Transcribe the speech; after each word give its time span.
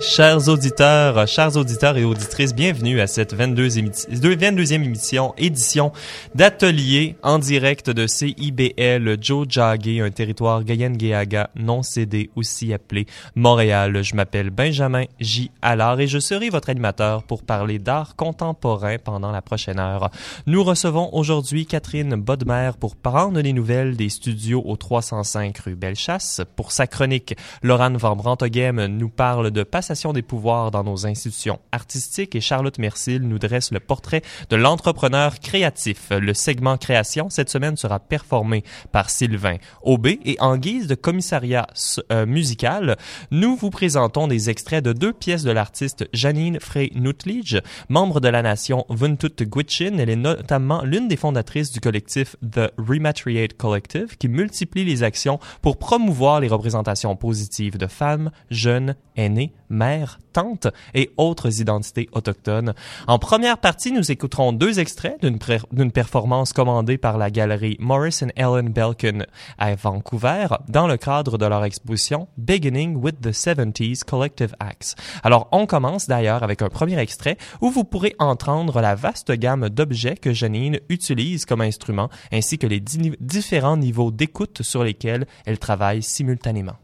chers 0.00 0.48
auditeurs, 0.48 1.28
chers 1.28 1.56
auditeurs 1.56 1.96
et 1.98 2.04
auditrices, 2.04 2.54
bienvenue 2.54 3.00
à 3.00 3.06
cette 3.06 3.34
22e, 3.34 4.72
émission, 4.72 5.34
édition 5.36 5.92
d'Atelier 6.34 7.16
en 7.22 7.38
direct 7.38 7.90
de 7.90 8.06
CIBL 8.06 9.18
Joe 9.20 9.46
Jagé, 9.48 10.00
un 10.00 10.10
territoire 10.10 10.64
Gayen-Géaga 10.64 11.50
non 11.54 11.82
cédé, 11.82 12.30
aussi 12.34 12.72
appelé 12.72 13.06
Montréal. 13.34 14.02
Je 14.02 14.14
m'appelle 14.14 14.48
Benjamin 14.48 15.04
J. 15.20 15.50
Allard 15.60 16.00
et 16.00 16.06
je 16.06 16.18
serai 16.18 16.48
votre 16.48 16.70
animateur 16.70 17.22
pour 17.24 17.42
parler 17.42 17.78
d'art 17.78 18.16
contemporain 18.16 18.96
pendant 18.96 19.32
la 19.32 19.42
prochaine 19.42 19.78
heure. 19.78 20.10
Nous 20.46 20.64
recevons 20.64 21.10
aujourd'hui 21.12 21.66
Catherine 21.66 22.14
Bodmer 22.16 22.70
pour 22.80 22.96
prendre 22.96 23.40
les 23.40 23.52
nouvelles 23.52 23.96
des 23.96 24.08
studios 24.08 24.62
au 24.64 24.76
305 24.76 25.58
rue 25.58 25.76
Bellechasse. 25.76 26.40
Pour 26.56 26.72
sa 26.72 26.86
chronique, 26.86 27.36
Laurent 27.62 27.92
Van 27.92 28.16
Brantoghem 28.16 28.86
nous 28.86 29.10
parle 29.10 29.50
de 29.50 29.62
passage 29.62 29.89
des 29.90 30.22
pouvoirs 30.22 30.70
dans 30.70 30.84
nos 30.84 31.04
institutions 31.04 31.58
artistiques 31.72 32.36
et 32.36 32.40
Charlotte 32.40 32.78
Mercil 32.78 33.22
nous 33.22 33.40
dresse 33.40 33.72
le 33.72 33.80
portrait 33.80 34.22
de 34.48 34.54
l'entrepreneur 34.54 35.40
créatif. 35.40 36.10
Le 36.10 36.32
segment 36.32 36.76
création 36.76 37.28
cette 37.28 37.50
semaine 37.50 37.76
sera 37.76 37.98
performé 37.98 38.62
par 38.92 39.10
Sylvain 39.10 39.56
Aubé 39.82 40.20
et 40.24 40.36
en 40.38 40.56
guise 40.58 40.86
de 40.86 40.94
commissariat 40.94 41.66
euh, 42.12 42.24
musical, 42.24 42.96
nous 43.32 43.56
vous 43.56 43.70
présentons 43.70 44.28
des 44.28 44.48
extraits 44.48 44.84
de 44.84 44.92
deux 44.92 45.12
pièces 45.12 45.42
de 45.42 45.50
l'artiste 45.50 46.08
Janine 46.12 46.60
Frey 46.60 46.90
Nutlige, 46.94 47.60
membre 47.88 48.20
de 48.20 48.28
la 48.28 48.42
nation 48.42 48.86
Vuntut 48.90 49.42
Gwitchin. 49.42 49.98
Elle 49.98 50.10
est 50.10 50.16
notamment 50.16 50.82
l'une 50.84 51.08
des 51.08 51.16
fondatrices 51.16 51.72
du 51.72 51.80
collectif 51.80 52.36
The 52.48 52.72
Rematriate 52.78 53.56
Collective 53.56 54.16
qui 54.18 54.28
multiplie 54.28 54.84
les 54.84 55.02
actions 55.02 55.40
pour 55.62 55.78
promouvoir 55.78 56.38
les 56.38 56.48
représentations 56.48 57.16
positives 57.16 57.76
de 57.76 57.88
femmes, 57.88 58.30
jeunes, 58.50 58.94
aînés, 59.16 59.52
mère, 59.80 60.18
tante 60.34 60.68
et 60.94 61.10
autres 61.16 61.60
identités 61.60 62.08
autochtones. 62.12 62.74
En 63.06 63.18
première 63.18 63.56
partie, 63.56 63.92
nous 63.92 64.12
écouterons 64.12 64.52
deux 64.52 64.78
extraits 64.78 65.16
d'une 65.22 65.90
performance 65.90 66.52
commandée 66.52 66.98
par 66.98 67.16
la 67.16 67.30
galerie 67.30 67.78
Morris 67.80 68.20
and 68.22 68.28
Ellen 68.36 68.68
Belkin 68.68 69.24
à 69.58 69.74
Vancouver 69.74 70.48
dans 70.68 70.86
le 70.86 70.98
cadre 70.98 71.38
de 71.38 71.46
leur 71.46 71.64
exposition 71.64 72.28
Beginning 72.36 72.96
with 72.96 73.20
the 73.22 73.32
70s 73.32 74.04
Collective 74.04 74.54
Acts. 74.60 74.96
Alors, 75.22 75.48
on 75.50 75.64
commence 75.64 76.06
d'ailleurs 76.06 76.42
avec 76.42 76.60
un 76.60 76.68
premier 76.68 76.98
extrait 76.98 77.38
où 77.62 77.70
vous 77.70 77.84
pourrez 77.84 78.14
entendre 78.18 78.82
la 78.82 78.94
vaste 78.94 79.32
gamme 79.32 79.70
d'objets 79.70 80.16
que 80.16 80.34
Janine 80.34 80.78
utilise 80.90 81.46
comme 81.46 81.62
instrument 81.62 82.10
ainsi 82.30 82.58
que 82.58 82.66
les 82.66 82.80
différents 82.80 83.78
niveaux 83.78 84.10
d'écoute 84.10 84.60
sur 84.62 84.84
lesquels 84.84 85.26
elle 85.46 85.58
travaille 85.58 86.02
simultanément. 86.02 86.76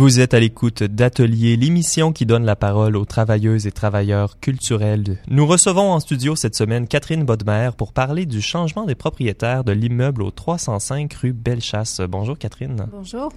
Vous 0.00 0.18
êtes 0.18 0.32
à 0.32 0.40
l'écoute 0.40 0.82
d'Atelier, 0.82 1.58
l'émission 1.58 2.10
qui 2.10 2.24
donne 2.24 2.46
la 2.46 2.56
parole 2.56 2.96
aux 2.96 3.04
travailleuses 3.04 3.66
et 3.66 3.70
travailleurs 3.70 4.40
culturels. 4.40 5.18
Nous 5.28 5.46
recevons 5.46 5.92
en 5.92 6.00
studio 6.00 6.34
cette 6.36 6.54
semaine 6.54 6.88
Catherine 6.88 7.24
Bodmer 7.24 7.68
pour 7.76 7.92
parler 7.92 8.24
du 8.24 8.40
changement 8.40 8.86
des 8.86 8.94
propriétaires 8.94 9.62
de 9.62 9.72
l'immeuble 9.72 10.22
au 10.22 10.30
305 10.30 11.12
rue 11.12 11.34
Bellechasse. 11.34 12.00
Bonjour 12.00 12.38
Catherine. 12.38 12.86
Bonjour. 12.90 13.30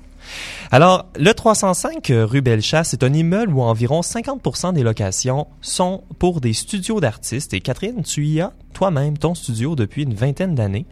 Alors, 0.71 1.07
le 1.19 1.33
305 1.33 2.13
rue 2.15 2.39
Bellechasse 2.39 2.93
est 2.93 3.03
un 3.03 3.11
immeuble 3.11 3.51
où 3.51 3.61
environ 3.61 3.99
50% 3.99 4.71
des 4.71 4.83
locations 4.83 5.47
sont 5.59 6.05
pour 6.17 6.39
des 6.39 6.53
studios 6.53 7.01
d'artistes. 7.01 7.53
Et 7.53 7.59
Catherine, 7.59 8.03
tu 8.03 8.25
y 8.25 8.39
as 8.39 8.53
toi-même 8.73 9.17
ton 9.17 9.35
studio 9.35 9.75
depuis 9.75 10.03
une 10.03 10.13
vingtaine 10.13 10.55
d'années. 10.55 10.85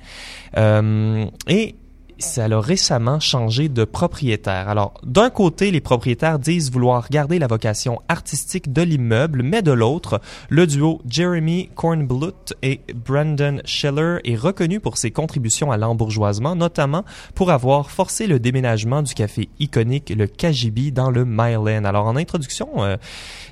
Euh, 0.58 1.26
et 1.48 1.76
ça 2.22 2.46
a 2.46 2.60
récemment 2.60 3.20
changé 3.20 3.70
de 3.70 3.84
propriétaire. 3.84 4.70
Alors, 4.70 4.94
d'un 5.04 5.30
côté, 5.30 5.72
les 5.72 5.82
propriétaires 5.82 6.40
disent 6.40 6.72
vouloir 6.72 7.10
garder 7.10 7.40
la 7.40 7.48
vocation 7.48 8.02
artistique 8.08 8.72
de 8.72 8.82
l'immeuble, 8.82 9.44
mais 9.44 9.62
de 9.62 9.72
l'autre, 9.72 10.22
le 10.50 10.66
duo 10.68 11.02
Jeremy 11.08 11.70
Kornblut 11.76 12.54
et 12.62 12.82
Brandon 12.96 13.62
Schiller 13.66 14.18
est 14.24 14.36
reconnu 14.36 14.80
pour 14.80 14.98
ses 14.98 15.12
contributions 15.12 15.72
à 15.72 15.78
l'embourgeoisement, 15.78 16.56
notamment 16.56 17.04
pour 17.36 17.52
avoir 17.52 17.92
forcé 17.92 18.28
le 18.28 18.40
déménagement 18.40 19.02
du 19.02 19.14
café 19.14 19.50
iconique 19.60 20.12
le 20.16 20.28
Kajibi 20.28 20.92
dans 20.92 21.10
le 21.10 21.26
Mile 21.26 21.86
Alors, 21.86 22.06
en 22.06 22.16
introduction, 22.16 22.70
euh, 22.78 22.98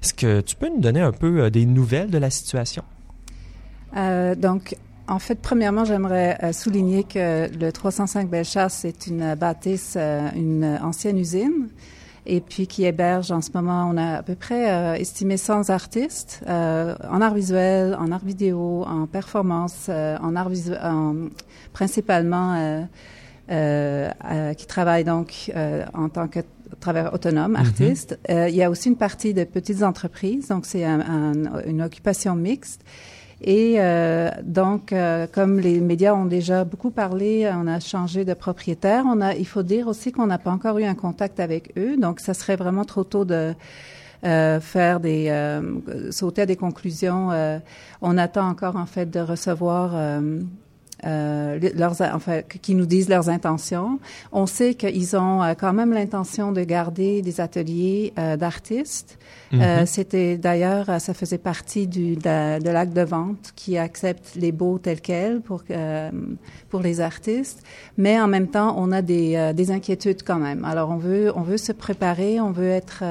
est-ce 0.01 0.13
que 0.13 0.41
tu 0.41 0.55
peux 0.55 0.69
nous 0.69 0.81
donner 0.81 1.01
un 1.01 1.11
peu 1.11 1.41
euh, 1.41 1.49
des 1.49 1.65
nouvelles 1.65 2.09
de 2.09 2.17
la 2.17 2.29
situation? 2.29 2.83
Euh, 3.97 4.35
donc, 4.35 4.75
en 5.09 5.19
fait, 5.19 5.39
premièrement, 5.41 5.85
j'aimerais 5.85 6.37
euh, 6.43 6.53
souligner 6.53 7.03
que 7.03 7.49
le 7.57 7.71
305 7.71 8.29
Bellechasse 8.29 8.85
est 8.85 9.07
une 9.07 9.33
bâtisse, 9.35 9.95
euh, 9.97 10.29
une 10.35 10.79
ancienne 10.83 11.17
usine, 11.17 11.69
et 12.27 12.41
puis 12.41 12.67
qui 12.67 12.85
héberge 12.85 13.31
en 13.31 13.41
ce 13.41 13.49
moment, 13.53 13.89
on 13.91 13.97
a 13.97 14.17
à 14.17 14.23
peu 14.23 14.35
près 14.35 14.71
euh, 14.71 14.93
estimé 14.93 15.37
100 15.37 15.71
artistes 15.71 16.43
en 16.47 17.21
art 17.21 17.33
visuel, 17.33 17.97
en 17.99 18.11
art 18.11 18.23
vidéo, 18.23 18.83
en 18.85 19.07
performance, 19.07 19.89
en 19.89 20.35
art 20.35 20.49
visuel, 20.49 20.79
principalement 21.73 22.85
qui 23.47 24.65
travaillent 24.67 25.05
donc 25.05 25.51
en 25.95 26.09
tant 26.09 26.27
que 26.27 26.41
travailleurs 26.79 27.15
autonomes, 27.15 27.53
mm-hmm. 27.53 27.67
artistes. 27.67 28.19
il 28.29 28.55
y 28.55 28.61
a 28.61 28.69
aussi 28.69 28.89
une 28.89 28.97
partie 28.97 29.33
de 29.33 29.43
petites 29.43 29.81
entreprises, 29.81 30.49
donc 30.49 30.67
c'est 30.67 30.85
une 30.85 31.81
occupation 31.81 32.35
mixte. 32.35 32.83
Et 33.41 33.75
euh, 33.77 34.29
donc, 34.43 34.91
euh, 34.91 35.25
comme 35.31 35.59
les 35.59 35.79
médias 35.79 36.13
ont 36.13 36.25
déjà 36.25 36.65
beaucoup 36.65 36.91
parlé, 36.91 37.49
on 37.53 37.67
a 37.67 37.79
changé 37.79 38.25
de 38.25 38.33
propriétaire. 38.33 39.05
On 39.07 39.21
a, 39.21 39.33
il 39.35 39.47
faut 39.47 39.63
dire 39.63 39.87
aussi 39.87 40.11
qu'on 40.11 40.27
n'a 40.27 40.37
pas 40.37 40.51
encore 40.51 40.77
eu 40.77 40.83
un 40.83 40.95
contact 40.95 41.39
avec 41.39 41.71
eux. 41.77 41.95
Donc, 41.97 42.19
ça 42.19 42.33
serait 42.33 42.57
vraiment 42.57 42.83
trop 42.83 43.05
tôt 43.05 43.23
de 43.23 43.53
euh, 44.25 44.59
faire 44.59 44.99
des 44.99 45.31
sauter 46.11 46.41
à 46.41 46.45
des 46.45 46.57
conclusions. 46.57 47.29
on 48.01 48.17
attend 48.17 48.49
encore 48.49 48.75
en 48.75 48.85
fait 48.85 49.09
de 49.09 49.19
recevoir 49.19 50.21
euh, 51.05 51.59
leurs, 51.75 52.01
enfin, 52.01 52.41
qui 52.41 52.75
nous 52.75 52.85
disent 52.85 53.09
leurs 53.09 53.29
intentions. 53.29 53.99
On 54.31 54.45
sait 54.45 54.73
qu'ils 54.73 55.15
ont 55.15 55.41
euh, 55.41 55.53
quand 55.53 55.73
même 55.73 55.93
l'intention 55.93 56.51
de 56.51 56.61
garder 56.63 57.21
des 57.21 57.39
ateliers 57.39 58.13
euh, 58.19 58.37
d'artistes. 58.37 59.17
Mhm. 59.51 59.87
C'était 59.87 60.37
d'ailleurs, 60.37 61.01
ça 61.01 61.15
faisait 61.15 61.39
partie 61.39 61.87
du, 61.87 62.15
de, 62.15 62.61
de 62.61 62.69
l'acte 62.69 62.93
de 62.93 63.01
vente 63.01 63.51
qui 63.55 63.79
accepte 63.79 64.35
les 64.35 64.51
beaux 64.51 64.77
tels 64.77 65.01
quels 65.01 65.41
pour 65.41 65.63
pour 66.69 66.81
les 66.81 67.01
artistes. 67.01 67.63
Mais 67.97 68.21
en 68.21 68.27
même 68.27 68.47
temps, 68.47 68.75
on 68.77 68.91
a 68.91 69.01
des, 69.01 69.51
des 69.55 69.71
inquiétudes 69.71 70.21
quand 70.21 70.37
même. 70.37 70.63
Alors 70.65 70.91
on 70.91 70.97
veut 70.97 71.31
on 71.35 71.41
veut 71.41 71.57
se 71.57 71.71
préparer, 71.71 72.39
on 72.39 72.51
veut 72.51 72.69
être 72.69 73.03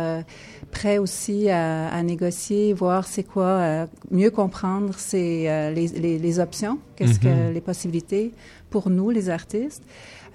prêt 0.70 0.98
aussi 0.98 1.50
à, 1.50 1.88
à 1.88 2.02
négocier, 2.02 2.72
voir 2.72 3.06
c'est 3.06 3.22
quoi, 3.22 3.44
euh, 3.44 3.86
mieux 4.10 4.30
comprendre 4.30 4.94
c'est 4.96 5.50
euh, 5.50 5.70
les, 5.70 5.88
les, 5.88 6.18
les, 6.18 6.40
options, 6.40 6.78
qu'est-ce 6.96 7.18
que 7.18 7.28
mhm. 7.28 7.54
les 7.54 7.60
possibilités 7.60 8.32
pour 8.70 8.90
nous 8.90 9.10
les 9.10 9.30
artistes. 9.30 9.82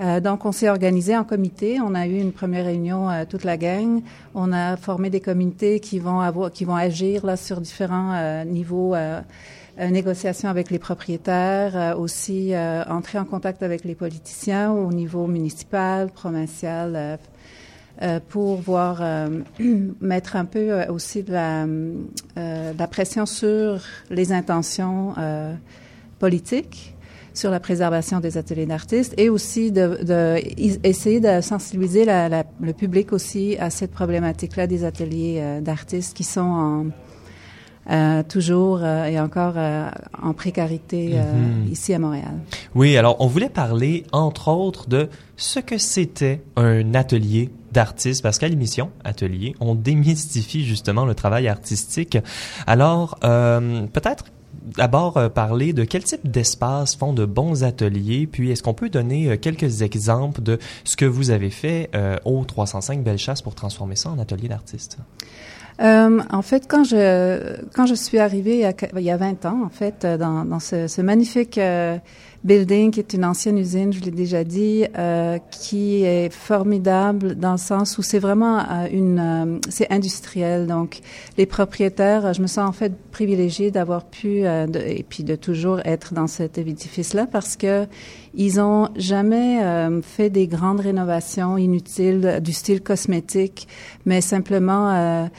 Euh, 0.01 0.19
donc 0.19 0.45
on 0.45 0.51
s'est 0.51 0.69
organisé 0.69 1.15
en 1.15 1.23
comité, 1.23 1.79
on 1.79 1.93
a 1.93 2.07
eu 2.07 2.17
une 2.17 2.31
première 2.31 2.65
réunion 2.65 3.09
toute 3.29 3.43
la 3.43 3.57
gang, 3.57 4.01
on 4.33 4.51
a 4.51 4.75
formé 4.75 5.09
des 5.09 5.21
comités 5.21 5.79
qui 5.79 5.99
vont 5.99 6.19
avoir, 6.19 6.51
qui 6.51 6.65
vont 6.65 6.75
agir 6.75 7.25
là 7.25 7.37
sur 7.37 7.61
différents 7.61 8.43
niveaux. 8.45 8.95
négociation 9.79 10.49
avec 10.49 10.69
les 10.69 10.79
propriétaires, 10.79 11.95
aussi 11.97 12.53
entrer 12.89 13.19
en 13.19 13.25
contact 13.25 13.63
avec 13.63 13.83
les 13.83 13.95
politiciens 13.95 14.71
au 14.71 14.91
niveau 14.91 15.27
municipal, 15.27 16.09
provincial, 16.09 16.93
euh, 16.95 17.17
pour 18.29 18.57
voir 18.57 18.99
euh, 19.01 19.41
mettre 20.01 20.35
un 20.35 20.45
peu 20.45 20.71
euh, 20.71 20.91
aussi 20.91 21.23
de 21.23 21.31
la, 21.31 22.87
pression 22.87 23.25
sur 23.25 23.79
les 24.09 24.31
intentions 24.31 25.13
politiques 26.19 26.95
sur 27.33 27.49
la 27.49 27.59
préservation 27.59 28.19
des 28.19 28.37
ateliers 28.37 28.67
d'artistes 28.67 29.15
et 29.17 29.29
aussi 29.29 29.71
de, 29.71 30.03
de 30.03 31.19
de 31.19 31.41
sensibiliser 31.41 32.05
la, 32.05 32.43
le 32.61 32.73
public 32.73 33.11
aussi 33.11 33.57
à 33.57 33.71
cette 33.71 33.91
problématique-là 33.91 34.67
des 34.67 34.83
ateliers 34.83 35.59
d'artistes 35.61 36.15
qui 36.15 36.23
sont 36.23 36.41
en, 36.41 36.85
toujours 38.29 38.83
et 38.83 39.19
encore 39.19 39.55
en 39.57 40.33
précarité 40.33 41.15
mm-hmm. 41.15 41.69
ici 41.71 41.93
à 41.93 41.99
Montréal. 41.99 42.33
Oui, 42.75 42.95
alors 42.97 43.17
on 43.19 43.27
voulait 43.27 43.49
parler 43.49 44.05
entre 44.11 44.47
autres 44.49 44.87
de 44.87 45.09
ce 45.35 45.59
que 45.59 45.77
c'était 45.77 46.41
un 46.55 46.93
atelier 46.93 47.49
d'artistes, 47.73 48.21
parce 48.21 48.37
qu'à 48.37 48.47
l'émission 48.47 48.91
Atelier, 49.03 49.55
on 49.59 49.75
démystifie 49.89 50.63
justement 50.63 51.05
le 51.05 51.15
travail 51.15 51.49
artistique. 51.49 52.17
Alors, 52.67 53.17
euh, 53.25 53.85
peut-être 53.87 54.25
d'abord 54.77 55.17
euh, 55.17 55.29
parler 55.29 55.73
de 55.73 55.83
quel 55.83 56.03
type 56.03 56.29
d'espace 56.29 56.95
font 56.95 57.11
de 57.11 57.25
bons 57.25 57.65
ateliers, 57.65 58.27
puis 58.27 58.51
est-ce 58.51 58.63
qu'on 58.63 58.73
peut 58.73 58.89
donner 58.89 59.29
euh, 59.29 59.37
quelques 59.37 59.81
exemples 59.81 60.41
de 60.41 60.59
ce 60.85 60.95
que 60.95 61.05
vous 61.05 61.31
avez 61.31 61.49
fait 61.49 61.89
au 62.23 62.45
305 62.45 63.03
Bellechasse 63.03 63.41
pour 63.41 63.55
transformer 63.55 63.95
ça 63.95 64.09
en 64.09 64.19
atelier 64.19 64.47
d'artiste? 65.77 66.33
en 66.33 66.41
fait, 66.41 66.67
quand 66.67 66.83
je 66.83 67.57
quand 67.73 67.85
je 67.85 67.95
suis 67.95 68.19
arrivée 68.19 68.65
il 68.95 69.03
y 69.03 69.11
a, 69.11 69.17
20 69.17 69.45
ans, 69.45 69.63
en 69.65 69.69
fait, 69.69 70.05
dans, 70.05 70.45
dans 70.45 70.59
ce, 70.59 70.87
ce 70.87 71.01
magnifique 71.01 71.59
Building, 72.43 72.91
qui 72.91 72.99
est 72.99 73.13
une 73.13 73.23
ancienne 73.23 73.57
usine, 73.57 73.93
je 73.93 74.01
l'ai 74.01 74.11
déjà 74.11 74.43
dit, 74.43 74.85
euh, 74.97 75.37
qui 75.49 76.03
est 76.03 76.29
formidable 76.29 77.35
dans 77.35 77.53
le 77.53 77.57
sens 77.57 77.97
où 77.97 78.01
c'est 78.01 78.19
vraiment 78.19 78.59
euh, 78.59 78.87
une, 78.91 79.19
euh, 79.19 79.59
c'est 79.69 79.89
industriel. 79.93 80.67
Donc, 80.67 80.99
les 81.37 81.45
propriétaires, 81.45 82.33
je 82.33 82.41
me 82.41 82.47
sens 82.47 82.67
en 82.67 82.73
fait 82.73 82.91
privilégiée 83.11 83.71
d'avoir 83.71 84.03
pu 84.03 84.41
de, 84.41 84.79
et 84.85 85.05
puis 85.07 85.23
de 85.23 85.35
toujours 85.35 85.79
être 85.85 86.13
dans 86.13 86.27
cet 86.27 86.57
édifice-là 86.57 87.27
parce 87.31 87.55
que 87.55 87.85
ils 88.35 88.59
ont 88.59 88.89
jamais 88.95 89.59
fait 90.01 90.29
des 90.31 90.47
grandes 90.47 90.79
rénovations 90.79 91.55
inutiles 91.57 92.39
du 92.41 92.51
style 92.51 92.81
cosmétique, 92.81 93.67
mais 94.05 94.21
simplement 94.21 95.29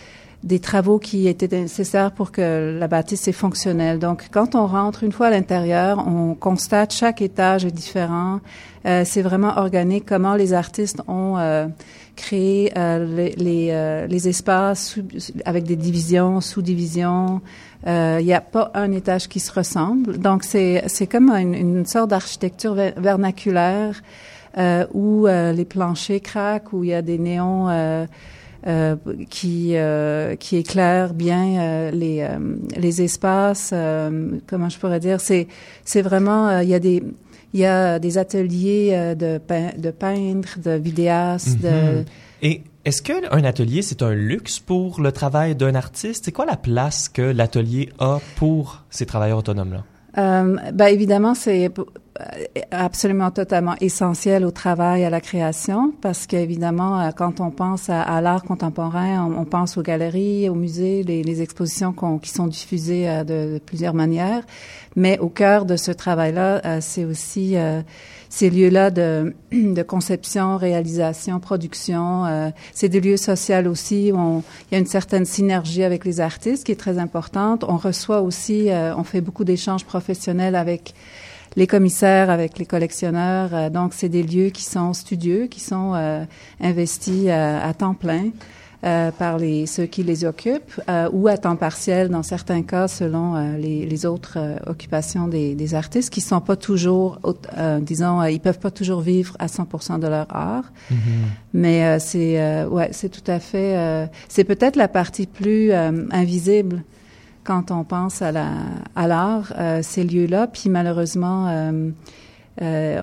des 0.44 0.58
travaux 0.58 0.98
qui 0.98 1.26
étaient 1.26 1.48
nécessaires 1.48 2.12
pour 2.12 2.30
que 2.30 2.76
la 2.78 2.86
bâtisse 2.86 3.26
est 3.28 3.32
fonctionnelle. 3.32 3.98
Donc, 3.98 4.28
quand 4.30 4.54
on 4.54 4.66
rentre 4.66 5.02
une 5.02 5.10
fois 5.10 5.28
à 5.28 5.30
l'intérieur, 5.30 6.06
on 6.06 6.34
constate 6.34 6.92
chaque 6.92 7.22
étage 7.22 7.64
est 7.64 7.70
différent. 7.70 8.40
Euh, 8.84 9.04
c'est 9.06 9.22
vraiment 9.22 9.56
organique 9.56 10.04
comment 10.06 10.34
les 10.34 10.52
artistes 10.52 11.00
ont 11.08 11.38
euh, 11.38 11.66
créé 12.14 12.70
euh, 12.76 13.06
les, 13.06 13.30
les, 13.36 13.68
euh, 13.70 14.06
espaces 14.06 14.98
avec 15.46 15.64
des 15.64 15.76
divisions, 15.76 16.42
sous-divisions. 16.42 17.40
Il 17.86 18.24
n'y 18.24 18.34
a 18.34 18.40
pas 18.42 18.70
un 18.74 18.92
étage 18.92 19.28
qui 19.28 19.40
se 19.40 19.52
ressemble. 19.52 20.18
Donc, 20.18 20.44
c'est, 20.44 20.84
c'est 20.88 21.06
comme 21.06 21.30
une, 21.30 21.54
une 21.54 21.86
sorte 21.86 22.10
d'architecture 22.10 22.74
vernaculaire 22.74 24.02
où 24.94 25.26
les 25.26 25.64
planchers 25.64 26.22
craquent, 26.22 26.72
où 26.72 26.84
il 26.84 26.90
y 26.90 26.94
a 26.94 27.02
des 27.02 27.18
néons 27.18 27.68
euh, 27.68 28.06
qui 29.28 29.72
euh, 29.74 30.36
qui 30.36 30.56
éclaire 30.56 31.12
bien 31.12 31.60
euh, 31.60 31.90
les 31.90 32.20
euh, 32.22 32.38
les 32.76 33.02
espaces. 33.02 33.74
comment 34.46 34.68
je 34.68 34.78
pourrais 34.78 35.00
dire 35.00 35.20
C'est 35.20 35.48
c'est 35.84 36.02
vraiment 36.02 36.60
il 36.60 36.68
y 36.68 36.74
a 36.74 36.80
des 36.80 37.02
il 37.52 37.60
y 37.60 37.66
a 37.66 37.98
des 37.98 38.18
ateliers 38.18 39.14
de 39.16 39.38
de 39.78 39.90
peintres, 39.90 40.58
de 40.64 40.72
vidéastes, 40.72 41.60
de 41.60 41.68
mm-hmm. 41.68 42.04
et 42.42 42.62
est-ce 42.84 43.00
qu'un 43.00 43.44
atelier, 43.44 43.80
c'est 43.80 44.02
un 44.02 44.12
luxe 44.12 44.60
pour 44.60 45.00
le 45.00 45.10
travail 45.10 45.54
d'un 45.54 45.74
artiste? 45.74 46.26
C'est 46.26 46.32
quoi 46.32 46.44
la 46.44 46.58
place 46.58 47.08
que 47.08 47.22
l'atelier 47.22 47.88
a 47.98 48.20
pour 48.36 48.84
ces 48.90 49.06
travailleurs 49.06 49.38
autonomes-là? 49.38 49.84
Euh, 50.16 50.56
ben 50.72 50.86
évidemment, 50.86 51.34
c'est 51.34 51.70
absolument 52.70 53.30
totalement 53.30 53.74
essentiel 53.80 54.44
au 54.44 54.50
travail, 54.50 55.04
à 55.04 55.10
la 55.10 55.20
création, 55.20 55.92
parce 56.00 56.26
qu'évidemment, 56.26 57.00
euh, 57.00 57.10
quand 57.10 57.40
on 57.40 57.50
pense 57.50 57.90
à, 57.90 58.20
l'art 58.20 58.44
contemporain, 58.44 59.32
on, 59.36 59.44
pense 59.44 59.76
aux 59.76 59.82
galeries, 59.82 60.48
aux 60.48 60.54
musées, 60.54 61.02
les, 61.02 61.42
expositions 61.42 61.94
qui 62.22 62.30
sont 62.30 62.46
diffusées 62.46 63.08
euh, 63.08 63.24
de, 63.24 63.58
plusieurs 63.58 63.94
manières. 63.94 64.42
Mais 64.96 65.18
au 65.18 65.28
cœur 65.28 65.64
de 65.64 65.76
ce 65.76 65.90
travail-là, 65.90 66.60
euh, 66.64 66.78
c'est 66.80 67.04
aussi 67.04 67.56
ces 68.28 68.50
lieux-là 68.50 68.90
de, 68.90 69.34
de, 69.52 69.82
conception, 69.82 70.56
réalisation, 70.56 71.40
production. 71.40 72.52
c'est 72.72 72.88
des 72.88 73.00
lieux 73.00 73.16
sociaux 73.16 73.66
aussi 73.66 74.10
où 74.12 74.16
on, 74.16 74.42
il 74.70 74.74
y 74.74 74.76
a 74.76 74.78
une 74.78 74.86
certaine 74.86 75.24
synergie 75.24 75.84
avec 75.84 76.04
les 76.04 76.20
artistes 76.20 76.64
qui 76.64 76.72
est 76.72 76.76
très 76.76 76.98
importante. 76.98 77.64
On 77.68 77.76
reçoit 77.76 78.22
aussi, 78.22 78.68
on 78.70 79.04
fait 79.04 79.20
beaucoup 79.20 79.44
d'échanges 79.44 79.84
professionnels 79.84 80.56
avec 80.56 80.94
les 81.56 81.66
commissaires 81.66 82.30
avec 82.30 82.58
les 82.58 82.66
collectionneurs. 82.66 83.54
Euh, 83.54 83.70
donc, 83.70 83.94
c'est 83.94 84.08
des 84.08 84.22
lieux 84.22 84.50
qui 84.50 84.64
sont 84.64 84.92
studieux, 84.92 85.46
qui 85.46 85.60
sont 85.60 85.92
euh, 85.94 86.24
investis 86.60 87.26
euh, 87.26 87.60
à 87.62 87.74
temps 87.74 87.94
plein. 87.94 88.30
Par 89.18 89.38
les, 89.38 89.66
ceux 89.66 89.86
qui 89.86 90.02
les 90.02 90.26
occupent 90.26 90.80
ou 91.12 91.28
à 91.28 91.38
temps 91.38 91.56
partiel 91.56 92.10
dans 92.10 92.22
certains 92.22 92.62
cas 92.62 92.86
selon 92.86 93.56
les, 93.56 93.86
les, 93.86 94.06
autres 94.06 94.38
occupations 94.66 95.26
des, 95.26 95.54
des, 95.54 95.74
artistes 95.74 96.10
qui 96.10 96.20
sont 96.20 96.40
pas 96.42 96.56
toujours, 96.56 97.18
disons, 97.80 98.22
ils 98.24 98.40
peuvent 98.40 98.58
pas 98.58 98.70
toujours 98.70 99.00
vivre 99.00 99.36
à 99.38 99.46
100% 99.46 100.00
de 100.00 100.06
leur 100.06 100.26
art. 100.28 100.70
Mm-hmm. 100.92 100.96
Mais 101.54 101.98
c'est 101.98 102.64
ouais, 102.66 102.90
c'est 102.92 103.08
tout 103.08 103.30
à 103.30 103.38
fait, 103.38 104.08
c'est 104.28 104.44
peut-être 104.44 104.76
la 104.76 104.88
partie 104.88 105.26
plus 105.26 105.72
invisible 105.72 106.82
quand 107.44 107.70
on 107.70 107.84
pense 107.84 108.22
à 108.22 108.32
la 108.32 108.50
à 108.96 109.06
l'art, 109.06 109.52
euh, 109.58 109.80
ces 109.82 110.02
lieux-là, 110.02 110.46
puis 110.48 110.70
malheureusement, 110.70 111.48
euh, 111.48 111.90
euh, 112.62 113.00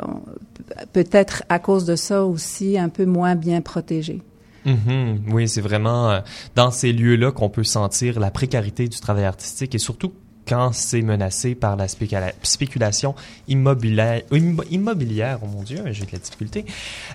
peut-être 0.91 1.43
à 1.47 1.59
cause 1.59 1.85
de 1.85 1.95
ça 1.95 2.25
aussi 2.25 2.77
un 2.77 2.89
peu 2.89 3.05
moins 3.05 3.35
bien 3.35 3.61
protégés. 3.61 4.21
Mm-hmm. 4.65 5.17
Oui, 5.31 5.47
c'est 5.47 5.61
vraiment 5.61 6.21
dans 6.55 6.71
ces 6.71 6.93
lieux-là 6.93 7.31
qu'on 7.31 7.49
peut 7.49 7.63
sentir 7.63 8.19
la 8.19 8.31
précarité 8.31 8.87
du 8.87 8.99
travail 8.99 9.25
artistique 9.25 9.73
et 9.75 9.79
surtout 9.79 10.13
quand 10.47 10.71
c'est 10.73 11.01
menacé 11.01 11.55
par 11.55 11.75
la 11.75 11.87
spéculation 11.87 13.15
immobilière, 13.47 14.21
immobilière, 14.69 15.39
oh 15.43 15.47
mon 15.47 15.63
Dieu, 15.63 15.83
j'ai 15.91 16.05
de 16.05 16.11
la 16.11 16.19
difficulté. 16.19 16.65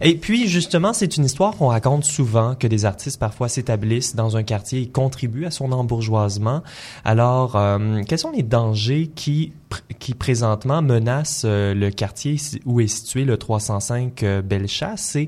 Et 0.00 0.16
puis, 0.16 0.48
justement, 0.48 0.92
c'est 0.92 1.16
une 1.16 1.24
histoire 1.24 1.56
qu'on 1.56 1.68
raconte 1.68 2.04
souvent, 2.04 2.54
que 2.54 2.66
des 2.66 2.84
artistes 2.84 3.18
parfois 3.18 3.48
s'établissent 3.48 4.14
dans 4.14 4.36
un 4.36 4.42
quartier 4.42 4.82
et 4.82 4.88
contribuent 4.88 5.46
à 5.46 5.50
son 5.50 5.72
embourgeoisement. 5.72 6.62
Alors, 7.04 7.56
euh, 7.56 8.02
quels 8.08 8.18
sont 8.18 8.32
les 8.32 8.42
dangers 8.42 9.10
qui, 9.14 9.52
qui 9.98 10.14
présentement 10.14 10.82
menacent 10.82 11.42
euh, 11.44 11.74
le 11.74 11.90
quartier 11.90 12.36
où 12.64 12.80
est 12.80 12.86
situé 12.86 13.24
le 13.24 13.36
305 13.36 14.22
euh, 14.22 14.42
Bellechasse? 14.42 15.18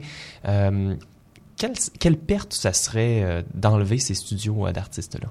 Quelle, 1.59 1.75
quelle 1.99 2.17
perte 2.17 2.53
ça 2.53 2.73
serait 2.73 3.45
d'enlever 3.55 3.99
ces 3.99 4.15
studios 4.15 4.71
d'artistes-là? 4.73 5.29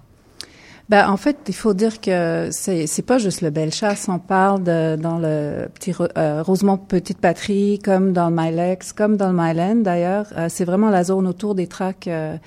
Ben, 0.90 1.10
en 1.10 1.18
fait, 1.18 1.36
il 1.50 1.54
faut 1.54 1.74
dire 1.74 2.00
que 2.00 2.48
c'est 2.52 2.88
c'est 2.88 3.02
pas 3.02 3.18
juste 3.18 3.42
le 3.42 3.50
Bellechasse. 3.50 4.08
On 4.08 4.20
parle 4.20 4.64
de, 4.64 4.96
dans 4.96 5.20
le 5.20 5.68
petit 5.74 5.94
euh, 6.18 6.42
Rosemont 6.42 6.78
Petite 6.78 7.18
Patrie, 7.18 7.80
comme 7.84 8.14
dans 8.14 8.30
le 8.30 8.36
Milex, 8.36 8.94
comme 8.94 9.18
dans 9.18 9.30
le 9.30 9.38
Myland 9.38 9.82
d'ailleurs. 9.84 10.28
Euh, 10.38 10.48
c'est 10.50 10.64
vraiment 10.64 10.90
la 10.90 11.04
zone 11.04 11.28
autour 11.28 11.56
des 11.56 11.68
tracks. 11.68 12.08
Euh, 12.08 12.38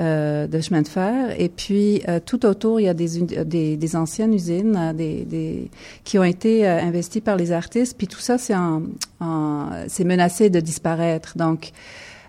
euh, 0.00 0.48
de 0.48 0.60
chemin 0.60 0.82
de 0.82 0.88
fer. 0.88 1.40
Et 1.40 1.48
puis, 1.48 2.02
euh, 2.08 2.18
tout 2.18 2.46
autour, 2.46 2.80
il 2.80 2.84
y 2.84 2.88
a 2.88 2.94
des, 2.94 3.20
des, 3.44 3.76
des 3.76 3.96
anciennes 3.96 4.34
usines 4.34 4.76
euh, 4.76 4.92
des, 4.92 5.24
des, 5.24 5.70
qui 6.02 6.18
ont 6.18 6.24
été 6.24 6.66
investies 6.66 7.20
par 7.20 7.36
les 7.36 7.52
artistes. 7.52 7.96
Puis 7.96 8.08
tout 8.08 8.18
ça, 8.18 8.36
c'est 8.36 8.56
en, 8.56 8.82
en 9.20 9.68
c'est 9.86 10.02
menacé 10.02 10.50
de 10.50 10.58
disparaître. 10.58 11.38
Donc, 11.38 11.70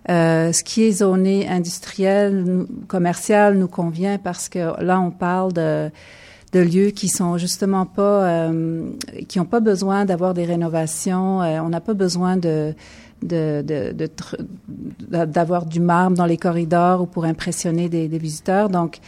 euh, 0.10 0.52
ce 0.52 0.64
qui 0.64 0.84
est 0.84 0.92
zoné 0.92 1.48
industriel, 1.48 2.66
commercial, 2.88 3.58
nous 3.58 3.68
convient 3.68 4.18
parce 4.18 4.50
que 4.50 4.82
là, 4.82 5.00
on 5.00 5.12
parle 5.12 5.54
de 5.54 5.90
de 6.56 6.62
lieux 6.62 6.92
qui 6.92 7.10
sont 7.10 7.38
justement 7.38 7.86
pas, 7.86 8.24
euh, 8.24 8.90
qui 9.28 9.40
n'ont 9.40 9.46
pas 9.46 9.60
besoin 9.60 10.06
d'avoir 10.06 10.34
des 10.34 10.46
rénovations. 10.46 11.42
Euh, 11.42 11.60
on 11.60 11.68
n'a 11.68 11.82
pas 11.82 11.94
besoin 11.94 12.38
de 12.38 12.74
d'avoir 15.10 15.66
du 15.66 15.80
marbre 15.80 16.16
dans 16.16 16.26
les 16.26 16.38
corridors 16.38 17.02
ou 17.02 17.06
pour 17.08 17.26
impressionner 17.26 17.90
des, 17.90 18.08
des 18.08 18.18
visiteurs. 18.20 18.70
Donc, 18.70 19.00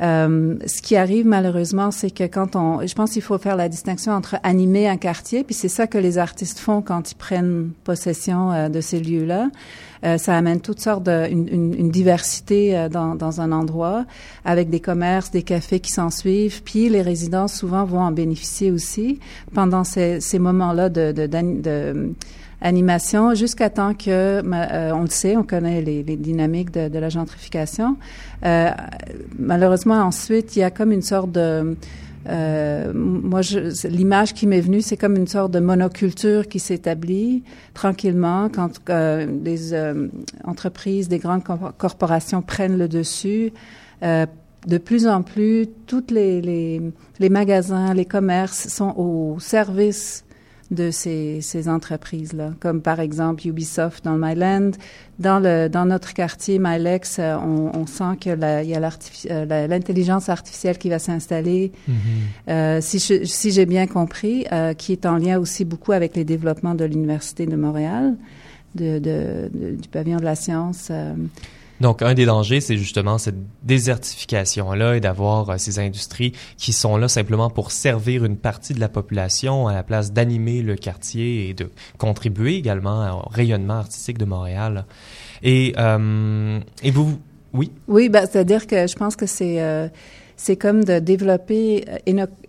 euh, 0.00 0.56
ce 0.66 0.80
qui 0.80 0.96
arrive 0.96 1.26
malheureusement, 1.26 1.90
c'est 1.90 2.10
que 2.10 2.24
quand 2.24 2.56
on, 2.56 2.86
je 2.86 2.94
pense 2.94 3.12
qu'il 3.12 3.22
faut 3.22 3.38
faire 3.38 3.56
la 3.56 3.68
distinction 3.68 4.12
entre 4.12 4.36
animer 4.42 4.88
un 4.88 4.96
quartier, 4.96 5.44
puis 5.44 5.54
c'est 5.54 5.68
ça 5.68 5.86
que 5.86 5.98
les 5.98 6.16
artistes 6.18 6.58
font 6.58 6.80
quand 6.80 7.10
ils 7.10 7.16
prennent 7.16 7.70
possession 7.84 8.52
euh, 8.52 8.68
de 8.68 8.80
ces 8.80 9.00
lieux-là. 9.00 9.48
Euh, 10.04 10.18
ça 10.18 10.36
amène 10.36 10.60
toutes 10.60 10.80
sortes 10.80 11.04
de, 11.04 11.28
une, 11.30 11.48
une, 11.48 11.74
une 11.74 11.90
diversité 11.90 12.76
euh, 12.76 12.88
dans, 12.88 13.14
dans, 13.14 13.40
un 13.40 13.52
endroit, 13.52 14.04
avec 14.44 14.68
des 14.68 14.80
commerces, 14.80 15.30
des 15.30 15.42
cafés 15.42 15.78
qui 15.78 15.92
s'en 15.92 16.10
suivent. 16.10 16.62
Puis 16.62 16.88
les 16.88 17.02
résidents 17.02 17.46
souvent 17.46 17.84
vont 17.84 18.00
en 18.00 18.10
bénéficier 18.12 18.72
aussi 18.72 19.20
pendant 19.54 19.84
ces, 19.84 20.20
ces 20.20 20.38
moments-là 20.38 20.88
de, 20.88 21.12
de, 21.12 21.26
de 21.26 22.14
animation 22.62 23.34
jusqu'à 23.34 23.68
temps 23.68 23.94
que, 23.94 24.08
euh, 24.08 24.92
on 24.94 25.02
le 25.02 25.10
sait, 25.10 25.36
on 25.36 25.42
connaît 25.42 25.82
les, 25.82 26.02
les 26.02 26.16
dynamiques 26.16 26.70
de, 26.70 26.88
de, 26.88 26.98
la 26.98 27.08
gentrification. 27.08 27.96
Euh, 28.44 28.70
malheureusement, 29.38 29.96
ensuite, 29.96 30.56
il 30.56 30.60
y 30.60 30.62
a 30.62 30.70
comme 30.70 30.92
une 30.92 31.02
sorte 31.02 31.32
de 31.32 31.76
euh, 32.28 32.92
moi, 32.94 33.40
l'image 33.84 34.34
qui 34.34 34.46
m'est 34.46 34.60
venue, 34.60 34.80
c'est 34.80 34.96
comme 34.96 35.16
une 35.16 35.26
sorte 35.26 35.52
de 35.52 35.58
monoculture 35.58 36.48
qui 36.48 36.60
s'établit 36.60 37.42
tranquillement 37.74 38.48
quand 38.48 38.70
euh, 38.90 39.26
des 39.28 39.74
euh, 39.74 40.08
entreprises, 40.44 41.08
des 41.08 41.18
grandes 41.18 41.42
corporations 41.78 42.42
prennent 42.42 42.78
le 42.78 42.88
dessus. 42.88 43.52
Euh, 44.02 44.26
de 44.66 44.78
plus 44.78 45.08
en 45.08 45.22
plus, 45.22 45.66
toutes 45.86 46.12
les, 46.12 46.40
les, 46.40 46.80
les, 47.18 47.28
magasins, 47.28 47.94
les 47.94 48.04
commerces 48.04 48.68
sont 48.68 48.94
au 48.96 49.40
service 49.40 50.24
de 50.72 50.90
ces, 50.90 51.40
ces 51.42 51.68
entreprises-là, 51.68 52.54
comme 52.58 52.80
par 52.80 52.98
exemple 52.98 53.46
Ubisoft 53.46 54.04
dans 54.04 54.16
le 54.16 54.20
Myland. 54.20 54.72
Dans, 55.18 55.38
le, 55.38 55.68
dans 55.68 55.84
notre 55.84 56.14
quartier 56.14 56.58
Mylex, 56.58 57.18
euh, 57.18 57.36
on, 57.36 57.70
on 57.78 57.86
sent 57.86 58.16
qu'il 58.18 58.32
y 58.32 58.74
a 58.74 58.90
euh, 59.30 59.66
l'intelligence 59.68 60.28
artificielle 60.28 60.78
qui 60.78 60.88
va 60.88 60.98
s'installer, 60.98 61.70
mm-hmm. 61.88 61.92
euh, 62.48 62.80
si, 62.80 62.98
si 62.98 63.50
j'ai 63.52 63.66
bien 63.66 63.86
compris, 63.86 64.46
euh, 64.50 64.72
qui 64.72 64.92
est 64.92 65.06
en 65.06 65.18
lien 65.18 65.38
aussi 65.38 65.64
beaucoup 65.64 65.92
avec 65.92 66.16
les 66.16 66.24
développements 66.24 66.74
de 66.74 66.86
l'Université 66.86 67.46
de 67.46 67.54
Montréal, 67.54 68.16
de, 68.74 68.98
de, 68.98 69.50
de, 69.52 69.76
du 69.76 69.88
pavillon 69.88 70.16
de 70.16 70.24
la 70.24 70.34
science. 70.34 70.88
Euh, 70.90 71.12
donc, 71.80 72.02
un 72.02 72.14
des 72.14 72.26
dangers, 72.26 72.60
c'est 72.60 72.76
justement 72.76 73.18
cette 73.18 73.36
désertification-là 73.64 74.96
et 74.96 75.00
d'avoir 75.00 75.50
euh, 75.50 75.56
ces 75.58 75.78
industries 75.78 76.32
qui 76.56 76.72
sont 76.72 76.96
là 76.96 77.08
simplement 77.08 77.50
pour 77.50 77.72
servir 77.72 78.24
une 78.24 78.36
partie 78.36 78.72
de 78.72 78.80
la 78.80 78.88
population 78.88 79.66
à 79.66 79.74
la 79.74 79.82
place 79.82 80.12
d'animer 80.12 80.62
le 80.62 80.76
quartier 80.76 81.48
et 81.48 81.54
de 81.54 81.70
contribuer 81.98 82.56
également 82.56 83.24
au 83.24 83.28
rayonnement 83.28 83.78
artistique 83.78 84.18
de 84.18 84.24
Montréal. 84.24 84.86
Et, 85.42 85.74
euh, 85.78 86.60
et 86.82 86.90
vous, 86.90 87.18
oui? 87.52 87.72
Oui, 87.88 88.08
ben, 88.08 88.26
c'est-à-dire 88.30 88.66
que 88.66 88.86
je 88.86 88.94
pense 88.94 89.16
que 89.16 89.26
c'est... 89.26 89.60
Euh, 89.60 89.88
c'est 90.34 90.56
comme 90.56 90.82
de 90.82 90.98
développer 90.98 91.84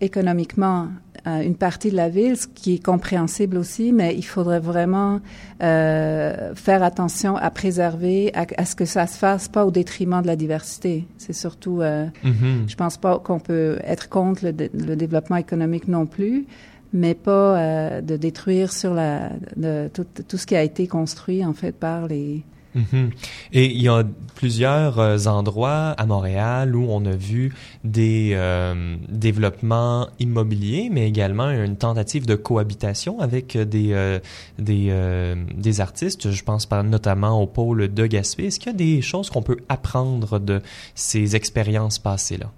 économiquement 0.00 0.88
euh, 1.26 1.40
une 1.40 1.54
partie 1.56 1.90
de 1.90 1.96
la 1.96 2.08
ville, 2.08 2.36
ce 2.36 2.46
qui 2.46 2.74
est 2.74 2.84
compréhensible 2.84 3.56
aussi, 3.56 3.92
mais 3.92 4.14
il 4.14 4.24
faudrait 4.24 4.60
vraiment 4.60 5.20
euh, 5.62 6.54
faire 6.54 6.82
attention 6.82 7.36
à 7.36 7.50
préserver, 7.50 8.30
à, 8.34 8.46
à, 8.58 8.64
ce 8.64 8.74
que 8.74 8.84
ça 8.84 9.06
se 9.06 9.16
fasse 9.16 9.48
pas 9.48 9.64
au 9.64 9.70
détriment 9.70 10.20
de 10.20 10.26
la 10.26 10.36
diversité. 10.36 11.06
C'est 11.16 11.32
surtout, 11.32 11.80
euh, 11.80 12.06
mm-hmm. 12.24 12.68
je 12.68 12.76
pense 12.76 12.98
pas 12.98 13.18
qu'on 13.18 13.40
peut 13.40 13.78
être 13.84 14.08
contre 14.08 14.44
le, 14.44 14.52
le, 14.74 14.96
développement 14.96 15.36
économique 15.36 15.88
non 15.88 16.06
plus, 16.06 16.46
mais 16.92 17.14
pas 17.14 17.58
euh, 17.58 18.00
de 18.00 18.16
détruire 18.16 18.72
sur 18.72 18.94
la 18.94 19.30
de, 19.56 19.88
tout, 19.92 20.06
tout 20.28 20.36
ce 20.38 20.46
qui 20.46 20.56
a 20.56 20.62
été 20.62 20.86
construit 20.86 21.44
en 21.44 21.52
fait 21.52 21.72
par 21.72 22.06
les 22.06 22.44
Mm-hmm. 22.76 23.10
Et 23.52 23.66
il 23.66 23.80
y 23.80 23.88
a 23.88 24.02
plusieurs 24.34 24.98
euh, 24.98 25.26
endroits 25.26 25.90
à 25.90 26.06
Montréal 26.06 26.74
où 26.74 26.86
on 26.90 27.04
a 27.06 27.14
vu 27.14 27.54
des 27.84 28.32
euh, 28.34 28.96
développements 29.08 30.08
immobiliers, 30.18 30.88
mais 30.90 31.06
également 31.08 31.50
une 31.50 31.76
tentative 31.76 32.26
de 32.26 32.34
cohabitation 32.34 33.20
avec 33.20 33.56
des 33.56 33.92
euh, 33.92 34.18
des, 34.58 34.88
euh, 34.90 35.36
des 35.56 35.80
artistes. 35.80 36.30
Je 36.30 36.42
pense 36.42 36.66
par, 36.66 36.82
notamment 36.84 37.40
au 37.40 37.46
pôle 37.46 37.92
de 37.92 38.06
Gaspé. 38.06 38.46
Est-ce 38.46 38.58
qu'il 38.58 38.72
y 38.72 38.74
a 38.74 38.78
des 38.78 39.02
choses 39.02 39.30
qu'on 39.30 39.42
peut 39.42 39.58
apprendre 39.68 40.38
de 40.38 40.60
ces 40.94 41.36
expériences 41.36 41.98
passées 41.98 42.38
là? 42.38 42.50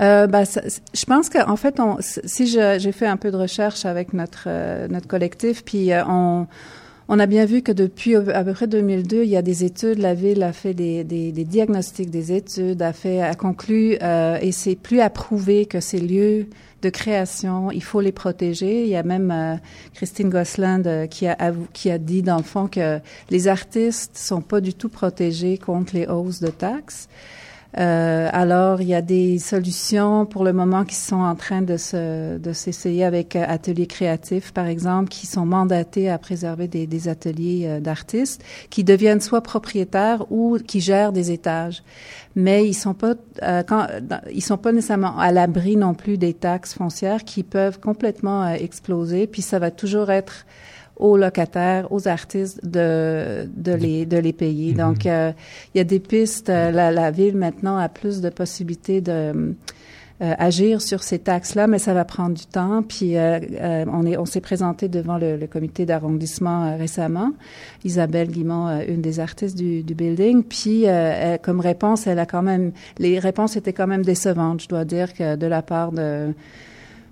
Euh, 0.00 0.44
ça, 0.44 0.62
je 0.94 1.04
pense 1.04 1.28
qu'en 1.28 1.56
fait, 1.56 1.78
si 2.00 2.46
j'ai 2.46 2.92
fait 2.92 3.06
un 3.06 3.16
peu 3.16 3.30
de 3.30 3.36
recherche 3.36 3.84
avec 3.84 4.12
notre 4.12 4.48
notre 4.88 5.06
collectif, 5.06 5.64
puis 5.64 5.90
on 6.06 6.46
on 7.12 7.18
a 7.18 7.26
bien 7.26 7.44
vu 7.44 7.60
que 7.60 7.72
depuis 7.72 8.14
à 8.14 8.44
peu 8.44 8.52
près 8.52 8.68
2002, 8.68 9.24
il 9.24 9.30
y 9.30 9.36
a 9.36 9.42
des 9.42 9.64
études. 9.64 9.98
La 9.98 10.14
ville 10.14 10.44
a 10.44 10.52
fait 10.52 10.74
des, 10.74 11.04
diagnostics, 11.32 12.08
des 12.08 12.30
études, 12.30 12.80
a 12.82 12.92
fait, 12.92 13.20
a 13.20 13.34
conclu, 13.34 13.98
euh, 14.00 14.38
et 14.40 14.52
c'est 14.52 14.76
plus 14.76 15.00
à 15.00 15.10
prouver 15.10 15.66
que 15.66 15.80
ces 15.80 15.98
lieux 15.98 16.46
de 16.82 16.88
création, 16.88 17.72
il 17.72 17.82
faut 17.82 18.00
les 18.00 18.12
protéger. 18.12 18.84
Il 18.84 18.90
y 18.90 18.96
a 18.96 19.02
même 19.02 19.32
euh, 19.32 19.56
Christine 19.92 20.30
Gosselin 20.30 21.08
qui 21.08 21.26
a 21.26 21.52
qui 21.72 21.90
a 21.90 21.98
dit 21.98 22.22
dans 22.22 22.36
le 22.36 22.44
fond 22.44 22.68
que 22.68 23.00
les 23.28 23.48
artistes 23.48 24.16
sont 24.16 24.40
pas 24.40 24.60
du 24.60 24.72
tout 24.72 24.88
protégés 24.88 25.58
contre 25.58 25.96
les 25.96 26.06
hausses 26.06 26.40
de 26.40 26.48
taxes. 26.48 27.08
Euh, 27.78 28.28
alors, 28.32 28.80
il 28.80 28.88
y 28.88 28.94
a 28.94 29.02
des 29.02 29.38
solutions 29.38 30.26
pour 30.26 30.42
le 30.42 30.52
moment 30.52 30.84
qui 30.84 30.96
sont 30.96 31.20
en 31.20 31.36
train 31.36 31.62
de 31.62 31.76
se 31.76 32.36
de 32.38 32.52
s'essayer 32.52 33.04
avec 33.04 33.36
euh, 33.36 33.44
ateliers 33.46 33.86
créatifs, 33.86 34.52
par 34.52 34.66
exemple, 34.66 35.08
qui 35.08 35.26
sont 35.26 35.46
mandatés 35.46 36.10
à 36.10 36.18
préserver 36.18 36.66
des, 36.66 36.88
des 36.88 37.08
ateliers 37.08 37.66
euh, 37.66 37.80
d'artistes 37.80 38.42
qui 38.70 38.82
deviennent 38.82 39.20
soit 39.20 39.42
propriétaires 39.42 40.24
ou 40.32 40.58
qui 40.58 40.80
gèrent 40.80 41.12
des 41.12 41.30
étages. 41.30 41.84
Mais 42.34 42.66
ils 42.66 42.74
sont 42.74 42.94
pas 42.94 43.14
euh, 43.42 43.62
quand, 43.62 43.86
ils 44.32 44.42
sont 44.42 44.58
pas 44.58 44.72
nécessairement 44.72 45.16
à 45.18 45.30
l'abri 45.30 45.76
non 45.76 45.94
plus 45.94 46.18
des 46.18 46.34
taxes 46.34 46.74
foncières 46.74 47.24
qui 47.24 47.44
peuvent 47.44 47.78
complètement 47.78 48.48
exploser. 48.48 49.28
Puis 49.28 49.42
ça 49.42 49.60
va 49.60 49.70
toujours 49.70 50.10
être 50.10 50.44
aux 51.00 51.16
locataires, 51.16 51.90
aux 51.90 52.06
artistes 52.06 52.64
de, 52.64 53.48
de, 53.56 53.72
les, 53.72 54.06
de 54.06 54.18
les 54.18 54.32
payer. 54.32 54.72
Mm-hmm. 54.72 54.76
Donc, 54.76 55.06
euh, 55.06 55.32
il 55.74 55.78
y 55.78 55.80
a 55.80 55.84
des 55.84 56.00
pistes. 56.00 56.50
Euh, 56.50 56.70
la, 56.70 56.92
la, 56.92 57.10
ville 57.10 57.36
maintenant 57.36 57.78
a 57.78 57.88
plus 57.88 58.20
de 58.20 58.28
possibilités 58.28 59.00
de 59.00 59.54
euh, 60.22 60.34
agir 60.38 60.82
sur 60.82 61.02
ces 61.02 61.18
taxes-là, 61.18 61.66
mais 61.66 61.78
ça 61.78 61.94
va 61.94 62.04
prendre 62.04 62.36
du 62.36 62.44
temps. 62.44 62.82
Puis 62.82 63.16
euh, 63.16 63.40
euh, 63.58 63.86
on 63.90 64.04
est, 64.04 64.18
on 64.18 64.26
s'est 64.26 64.42
présenté 64.42 64.86
devant 64.86 65.16
le, 65.16 65.38
le 65.38 65.46
comité 65.46 65.86
d'arrondissement 65.86 66.76
récemment. 66.76 67.32
Isabelle 67.84 68.28
Guimont, 68.28 68.82
une 68.86 69.00
des 69.00 69.18
artistes 69.18 69.56
du, 69.56 69.82
du 69.82 69.94
building. 69.94 70.42
Puis 70.42 70.84
elle, 70.84 71.38
comme 71.40 71.60
réponse, 71.60 72.06
elle 72.06 72.18
a 72.18 72.26
quand 72.26 72.42
même, 72.42 72.72
les 72.98 73.18
réponses 73.18 73.56
étaient 73.56 73.72
quand 73.72 73.86
même 73.86 74.04
décevantes. 74.04 74.60
Je 74.60 74.68
dois 74.68 74.84
dire 74.84 75.14
que 75.14 75.36
de 75.36 75.46
la 75.46 75.62
part 75.62 75.90
de 75.92 76.34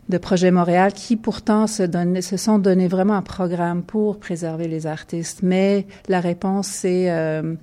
de 0.08 0.18
Projet 0.18 0.50
Montréal 0.50 0.92
qui 0.92 1.16
pourtant 1.16 1.66
se, 1.66 1.84
se 2.20 2.36
sont 2.36 2.58
donné 2.58 2.88
vraiment 2.88 3.14
un 3.14 3.22
programme 3.22 3.82
pour 3.82 4.18
préserver 4.18 4.68
les 4.68 4.86
artistes. 4.86 5.40
Mais 5.42 5.86
la 6.08 6.20
réponse, 6.20 6.66
c'est 6.66 7.10
euh, 7.10 7.54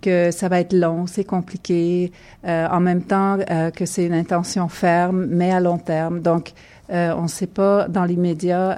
que 0.00 0.30
ça 0.30 0.48
va 0.48 0.60
être 0.60 0.72
long, 0.72 1.06
c'est 1.06 1.24
compliqué, 1.24 2.12
euh, 2.46 2.66
en 2.68 2.80
même 2.80 3.02
temps 3.02 3.38
euh, 3.50 3.70
que 3.70 3.86
c'est 3.86 4.04
une 4.04 4.14
intention 4.14 4.68
ferme, 4.68 5.26
mais 5.26 5.52
à 5.52 5.60
long 5.60 5.78
terme. 5.78 6.20
Donc, 6.20 6.52
on 6.94 7.22
ne 7.22 7.28
sait 7.28 7.46
pas 7.46 7.88
dans 7.88 8.04
l'immédiat 8.04 8.76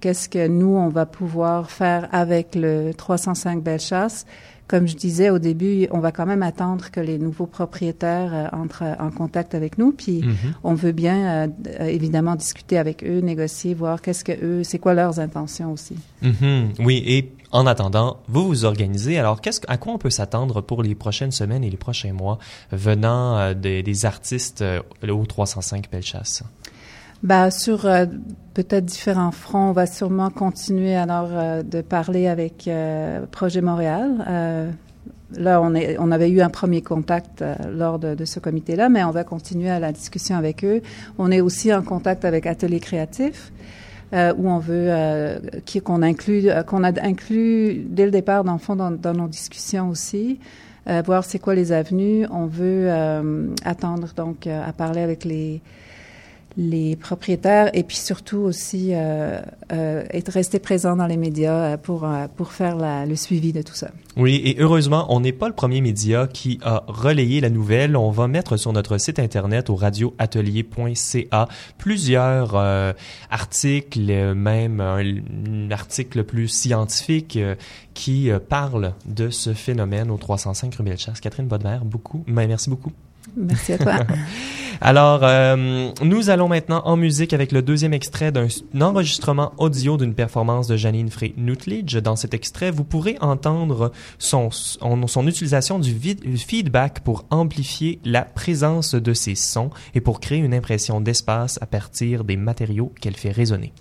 qu'est-ce 0.00 0.28
que 0.28 0.48
nous, 0.48 0.74
on 0.74 0.88
va 0.88 1.06
pouvoir 1.06 1.70
faire 1.70 2.08
avec 2.10 2.56
le 2.56 2.90
305 2.92 3.62
Bellechasse 3.62 4.26
comme 4.70 4.86
je 4.86 4.94
disais 4.94 5.30
au 5.30 5.40
début, 5.40 5.88
on 5.90 5.98
va 5.98 6.12
quand 6.12 6.26
même 6.26 6.44
attendre 6.44 6.92
que 6.92 7.00
les 7.00 7.18
nouveaux 7.18 7.46
propriétaires 7.46 8.32
euh, 8.32 8.56
entrent 8.56 8.84
en 9.00 9.10
contact 9.10 9.56
avec 9.56 9.78
nous, 9.78 9.90
puis 9.90 10.20
mm-hmm. 10.20 10.52
on 10.62 10.74
veut 10.74 10.92
bien 10.92 11.26
euh, 11.26 11.86
évidemment 11.86 12.36
discuter 12.36 12.78
avec 12.78 13.02
eux, 13.02 13.18
négocier, 13.18 13.74
voir 13.74 14.00
qu'est-ce 14.00 14.22
que 14.22 14.32
eux, 14.40 14.62
c'est 14.62 14.78
quoi 14.78 14.94
leurs 14.94 15.18
intentions 15.18 15.72
aussi. 15.72 15.96
Mm-hmm. 16.22 16.84
Oui, 16.84 17.02
et 17.04 17.32
en 17.52 17.66
attendant, 17.66 18.18
vous 18.28 18.46
vous 18.46 18.64
organisez. 18.64 19.18
Alors, 19.18 19.40
qu'est-ce, 19.40 19.60
à 19.66 19.76
quoi 19.76 19.92
on 19.94 19.98
peut 19.98 20.10
s'attendre 20.10 20.60
pour 20.60 20.84
les 20.84 20.94
prochaines 20.94 21.32
semaines 21.32 21.64
et 21.64 21.70
les 21.70 21.76
prochains 21.76 22.12
mois 22.12 22.38
venant 22.70 23.36
euh, 23.38 23.54
des, 23.54 23.82
des, 23.82 24.06
artistes 24.06 24.62
euh, 24.62 24.80
au 25.02 25.26
305 25.26 25.90
Bellechasse? 25.90 26.44
Bah, 27.22 27.50
sur 27.50 27.84
euh, 27.84 28.06
peut-être 28.54 28.86
différents 28.86 29.30
fronts, 29.30 29.70
on 29.70 29.72
va 29.72 29.86
sûrement 29.86 30.30
continuer 30.30 30.96
alors 30.96 31.28
euh, 31.32 31.62
de 31.62 31.82
parler 31.82 32.26
avec 32.26 32.66
euh, 32.66 33.26
Projet 33.30 33.60
Montréal. 33.60 34.74
là, 35.36 35.60
on, 35.60 35.74
est, 35.74 35.96
on 35.98 36.10
avait 36.10 36.30
eu 36.30 36.40
un 36.40 36.48
premier 36.48 36.82
contact 36.82 37.42
euh, 37.42 37.54
lors 37.70 37.98
de, 37.98 38.14
de 38.14 38.24
ce 38.24 38.40
comité-là, 38.40 38.88
mais 38.88 39.04
on 39.04 39.10
va 39.10 39.24
continuer 39.24 39.70
à 39.70 39.78
la 39.78 39.92
discussion 39.92 40.36
avec 40.36 40.64
eux. 40.64 40.80
On 41.18 41.30
est 41.30 41.40
aussi 41.40 41.72
en 41.74 41.82
contact 41.82 42.24
avec 42.24 42.46
Atelier 42.46 42.80
Créatif. 42.80 43.52
Euh, 44.12 44.34
où 44.36 44.50
on 44.50 44.58
veut 44.58 44.88
euh, 44.88 45.38
qu'on 45.84 46.02
inclut 46.02 46.48
qu'on 46.66 46.82
a 46.82 47.00
inclus 47.00 47.84
dès 47.88 48.06
le 48.06 48.10
départ 48.10 48.42
dans 48.42 48.54
le 48.54 48.58
fond 48.58 48.74
dans, 48.74 48.90
dans 48.90 49.12
nos 49.12 49.28
discussions 49.28 49.88
aussi 49.88 50.40
voir 51.04 51.22
c'est 51.22 51.38
quoi 51.38 51.54
les 51.54 51.70
avenues 51.70 52.26
on 52.28 52.46
veut 52.46 52.90
attendre 53.64 54.08
donc 54.16 54.48
à 54.48 54.72
parler 54.72 55.02
avec 55.02 55.24
les 55.24 55.62
les 56.56 56.96
propriétaires 56.96 57.70
et 57.74 57.82
puis 57.82 57.96
surtout 57.96 58.38
aussi 58.38 58.90
euh, 58.92 59.40
euh, 59.72 60.04
être 60.10 60.30
resté 60.32 60.58
présent 60.58 60.96
dans 60.96 61.06
les 61.06 61.16
médias 61.16 61.72
euh, 61.72 61.76
pour 61.76 62.08
pour 62.36 62.52
faire 62.52 62.76
le 63.06 63.16
suivi 63.16 63.52
de 63.52 63.62
tout 63.62 63.74
ça. 63.74 63.90
Oui, 64.16 64.40
et 64.44 64.56
heureusement, 64.58 65.06
on 65.08 65.20
n'est 65.20 65.32
pas 65.32 65.48
le 65.48 65.54
premier 65.54 65.80
média 65.80 66.26
qui 66.26 66.58
a 66.62 66.84
relayé 66.88 67.40
la 67.40 67.50
nouvelle. 67.50 67.96
On 67.96 68.10
va 68.10 68.26
mettre 68.26 68.56
sur 68.56 68.72
notre 68.72 68.98
site 68.98 69.18
internet 69.18 69.70
au 69.70 69.76
radioatelier.ca 69.76 71.48
plusieurs 71.78 72.56
articles, 73.30 74.34
même 74.34 74.80
un, 74.80 75.70
article 75.70 76.24
plus 76.24 76.48
scientifique 76.48 77.38
qui 77.94 78.30
parle 78.48 78.94
de 79.06 79.30
ce 79.30 79.54
phénomène 79.54 80.10
au 80.10 80.16
305 80.16 80.74
rue. 80.74 80.84
Catherine 81.22 81.46
Bodmer, 81.46 81.78
beaucoup, 81.84 82.24
merci 82.26 82.68
beaucoup. 82.68 82.92
Merci 83.36 83.74
à 83.74 83.78
toi. 83.78 83.94
Alors, 84.82 85.20
euh, 85.24 85.90
nous 86.02 86.30
allons 86.30 86.48
maintenant 86.48 86.80
en 86.86 86.96
musique 86.96 87.34
avec 87.34 87.52
le 87.52 87.60
deuxième 87.60 87.92
extrait 87.92 88.32
d'un 88.32 88.48
enregistrement 88.80 89.52
audio 89.58 89.98
d'une 89.98 90.14
performance 90.14 90.68
de 90.68 90.76
Janine 90.76 91.10
Frey 91.10 91.34
Nutledge. 91.36 91.96
Dans 91.96 92.16
cet 92.16 92.32
extrait, 92.32 92.70
vous 92.70 92.84
pourrez 92.84 93.18
entendre 93.20 93.92
son, 94.18 94.50
son 94.50 95.26
utilisation 95.26 95.78
du 95.78 95.94
feedback 96.38 97.00
pour 97.00 97.26
amplifier 97.28 98.00
la 98.06 98.22
présence 98.22 98.94
de 98.94 99.12
ses 99.12 99.34
sons 99.34 99.70
et 99.94 100.00
pour 100.00 100.18
créer 100.18 100.38
une 100.38 100.54
impression 100.54 101.02
d'espace 101.02 101.58
à 101.60 101.66
partir 101.66 102.24
des 102.24 102.36
matériaux 102.36 102.92
qu'elle 103.00 103.16
fait 103.16 103.32
résonner. 103.32 103.74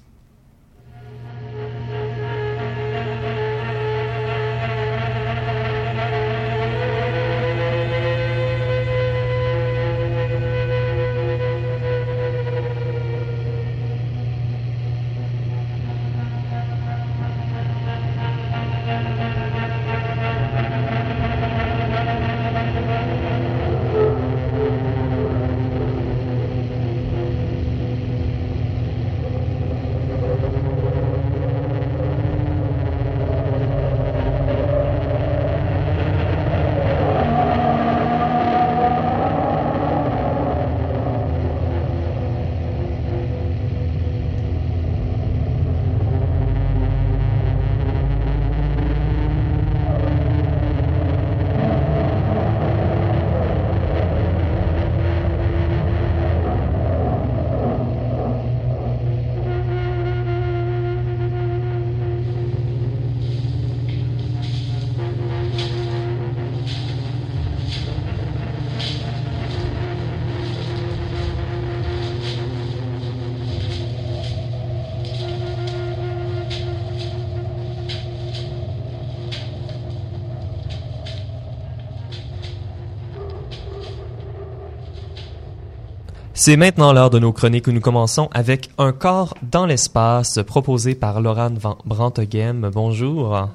C'est 86.42 86.56
maintenant 86.56 86.94
l'heure 86.94 87.10
de 87.10 87.20
nos 87.20 87.34
chroniques 87.34 87.68
où 87.68 87.74
nous 87.74 87.82
commençons 87.82 88.30
avec 88.32 88.70
Un 88.78 88.94
corps 88.94 89.36
dans 89.42 89.66
l'espace 89.66 90.40
proposé 90.48 90.96
par 90.96 91.20
Laurent 91.20 91.54
Van 91.54 91.78
Branteghem. 91.84 92.72
Bonjour. 92.74 93.50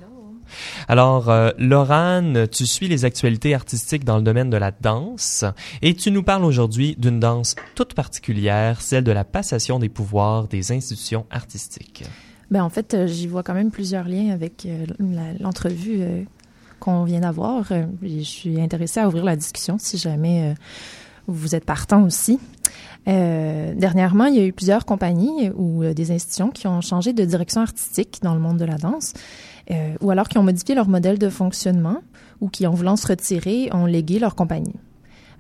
Alors, 0.86 1.30
euh, 1.30 1.48
Laurent, 1.56 2.46
tu 2.52 2.66
suis 2.66 2.86
les 2.86 3.06
actualités 3.06 3.54
artistiques 3.54 4.04
dans 4.04 4.18
le 4.18 4.22
domaine 4.22 4.50
de 4.50 4.58
la 4.58 4.70
danse 4.70 5.46
et 5.80 5.94
tu 5.94 6.10
nous 6.10 6.22
parles 6.22 6.44
aujourd'hui 6.44 6.94
d'une 6.98 7.20
danse 7.20 7.56
toute 7.74 7.94
particulière, 7.94 8.82
celle 8.82 9.04
de 9.04 9.12
la 9.12 9.24
passation 9.24 9.78
des 9.78 9.88
pouvoirs 9.88 10.46
des 10.46 10.70
institutions 10.70 11.24
artistiques. 11.30 12.04
Ben, 12.50 12.62
en 12.62 12.68
fait, 12.68 12.92
euh, 12.92 13.06
j'y 13.06 13.28
vois 13.28 13.42
quand 13.42 13.54
même 13.54 13.70
plusieurs 13.70 14.06
liens 14.06 14.28
avec 14.28 14.66
euh, 14.66 14.84
l'entrevue 15.40 16.02
euh, 16.02 16.22
qu'on 16.80 17.04
vient 17.04 17.20
d'avoir. 17.20 17.64
Je 18.02 18.20
suis 18.20 18.60
intéressée 18.60 19.00
à 19.00 19.08
ouvrir 19.08 19.24
la 19.24 19.36
discussion 19.36 19.78
si 19.78 19.96
jamais 19.96 20.54
vous 21.26 21.54
êtes 21.54 21.64
partant 21.64 22.02
aussi. 22.02 22.38
Euh, 23.06 23.74
dernièrement, 23.74 24.26
il 24.26 24.36
y 24.36 24.40
a 24.40 24.44
eu 24.44 24.52
plusieurs 24.52 24.84
compagnies 24.84 25.50
ou 25.54 25.82
euh, 25.82 25.94
des 25.94 26.10
institutions 26.10 26.50
qui 26.50 26.66
ont 26.66 26.80
changé 26.80 27.12
de 27.12 27.24
direction 27.24 27.60
artistique 27.60 28.20
dans 28.22 28.34
le 28.34 28.40
monde 28.40 28.56
de 28.56 28.64
la 28.64 28.76
danse, 28.76 29.12
euh, 29.70 29.94
ou 30.00 30.10
alors 30.10 30.28
qui 30.28 30.38
ont 30.38 30.42
modifié 30.42 30.74
leur 30.74 30.88
modèle 30.88 31.18
de 31.18 31.28
fonctionnement, 31.28 31.98
ou 32.40 32.48
qui, 32.48 32.66
en 32.66 32.72
voulant 32.72 32.96
se 32.96 33.06
retirer, 33.06 33.68
ont 33.72 33.86
légué 33.86 34.18
leur 34.18 34.34
compagnie. 34.34 34.74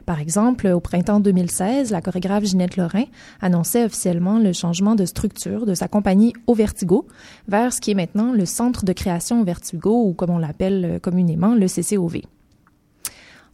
Par 0.04 0.20
exemple, 0.20 0.66
au 0.66 0.80
printemps 0.80 1.18
2016, 1.18 1.90
la 1.90 2.02
chorégraphe 2.02 2.44
Ginette 2.44 2.76
Lorrain 2.76 3.04
annonçait 3.40 3.86
officiellement 3.86 4.38
le 4.38 4.52
changement 4.52 4.94
de 4.94 5.06
structure 5.06 5.64
de 5.64 5.74
sa 5.74 5.88
compagnie 5.88 6.34
Au 6.46 6.52
Vertigo 6.52 7.06
vers 7.48 7.72
ce 7.72 7.80
qui 7.80 7.92
est 7.92 7.94
maintenant 7.94 8.32
le 8.32 8.44
Centre 8.44 8.84
de 8.84 8.92
création 8.92 9.42
Vertigo, 9.44 10.04
ou 10.06 10.12
comme 10.12 10.28
on 10.28 10.38
l'appelle 10.38 11.00
communément, 11.02 11.54
le 11.54 11.68
CCOV. 11.68 12.20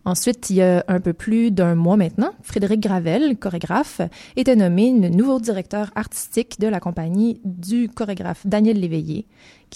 Ensuite, 0.04 0.48
il 0.50 0.56
y 0.56 0.62
a 0.62 0.82
un 0.88 1.00
peu 1.00 1.12
plus 1.12 1.50
d'un 1.50 1.74
mois 1.74 1.96
maintenant, 1.96 2.30
Frédéric 2.42 2.80
Gravel, 2.80 3.36
chorégraphe, 3.36 4.00
était 4.36 4.56
nommé 4.56 4.92
nouveau 4.92 5.38
directeur 5.40 5.90
artistique 5.94 6.58
de 6.58 6.68
la 6.68 6.80
compagnie 6.80 7.40
du 7.44 7.88
chorégraphe 7.88 8.46
Daniel 8.46 8.80
Léveillé, 8.80 9.26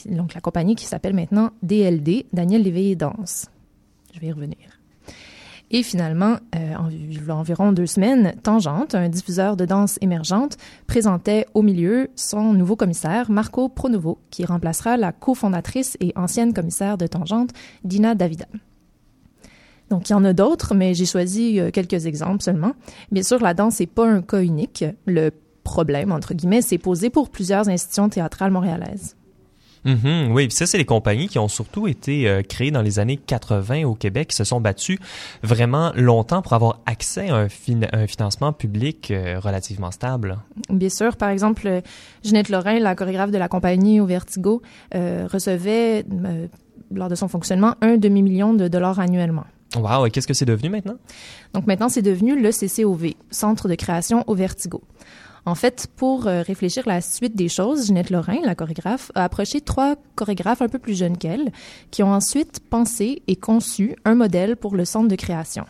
donc 0.06 0.34
la 0.34 0.40
compagnie 0.40 0.76
qui 0.76 0.86
s'appelle 0.86 1.14
maintenant 1.14 1.50
DLD, 1.62 2.26
Daniel 2.32 2.62
Léveillé 2.62 2.96
Danse. 2.96 3.46
Je 4.14 4.20
vais 4.20 4.28
y 4.28 4.32
revenir. 4.32 4.56
Et 5.70 5.82
finalement, 5.82 6.36
euh, 6.54 6.74
en, 6.74 7.32
environ 7.32 7.72
deux 7.72 7.86
semaines, 7.86 8.34
Tangente, 8.42 8.94
un 8.94 9.08
diffuseur 9.08 9.56
de 9.56 9.64
danse 9.64 9.98
émergente, 10.00 10.56
présentait 10.86 11.46
au 11.54 11.62
milieu 11.62 12.10
son 12.14 12.52
nouveau 12.52 12.76
commissaire, 12.76 13.30
Marco 13.30 13.68
Pronovo, 13.68 14.18
qui 14.30 14.44
remplacera 14.44 14.96
la 14.96 15.12
cofondatrice 15.12 15.96
et 16.00 16.12
ancienne 16.16 16.54
commissaire 16.54 16.96
de 16.96 17.06
Tangente, 17.06 17.50
Dina 17.82 18.14
Davida. 18.14 18.46
Donc, 19.94 20.08
il 20.08 20.12
y 20.12 20.16
en 20.16 20.24
a 20.24 20.32
d'autres, 20.32 20.74
mais 20.74 20.92
j'ai 20.92 21.06
choisi 21.06 21.60
euh, 21.60 21.70
quelques 21.70 22.06
exemples 22.06 22.42
seulement. 22.42 22.72
Bien 23.12 23.22
sûr, 23.22 23.38
la 23.38 23.54
danse 23.54 23.78
n'est 23.78 23.86
pas 23.86 24.04
un 24.04 24.22
cas 24.22 24.42
unique. 24.42 24.84
Le 25.06 25.30
problème, 25.62 26.10
entre 26.10 26.34
guillemets, 26.34 26.62
s'est 26.62 26.78
posé 26.78 27.10
pour 27.10 27.30
plusieurs 27.30 27.68
institutions 27.68 28.08
théâtrales 28.08 28.50
montréalaises. 28.50 29.14
Mm 29.84 30.32
oui, 30.32 30.50
ça, 30.50 30.66
c'est 30.66 30.78
les 30.78 30.84
compagnies 30.84 31.28
qui 31.28 31.38
ont 31.38 31.46
surtout 31.46 31.86
été 31.86 32.28
euh, 32.28 32.42
créées 32.42 32.72
dans 32.72 32.82
les 32.82 32.98
années 32.98 33.18
80 33.18 33.84
au 33.84 33.94
Québec, 33.94 34.30
qui 34.30 34.36
se 34.36 34.42
sont 34.42 34.60
battues 34.60 34.98
vraiment 35.44 35.92
longtemps 35.94 36.42
pour 36.42 36.54
avoir 36.54 36.80
accès 36.86 37.30
à 37.30 37.36
un, 37.36 37.48
un 37.92 38.06
financement 38.08 38.52
public 38.52 39.12
euh, 39.12 39.38
relativement 39.38 39.92
stable. 39.92 40.38
Bien 40.70 40.88
sûr. 40.88 41.16
Par 41.16 41.28
exemple, 41.28 41.82
Jeanette 42.24 42.48
Lorrain, 42.48 42.80
la 42.80 42.96
chorégraphe 42.96 43.30
de 43.30 43.38
la 43.38 43.46
compagnie 43.46 44.00
au 44.00 44.06
Vertigo, 44.06 44.60
recevait, 44.92 46.04
lors 46.90 47.08
de 47.08 47.14
son 47.14 47.28
fonctionnement, 47.28 47.76
un 47.80 47.96
demi-million 47.96 48.54
de 48.54 48.66
dollars 48.66 48.98
annuellement. 48.98 49.44
Wow, 49.76 50.06
et 50.06 50.10
qu'est-ce 50.10 50.26
que 50.26 50.34
c'est 50.34 50.44
devenu 50.44 50.68
maintenant? 50.68 50.96
Donc 51.52 51.66
maintenant, 51.66 51.88
c'est 51.88 52.02
devenu 52.02 52.40
le 52.40 52.50
CCOV, 52.50 53.14
Centre 53.30 53.68
de 53.68 53.74
création 53.74 54.24
au 54.26 54.34
Vertigo. 54.34 54.82
En 55.46 55.54
fait, 55.54 55.88
pour 55.96 56.26
euh, 56.26 56.42
réfléchir 56.42 56.88
à 56.88 56.94
la 56.94 57.00
suite 57.02 57.36
des 57.36 57.48
choses, 57.48 57.86
Ginette 57.86 58.10
Lorrain, 58.10 58.38
la 58.44 58.54
chorégraphe, 58.54 59.12
a 59.14 59.24
approché 59.24 59.60
trois 59.60 59.96
chorégraphes 60.14 60.62
un 60.62 60.68
peu 60.68 60.78
plus 60.78 60.98
jeunes 60.98 61.18
qu'elle, 61.18 61.52
qui 61.90 62.02
ont 62.02 62.12
ensuite 62.12 62.60
pensé 62.70 63.22
et 63.26 63.36
conçu 63.36 63.94
un 64.06 64.14
modèle 64.14 64.56
pour 64.56 64.74
le 64.74 64.86
centre 64.86 65.08
de 65.08 65.16
création. 65.16 65.64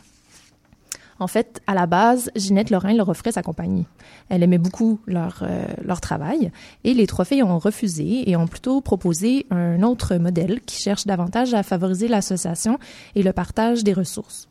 En 1.20 1.26
fait, 1.26 1.62
à 1.66 1.74
la 1.74 1.86
base, 1.86 2.30
Ginette 2.34 2.70
Lorrain 2.70 2.94
leur 2.94 3.08
offrait 3.08 3.32
sa 3.32 3.42
compagnie. 3.42 3.86
Elle 4.28 4.42
aimait 4.42 4.58
beaucoup 4.58 5.00
leur, 5.06 5.42
euh, 5.42 5.66
leur 5.82 6.00
travail 6.00 6.50
et 6.82 6.94
les 6.94 7.06
trois 7.06 7.24
filles 7.24 7.42
ont 7.42 7.58
refusé 7.58 8.28
et 8.28 8.36
ont 8.36 8.46
plutôt 8.46 8.80
proposé 8.80 9.46
un 9.50 9.82
autre 9.82 10.16
modèle 10.16 10.60
qui 10.62 10.80
cherche 10.82 11.06
davantage 11.06 11.54
à 11.54 11.62
favoriser 11.62 12.08
l'association 12.08 12.78
et 13.14 13.22
le 13.22 13.32
partage 13.32 13.84
des 13.84 13.92
ressources. 13.92 14.48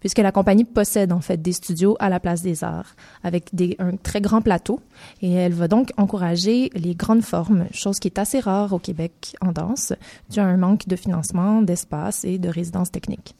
Puisque 0.00 0.18
la 0.18 0.32
compagnie 0.32 0.64
possède 0.64 1.12
en 1.12 1.20
fait 1.20 1.40
des 1.40 1.52
studios 1.52 1.96
à 2.00 2.08
la 2.08 2.18
place 2.18 2.42
des 2.42 2.64
arts 2.64 2.96
avec 3.22 3.54
des, 3.54 3.76
un 3.78 3.96
très 3.96 4.20
grand 4.20 4.42
plateau 4.42 4.80
et 5.20 5.32
elle 5.32 5.52
va 5.52 5.68
donc 5.68 5.92
encourager 5.96 6.70
les 6.74 6.96
grandes 6.96 7.22
formes, 7.22 7.66
chose 7.72 8.00
qui 8.00 8.08
est 8.08 8.18
assez 8.18 8.40
rare 8.40 8.72
au 8.72 8.80
Québec 8.80 9.36
en 9.40 9.52
danse, 9.52 9.92
dû 10.28 10.40
à 10.40 10.44
un 10.44 10.56
manque 10.56 10.88
de 10.88 10.96
financement, 10.96 11.62
d'espace 11.62 12.24
et 12.24 12.38
de 12.38 12.48
résidences 12.48 12.90
techniques. 12.90 13.36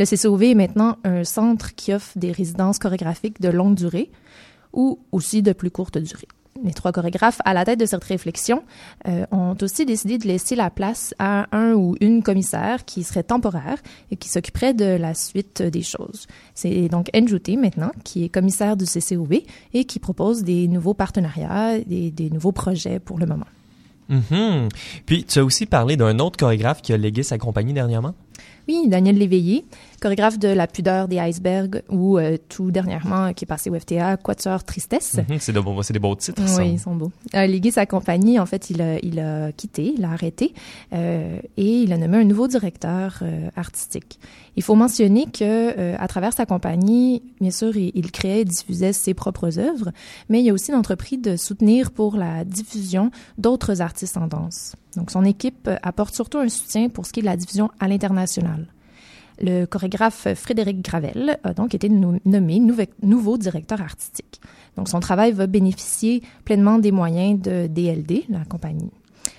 Le 0.00 0.06
CCOV 0.06 0.52
est 0.52 0.54
maintenant 0.54 0.96
un 1.04 1.24
centre 1.24 1.74
qui 1.74 1.92
offre 1.92 2.16
des 2.16 2.32
résidences 2.32 2.78
chorégraphiques 2.78 3.38
de 3.38 3.50
longue 3.50 3.74
durée 3.74 4.10
ou 4.72 4.98
aussi 5.12 5.42
de 5.42 5.52
plus 5.52 5.70
courte 5.70 5.98
durée. 5.98 6.26
Les 6.64 6.72
trois 6.72 6.90
chorégraphes 6.90 7.42
à 7.44 7.52
la 7.52 7.66
tête 7.66 7.78
de 7.78 7.84
cette 7.84 8.04
réflexion 8.04 8.62
euh, 9.06 9.26
ont 9.30 9.54
aussi 9.60 9.84
décidé 9.84 10.16
de 10.16 10.26
laisser 10.26 10.56
la 10.56 10.70
place 10.70 11.14
à 11.18 11.54
un 11.54 11.74
ou 11.74 11.96
une 12.00 12.22
commissaire 12.22 12.86
qui 12.86 13.04
serait 13.04 13.24
temporaire 13.24 13.76
et 14.10 14.16
qui 14.16 14.30
s'occuperait 14.30 14.72
de 14.72 14.86
la 14.86 15.12
suite 15.12 15.60
des 15.60 15.82
choses. 15.82 16.26
C'est 16.54 16.88
donc 16.88 17.10
Njouté 17.14 17.58
maintenant 17.58 17.92
qui 18.02 18.24
est 18.24 18.30
commissaire 18.30 18.78
du 18.78 18.86
CCOV 18.86 19.42
et 19.74 19.84
qui 19.84 19.98
propose 19.98 20.44
des 20.44 20.66
nouveaux 20.66 20.94
partenariats, 20.94 21.78
des, 21.78 22.30
nouveaux 22.32 22.52
projets 22.52 23.00
pour 23.00 23.18
le 23.18 23.26
moment. 23.26 23.48
Mhm. 24.08 24.70
Puis 25.04 25.24
tu 25.24 25.38
as 25.40 25.44
aussi 25.44 25.66
parlé 25.66 25.98
d'un 25.98 26.18
autre 26.20 26.38
chorégraphe 26.38 26.80
qui 26.80 26.94
a 26.94 26.96
légué 26.96 27.22
sa 27.22 27.36
compagnie 27.36 27.74
dernièrement? 27.74 28.14
Oui, 28.68 28.88
Daniel 28.88 29.16
Léveillé, 29.16 29.64
chorégraphe 30.00 30.38
de 30.38 30.48
La 30.48 30.66
pudeur 30.66 31.08
des 31.08 31.18
icebergs 31.18 31.82
ou 31.88 32.18
euh, 32.18 32.36
tout 32.48 32.70
dernièrement 32.70 33.32
qui 33.32 33.44
est 33.44 33.46
passé 33.46 33.70
au 33.70 33.78
FTA, 33.78 34.16
Quatuor 34.16 34.64
Tristesse. 34.64 35.18
Mhm, 35.28 35.38
c'est, 35.38 35.52
de, 35.52 35.92
des 35.92 35.98
beaux 35.98 36.14
titres. 36.14 36.46
ça. 36.46 36.62
Oui, 36.62 36.72
ils 36.72 36.78
sont 36.78 36.94
beaux. 36.94 37.12
Euh, 37.34 37.46
légué 37.46 37.70
sa 37.70 37.86
compagnie, 37.86 38.38
en 38.38 38.46
fait, 38.46 38.70
il 38.70 38.80
a, 38.82 38.98
il 39.00 39.18
a 39.20 39.52
quitté, 39.52 39.94
il 39.96 40.04
a 40.04 40.10
arrêté 40.10 40.54
euh, 40.92 41.38
et 41.56 41.82
il 41.82 41.92
a 41.92 41.98
nommé 41.98 42.18
un 42.18 42.24
nouveau 42.24 42.48
directeur 42.48 43.18
euh, 43.22 43.48
artistique. 43.56 44.18
Il 44.56 44.62
faut 44.62 44.74
mentionner 44.74 45.26
que 45.26 45.40
euh, 45.42 45.96
à 45.98 46.08
travers 46.08 46.32
sa 46.32 46.46
compagnie, 46.46 47.22
bien 47.40 47.50
sûr, 47.50 47.76
il, 47.76 47.92
il 47.94 48.10
créait 48.10 48.40
et 48.40 48.44
diffusait 48.44 48.92
ses 48.92 49.14
propres 49.14 49.58
œuvres, 49.58 49.90
mais 50.28 50.42
il 50.42 50.50
a 50.50 50.52
aussi 50.52 50.72
l'entreprise 50.72 51.20
de 51.20 51.36
soutenir 51.36 51.90
pour 51.90 52.16
la 52.16 52.44
diffusion 52.44 53.10
d'autres 53.38 53.80
artistes 53.80 54.16
en 54.16 54.26
danse. 54.26 54.74
Donc, 54.96 55.10
son 55.10 55.24
équipe 55.24 55.68
apporte 55.82 56.14
surtout 56.14 56.38
un 56.38 56.48
soutien 56.48 56.88
pour 56.88 57.06
ce 57.06 57.12
qui 57.12 57.20
est 57.20 57.22
de 57.22 57.26
la 57.28 57.36
diffusion 57.36 57.70
à 57.78 57.88
l'international. 57.88 58.66
Le 59.42 59.64
chorégraphe 59.64 60.34
Frédéric 60.34 60.82
Gravel 60.82 61.38
a 61.44 61.54
donc 61.54 61.74
été 61.74 61.88
no- 61.88 62.18
nommé 62.24 62.58
nouve- 62.60 62.86
nouveau 63.02 63.38
directeur 63.38 63.80
artistique. 63.80 64.40
Donc, 64.76 64.88
son 64.88 65.00
travail 65.00 65.32
va 65.32 65.46
bénéficier 65.46 66.22
pleinement 66.44 66.78
des 66.78 66.92
moyens 66.92 67.40
de 67.40 67.66
DLD, 67.66 68.24
la 68.28 68.44
compagnie. 68.44 68.90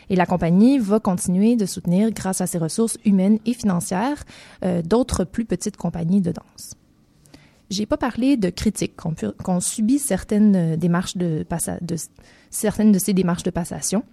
Et 0.09 0.15
la 0.15 0.25
compagnie 0.25 0.79
va 0.79 0.99
continuer 0.99 1.55
de 1.55 1.65
soutenir, 1.65 2.11
grâce 2.11 2.41
à 2.41 2.47
ses 2.47 2.57
ressources 2.57 2.97
humaines 3.05 3.39
et 3.45 3.53
financières, 3.53 4.23
euh, 4.65 4.81
d'autres 4.81 5.23
plus 5.23 5.45
petites 5.45 5.77
compagnies 5.77 6.21
de 6.21 6.31
danse. 6.31 6.73
J'ai 7.69 7.85
pas 7.85 7.97
parlé 7.97 8.35
de 8.37 8.49
critiques 8.49 8.95
qu'on 8.97 9.13
qu'on 9.43 9.59
subit 9.61 9.99
certaines 9.99 10.55
euh, 10.55 10.75
démarches 10.77 11.15
de 11.15 11.45
certaines 12.49 12.91
de 12.91 12.99
ces 12.99 13.13
démarches 13.13 13.43
de 13.43 13.49
passation. 13.51 14.03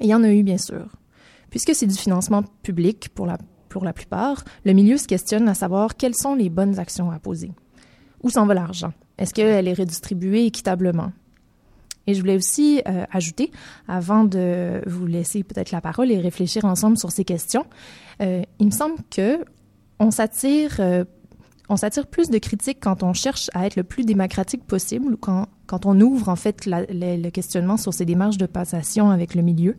Il 0.00 0.06
y 0.08 0.14
en 0.14 0.24
a 0.24 0.32
eu, 0.32 0.42
bien 0.42 0.58
sûr. 0.58 0.86
Puisque 1.50 1.74
c'est 1.74 1.86
du 1.86 1.94
financement 1.94 2.42
public 2.62 3.08
pour 3.14 3.26
la, 3.26 3.38
pour 3.68 3.84
la 3.84 3.92
plupart, 3.92 4.44
le 4.64 4.72
milieu 4.72 4.96
se 4.96 5.06
questionne 5.06 5.48
à 5.48 5.54
savoir 5.54 5.96
quelles 5.96 6.14
sont 6.14 6.34
les 6.34 6.50
bonnes 6.50 6.78
actions 6.78 7.10
à 7.10 7.18
poser. 7.18 7.52
Où 8.22 8.30
s'en 8.30 8.46
va 8.46 8.54
l'argent? 8.54 8.92
Est-ce 9.18 9.32
qu'elle 9.32 9.68
est 9.68 9.74
redistribuée 9.74 10.46
équitablement? 10.46 11.12
Et 12.06 12.14
je 12.14 12.20
voulais 12.20 12.36
aussi 12.36 12.82
euh, 12.86 13.04
ajouter, 13.10 13.50
avant 13.88 14.24
de 14.24 14.82
vous 14.86 15.06
laisser 15.06 15.42
peut-être 15.42 15.70
la 15.70 15.80
parole 15.80 16.10
et 16.10 16.18
réfléchir 16.18 16.64
ensemble 16.64 16.98
sur 16.98 17.10
ces 17.10 17.24
questions, 17.24 17.64
euh, 18.20 18.42
il 18.58 18.66
me 18.66 18.70
semble 18.70 18.96
que 19.10 19.44
on 20.00 20.10
s'attire, 20.10 20.76
euh, 20.80 21.04
on 21.68 21.76
s'attire 21.76 22.06
plus 22.06 22.30
de 22.30 22.38
critiques 22.38 22.78
quand 22.80 23.02
on 23.02 23.12
cherche 23.12 23.50
à 23.54 23.66
être 23.66 23.76
le 23.76 23.84
plus 23.84 24.04
démocratique 24.04 24.64
possible 24.64 25.14
ou 25.14 25.16
quand, 25.16 25.48
quand 25.66 25.86
on 25.86 25.98
ouvre 26.00 26.28
en 26.28 26.36
fait 26.36 26.66
le, 26.66 27.30
questionnement 27.30 27.76
sur 27.76 27.94
ces 27.94 28.04
démarches 28.04 28.36
de 28.36 28.46
passation 28.46 29.10
avec 29.10 29.34
le 29.34 29.42
milieu, 29.42 29.76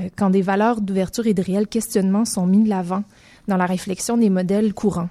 euh, 0.00 0.08
quand 0.16 0.30
des 0.30 0.42
valeurs 0.42 0.80
d'ouverture 0.80 1.26
et 1.26 1.34
de 1.34 1.42
réel 1.42 1.66
questionnement 1.66 2.24
sont 2.24 2.46
mis 2.46 2.62
de 2.62 2.68
l'avant 2.68 3.02
dans 3.48 3.56
la 3.56 3.66
réflexion 3.66 4.16
des 4.16 4.30
modèles 4.30 4.72
courants. 4.72 5.08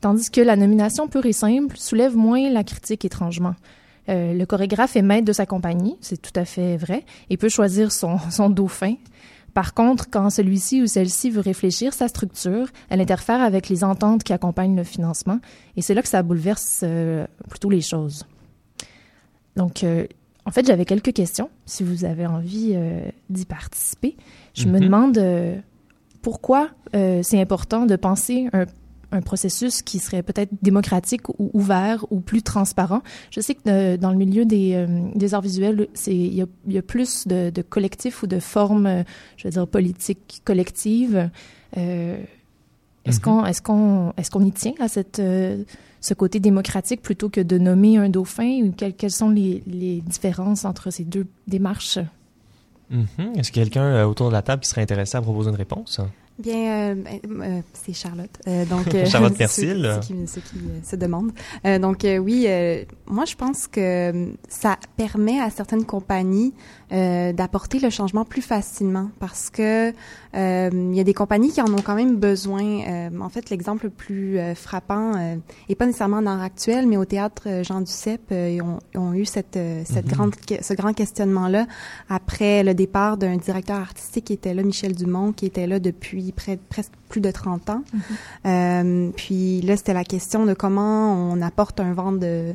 Tandis 0.00 0.30
que 0.30 0.40
la 0.40 0.56
nomination 0.56 1.08
pure 1.08 1.26
et 1.26 1.32
simple 1.32 1.76
soulève 1.76 2.16
moins 2.16 2.50
la 2.50 2.64
critique 2.64 3.04
étrangement. 3.04 3.54
Euh, 4.08 4.34
le 4.34 4.46
chorégraphe 4.46 4.96
est 4.96 5.02
maître 5.02 5.24
de 5.24 5.32
sa 5.32 5.46
compagnie, 5.46 5.96
c'est 6.00 6.20
tout 6.20 6.38
à 6.38 6.44
fait 6.44 6.76
vrai, 6.76 7.04
et 7.28 7.36
peut 7.36 7.48
choisir 7.48 7.92
son, 7.92 8.18
son 8.30 8.50
dauphin. 8.50 8.94
Par 9.56 9.72
contre, 9.72 10.10
quand 10.10 10.28
celui-ci 10.28 10.82
ou 10.82 10.86
celle-ci 10.86 11.30
veut 11.30 11.40
réfléchir 11.40 11.94
sa 11.94 12.08
structure, 12.08 12.66
elle 12.90 13.00
interfère 13.00 13.40
avec 13.40 13.70
les 13.70 13.84
ententes 13.84 14.22
qui 14.22 14.34
accompagnent 14.34 14.76
le 14.76 14.84
financement, 14.84 15.38
et 15.78 15.80
c'est 15.80 15.94
là 15.94 16.02
que 16.02 16.08
ça 16.08 16.22
bouleverse 16.22 16.80
euh, 16.82 17.26
plutôt 17.48 17.70
les 17.70 17.80
choses. 17.80 18.26
Donc, 19.56 19.82
euh, 19.82 20.06
en 20.44 20.50
fait, 20.50 20.66
j'avais 20.66 20.84
quelques 20.84 21.14
questions, 21.14 21.48
si 21.64 21.84
vous 21.84 22.04
avez 22.04 22.26
envie 22.26 22.72
euh, 22.74 23.08
d'y 23.30 23.46
participer. 23.46 24.14
Je 24.52 24.66
me 24.66 24.74
Mhm. 24.78 24.84
demande 24.84 25.62
pourquoi 26.20 26.68
c'est 26.92 27.40
important 27.40 27.86
de 27.86 27.96
penser 27.96 28.48
un 28.52 28.66
un 29.12 29.20
processus 29.20 29.82
qui 29.82 29.98
serait 29.98 30.22
peut-être 30.22 30.50
démocratique 30.62 31.28
ou 31.38 31.50
ouvert 31.54 32.04
ou 32.10 32.20
plus 32.20 32.42
transparent. 32.42 33.02
Je 33.30 33.40
sais 33.40 33.54
que 33.54 33.60
euh, 33.68 33.96
dans 33.96 34.10
le 34.10 34.16
milieu 34.16 34.44
des, 34.44 34.74
euh, 34.74 34.86
des 35.14 35.32
arts 35.34 35.42
visuels, 35.42 35.88
il 36.06 36.34
y 36.34 36.42
a, 36.42 36.46
il 36.66 36.72
y 36.72 36.78
a 36.78 36.82
plus 36.82 37.26
de, 37.26 37.50
de 37.50 37.62
collectifs 37.62 38.22
ou 38.22 38.26
de 38.26 38.40
formes, 38.40 38.86
euh, 38.86 39.02
je 39.36 39.46
veux 39.46 39.52
dire 39.52 39.66
politiques 39.68 40.42
collectives. 40.44 41.30
Euh, 41.76 42.18
est-ce 43.04 43.18
Mhm. 43.18 43.22
qu'on 43.22 43.44
est-ce 43.46 43.62
qu'on 43.62 44.12
est-ce 44.16 44.30
qu'on 44.30 44.44
y 44.44 44.50
tient 44.52 44.74
à 44.80 44.88
cette 44.88 45.20
euh, 45.20 45.62
ce 46.00 46.14
côté 46.14 46.40
démocratique 46.40 47.02
plutôt 47.02 47.28
que 47.28 47.40
de 47.40 47.58
nommer 47.58 47.98
un 47.98 48.08
dauphin? 48.08 48.62
Ou 48.64 48.72
quelles, 48.72 48.94
quelles 48.94 49.10
sont 49.12 49.30
les, 49.30 49.62
les 49.66 50.00
différences 50.00 50.64
entre 50.64 50.90
ces 50.90 51.04
deux 51.04 51.26
démarches? 51.46 51.98
Mhm. 52.90 53.06
Est-ce 53.36 53.52
qu'il 53.52 53.62
y 53.62 53.66
a 53.66 53.68
quelqu'un 53.68 54.04
autour 54.06 54.28
de 54.28 54.32
la 54.32 54.42
table 54.42 54.62
qui 54.62 54.68
serait 54.68 54.82
intéressé 54.82 55.16
à 55.16 55.22
proposer 55.22 55.50
une 55.50 55.56
réponse? 55.56 56.00
Bien, 56.38 56.90
euh, 56.90 56.94
ben, 56.94 57.20
euh, 57.40 57.60
c'est 57.72 57.94
Charlotte. 57.94 58.30
Euh, 58.46 58.66
donc, 58.66 58.94
euh, 58.94 59.06
Charlotte 59.06 59.36
Mercil. 59.38 59.90
Ceux, 59.94 60.00
qui, 60.00 60.26
ceux 60.26 60.40
qui, 60.42 60.56
euh, 60.56 60.80
se 60.84 60.96
demandent. 60.96 61.32
Euh, 61.64 61.78
donc, 61.78 62.04
euh, 62.04 62.18
oui, 62.18 62.44
euh, 62.46 62.84
moi, 63.06 63.24
je 63.24 63.34
pense 63.36 63.66
que 63.66 64.28
ça 64.48 64.76
permet 64.96 65.40
à 65.40 65.48
certaines 65.48 65.86
compagnies 65.86 66.52
euh, 66.92 67.32
d'apporter 67.32 67.78
le 67.80 67.90
changement 67.90 68.24
plus 68.24 68.42
facilement 68.42 69.10
parce 69.18 69.50
que 69.50 69.92
euh, 70.34 70.70
il 70.72 70.94
y 70.94 71.00
a 71.00 71.04
des 71.04 71.14
compagnies 71.14 71.50
qui 71.50 71.60
en 71.60 71.72
ont 71.72 71.82
quand 71.82 71.94
même 71.96 72.16
besoin. 72.16 72.62
Euh, 72.86 73.10
en 73.20 73.28
fait, 73.28 73.50
l'exemple 73.50 73.84
le 73.86 73.90
plus 73.90 74.38
euh, 74.38 74.54
frappant 74.54 75.14
euh, 75.16 75.36
est 75.68 75.74
pas 75.74 75.86
nécessairement 75.86 76.18
en 76.18 76.26
art 76.26 76.42
actuel, 76.42 76.86
mais 76.86 76.96
au 76.96 77.04
théâtre 77.04 77.42
euh, 77.46 77.64
Jean 77.64 77.80
Duceppe, 77.80 78.30
euh, 78.32 78.50
ils, 78.54 78.62
ont, 78.62 78.78
ils 78.94 78.98
ont 78.98 79.14
eu 79.14 79.24
cette, 79.24 79.56
euh, 79.56 79.82
cette 79.84 80.06
Mhm. 80.06 80.12
grande, 80.12 80.34
ce 80.60 80.74
grand 80.74 80.92
questionnement-là 80.92 81.66
après 82.08 82.62
le 82.62 82.74
départ 82.74 83.16
d'un 83.16 83.36
directeur 83.36 83.78
artistique 83.78 84.26
qui 84.26 84.32
était 84.34 84.54
là, 84.54 84.62
Michel 84.62 84.94
Dumont, 84.94 85.32
qui 85.32 85.46
était 85.46 85.66
là 85.66 85.78
depuis 85.80 86.32
près, 86.32 86.56
presque 86.68 86.92
plus 87.08 87.20
de 87.20 87.30
30 87.30 87.70
ans. 87.70 87.82
Euh, 88.46 89.10
puis 89.16 89.60
là, 89.62 89.76
c'était 89.76 89.94
la 89.94 90.04
question 90.04 90.44
de 90.46 90.54
comment 90.54 91.14
on 91.32 91.40
apporte 91.42 91.80
un 91.80 91.92
vent 91.92 92.12
de... 92.12 92.54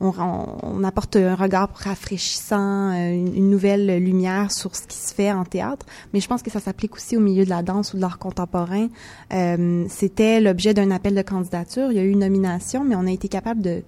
On, 0.00 0.82
apporte 0.84 1.16
un 1.16 1.34
regard 1.34 1.70
rafraîchissant, 1.72 2.90
euh, 2.92 3.12
une, 3.12 3.48
nouvelle 3.48 4.02
lumière 4.02 4.50
sur 4.50 4.74
ce 4.74 4.86
qui 4.86 4.96
se 4.96 5.14
fait 5.14 5.32
en 5.32 5.44
théâtre. 5.44 5.86
Mais 6.12 6.20
je 6.20 6.28
pense 6.28 6.42
que 6.42 6.50
ça 6.50 6.60
s'applique 6.60 6.94
aussi 6.94 7.16
au 7.16 7.20
milieu 7.20 7.44
de 7.44 7.50
la 7.50 7.62
danse 7.62 7.94
ou 7.94 7.96
de 7.96 8.02
l'art 8.02 8.18
contemporain. 8.18 8.88
Euh, 9.32 9.84
C'était 9.88 10.40
l'objet 10.40 10.74
d'un 10.74 10.90
appel 10.90 11.14
de 11.14 11.22
candidature. 11.22 11.90
Il 11.90 11.96
y 11.96 12.00
a 12.00 12.02
eu 12.02 12.10
une 12.10 12.20
nomination, 12.20 12.84
mais 12.84 12.96
on 12.96 13.06
a 13.06 13.10
été 13.12 13.28
capable 13.28 13.62
de 13.62 13.82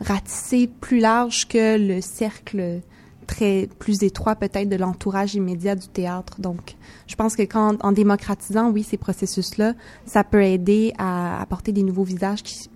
ratisser 0.00 0.66
plus 0.66 0.98
large 0.98 1.46
que 1.46 1.78
le 1.78 2.00
cercle 2.00 2.80
très 3.26 3.68
plus 3.78 4.02
étroit 4.02 4.34
peut-être 4.34 4.68
de 4.68 4.76
l'entourage 4.76 5.34
immédiat 5.34 5.76
du 5.76 5.86
théâtre. 5.88 6.40
Donc, 6.40 6.76
je 7.06 7.14
pense 7.14 7.36
que 7.36 7.42
quand 7.42 7.76
en 7.84 7.92
démocratisant, 7.92 8.70
oui, 8.70 8.82
ces 8.82 8.96
processus-là, 8.96 9.74
ça 10.04 10.24
peut 10.24 10.42
aider 10.42 10.92
à 10.98 11.40
apporter 11.40 11.72
des 11.72 11.82
nouveaux 11.82 12.02
visages 12.02 12.42
qui 12.42 12.68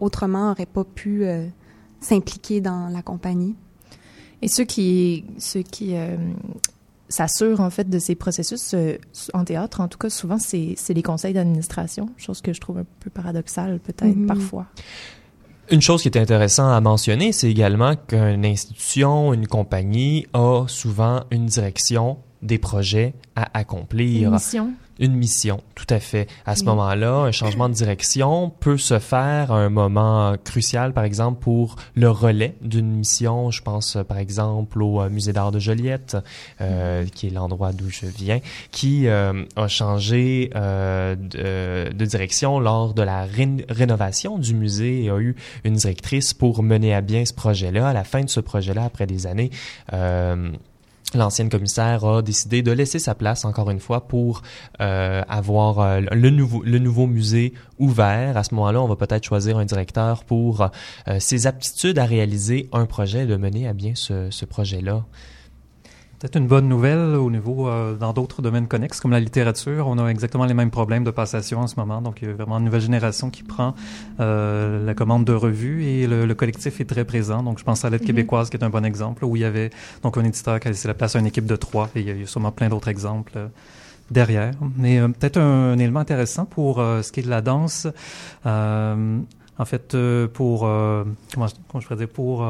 autrement 0.00 0.48
n'auraient 0.48 0.66
pas 0.66 0.84
pu 0.84 1.24
euh, 1.24 1.46
s'impliquer 2.04 2.60
dans 2.60 2.88
la 2.88 3.02
compagnie. 3.02 3.54
Et 4.42 4.48
ceux 4.48 4.64
qui, 4.64 5.24
ceux 5.38 5.62
qui 5.62 5.96
euh, 5.96 6.16
s'assurent 7.08 7.60
en 7.60 7.70
fait 7.70 7.88
de 7.88 7.98
ces 7.98 8.14
processus 8.14 8.74
euh, 8.74 8.98
en 9.32 9.44
théâtre, 9.44 9.80
en 9.80 9.88
tout 9.88 9.98
cas 9.98 10.10
souvent 10.10 10.38
c'est 10.38 10.74
c'est 10.76 10.94
les 10.94 11.02
conseils 11.02 11.32
d'administration, 11.32 12.10
chose 12.16 12.40
que 12.42 12.52
je 12.52 12.60
trouve 12.60 12.78
un 12.78 12.86
peu 13.00 13.10
paradoxale 13.10 13.78
peut-être 13.80 14.16
Mhm. 14.16 14.26
parfois. 14.26 14.66
Une 15.70 15.80
chose 15.80 16.02
qui 16.02 16.08
est 16.08 16.18
intéressante 16.18 16.72
à 16.72 16.80
mentionner, 16.82 17.32
c'est 17.32 17.50
également 17.50 17.94
qu'une 17.96 18.44
institution, 18.44 19.32
une 19.32 19.46
compagnie 19.46 20.26
a 20.34 20.66
souvent 20.68 21.24
une 21.30 21.46
direction 21.46 22.18
des 22.42 22.58
projets 22.58 23.14
à 23.34 23.58
accomplir. 23.58 24.28
Une 24.28 24.34
mission. 24.34 24.72
Une 24.98 25.14
mission, 25.14 25.60
tout 25.74 25.86
à 25.90 25.98
fait. 25.98 26.28
À 26.46 26.54
ce 26.54 26.64
moment-là, 26.64 27.12
un 27.12 27.32
changement 27.32 27.68
de 27.68 27.74
direction 27.74 28.50
peut 28.60 28.76
se 28.76 28.98
faire 28.98 29.50
à 29.50 29.58
un 29.58 29.68
moment 29.68 30.36
crucial, 30.44 30.92
par 30.92 31.04
exemple, 31.04 31.40
pour 31.40 31.76
le 31.94 32.08
relais 32.10 32.56
d'une 32.60 32.90
mission. 32.90 33.50
Je 33.50 33.62
pense, 33.62 33.98
par 34.06 34.18
exemple, 34.18 34.80
au 34.82 35.02
euh, 35.02 35.10
Musée 35.10 35.32
d'art 35.32 35.50
de 35.50 35.58
Joliette, 35.58 36.16
euh, 36.60 37.04
qui 37.06 37.26
est 37.26 37.30
l'endroit 37.30 37.72
d'où 37.72 37.90
je 37.90 38.06
viens, 38.06 38.40
qui 38.70 39.08
euh, 39.08 39.44
a 39.56 39.68
changé 39.68 40.50
euh, 40.54 41.16
de, 41.16 41.92
de, 41.92 42.04
direction 42.04 42.60
lors 42.60 42.94
de 42.94 43.02
la 43.02 43.24
ré 43.24 43.44
rénovation 43.68 44.38
du 44.38 44.54
musée 44.54 45.04
et 45.04 45.10
a 45.10 45.18
eu 45.18 45.34
une 45.64 45.74
directrice 45.74 46.32
pour 46.32 46.62
mener 46.62 46.94
à 46.94 47.00
bien 47.00 47.24
ce 47.24 47.34
projet-là. 47.34 47.88
À 47.88 47.92
la 47.92 48.04
fin 48.04 48.22
de 48.22 48.30
ce 48.30 48.40
projet-là, 48.40 48.84
après 48.84 49.06
des 49.06 49.26
années, 49.26 49.50
euh, 49.92 50.50
l'ancienne 51.18 51.48
commissaire 51.48 52.04
a 52.04 52.22
décidé 52.22 52.62
de 52.62 52.72
laisser 52.72 52.98
sa 52.98 53.14
place 53.14 53.44
encore 53.44 53.70
une 53.70 53.80
fois 53.80 54.06
pour 54.06 54.42
euh, 54.80 55.22
avoir 55.28 55.80
euh, 55.80 56.00
le 56.12 56.30
nouveau 56.30 56.62
le 56.62 56.78
nouveau 56.78 57.06
musée 57.06 57.52
ouvert. 57.78 58.36
À 58.36 58.44
ce 58.44 58.54
moment-là, 58.54 58.82
on 58.82 58.88
va 58.88 58.96
peut-être 58.96 59.24
choisir 59.24 59.58
un 59.58 59.64
directeur 59.64 60.24
pour 60.24 60.62
euh, 60.62 61.18
ses 61.18 61.46
aptitudes 61.46 61.98
à 61.98 62.04
réaliser 62.04 62.68
un 62.72 62.86
projet, 62.86 63.26
de 63.26 63.36
mener 63.36 63.68
à 63.68 63.72
bien 63.72 63.92
ce, 63.94 64.30
ce 64.30 64.44
projet-là. 64.44 65.04
Peut-être 66.24 66.36
une 66.36 66.46
bonne 66.46 66.68
nouvelle 66.68 67.16
au 67.16 67.30
niveau 67.30 67.68
euh, 67.68 67.96
dans 67.96 68.14
d'autres 68.14 68.40
domaines 68.40 68.66
connexes 68.66 68.98
comme 68.98 69.10
la 69.10 69.20
littérature. 69.20 69.86
On 69.86 69.98
a 69.98 70.08
exactement 70.08 70.46
les 70.46 70.54
mêmes 70.54 70.70
problèmes 70.70 71.04
de 71.04 71.10
passation 71.10 71.60
en 71.60 71.66
ce 71.66 71.78
moment. 71.78 72.00
Donc, 72.00 72.22
il 72.22 72.28
y 72.28 72.30
a 72.30 72.34
vraiment 72.34 72.56
une 72.56 72.64
nouvelle 72.64 72.80
génération 72.80 73.28
qui 73.28 73.42
prend 73.42 73.74
euh, 74.20 74.86
la 74.86 74.94
commande 74.94 75.26
de 75.26 75.34
revues 75.34 75.84
et 75.84 76.06
le, 76.06 76.24
le, 76.24 76.34
collectif 76.34 76.80
est 76.80 76.86
très 76.86 77.04
présent. 77.04 77.42
Donc, 77.42 77.58
je 77.58 77.64
pense 77.64 77.84
à 77.84 77.90
l'aide 77.90 78.00
mm 78.00 78.04
-hmm. 78.04 78.06
québécoise 78.06 78.48
qui 78.48 78.56
est 78.56 78.64
un 78.64 78.70
bon 78.70 78.86
exemple 78.86 79.22
où 79.26 79.36
il 79.36 79.42
y 79.42 79.44
avait 79.44 79.68
donc 80.02 80.16
un 80.16 80.24
éditeur 80.24 80.60
qui 80.60 80.68
a 80.68 80.70
laissé 80.70 80.88
la 80.88 80.94
place 80.94 81.14
à 81.14 81.18
une 81.18 81.26
équipe 81.26 81.44
de 81.44 81.56
trois 81.56 81.90
et 81.94 82.00
il 82.00 82.06
y 82.06 82.10
a, 82.10 82.14
il 82.14 82.20
y 82.20 82.24
a 82.24 82.26
sûrement 82.26 82.52
plein 82.52 82.70
d'autres 82.70 82.88
exemples. 82.96 83.34
Euh, 83.36 83.48
derrière. 84.10 84.54
Mais 84.76 84.98
euh, 84.98 85.08
peut-être 85.08 85.38
un, 85.38 85.72
un, 85.72 85.78
élément 85.78 86.00
intéressant 86.00 86.46
pour 86.46 86.80
euh, 86.80 87.02
ce 87.02 87.12
qui 87.12 87.20
est 87.20 87.24
de 87.24 87.30
la 87.30 87.42
danse. 87.42 87.86
Euh, 88.46 89.18
en 89.56 89.64
fait, 89.64 89.96
pour 90.32 90.60
comment, 90.60 91.46
comment, 91.68 91.80
je 91.80 91.86
pourrais 91.86 91.96
dire 91.96 92.08
pour 92.08 92.44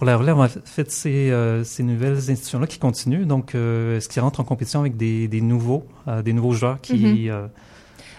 pour 0.00 0.06
la 0.06 0.16
relève, 0.16 0.38
en 0.38 0.48
fait, 0.48 0.90
c'est 0.90 1.30
euh, 1.30 1.62
ces 1.62 1.82
nouvelles 1.82 2.16
institutions-là 2.16 2.66
qui 2.66 2.78
continuent. 2.78 3.26
Donc, 3.26 3.54
euh, 3.54 3.98
est-ce 3.98 4.08
qu'ils 4.08 4.22
rentrent 4.22 4.40
en 4.40 4.44
compétition 4.44 4.80
avec 4.80 4.96
des, 4.96 5.28
des 5.28 5.42
nouveaux, 5.42 5.84
euh, 6.08 6.22
des 6.22 6.32
nouveaux 6.32 6.52
joueurs 6.52 6.80
qui... 6.80 6.94
Mm 6.94 7.28
-hmm. 7.28 7.48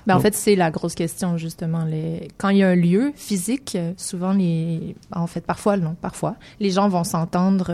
ben, 0.05 0.15
en 0.15 0.19
fait, 0.19 0.35
c'est 0.35 0.55
la 0.55 0.69
grosse 0.69 0.93
question, 0.93 1.37
justement. 1.37 1.83
Les... 1.83 2.27
Quand 2.37 2.49
il 2.49 2.57
y 2.59 2.63
a 2.63 2.69
un 2.69 2.75
lieu 2.75 3.13
physique, 3.15 3.75
souvent, 3.97 4.31
les... 4.31 4.95
en 5.11 5.25
fait, 5.25 5.43
parfois, 5.43 5.75
non, 5.75 5.95
parfois, 5.99 6.35
les 6.59 6.69
gens 6.69 6.87
vont 6.87 7.03
s'entendre 7.03 7.65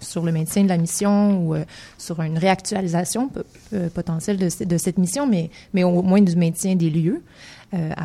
sur 0.00 0.22
le 0.24 0.32
maintien 0.32 0.62
de 0.64 0.70
la 0.70 0.78
mission 0.78 1.14
ou 1.42 1.54
sur 1.98 2.22
une 2.22 2.38
réactualisation 2.38 3.30
potentielle 3.98 4.38
de, 4.38 4.48
de, 4.72 4.78
cette 4.78 4.98
mission, 5.04 5.24
mais, 5.26 5.50
mais 5.74 5.84
au 5.84 6.00
moins 6.00 6.22
du 6.22 6.36
maintien 6.36 6.74
des 6.74 6.88
lieux. 6.88 7.20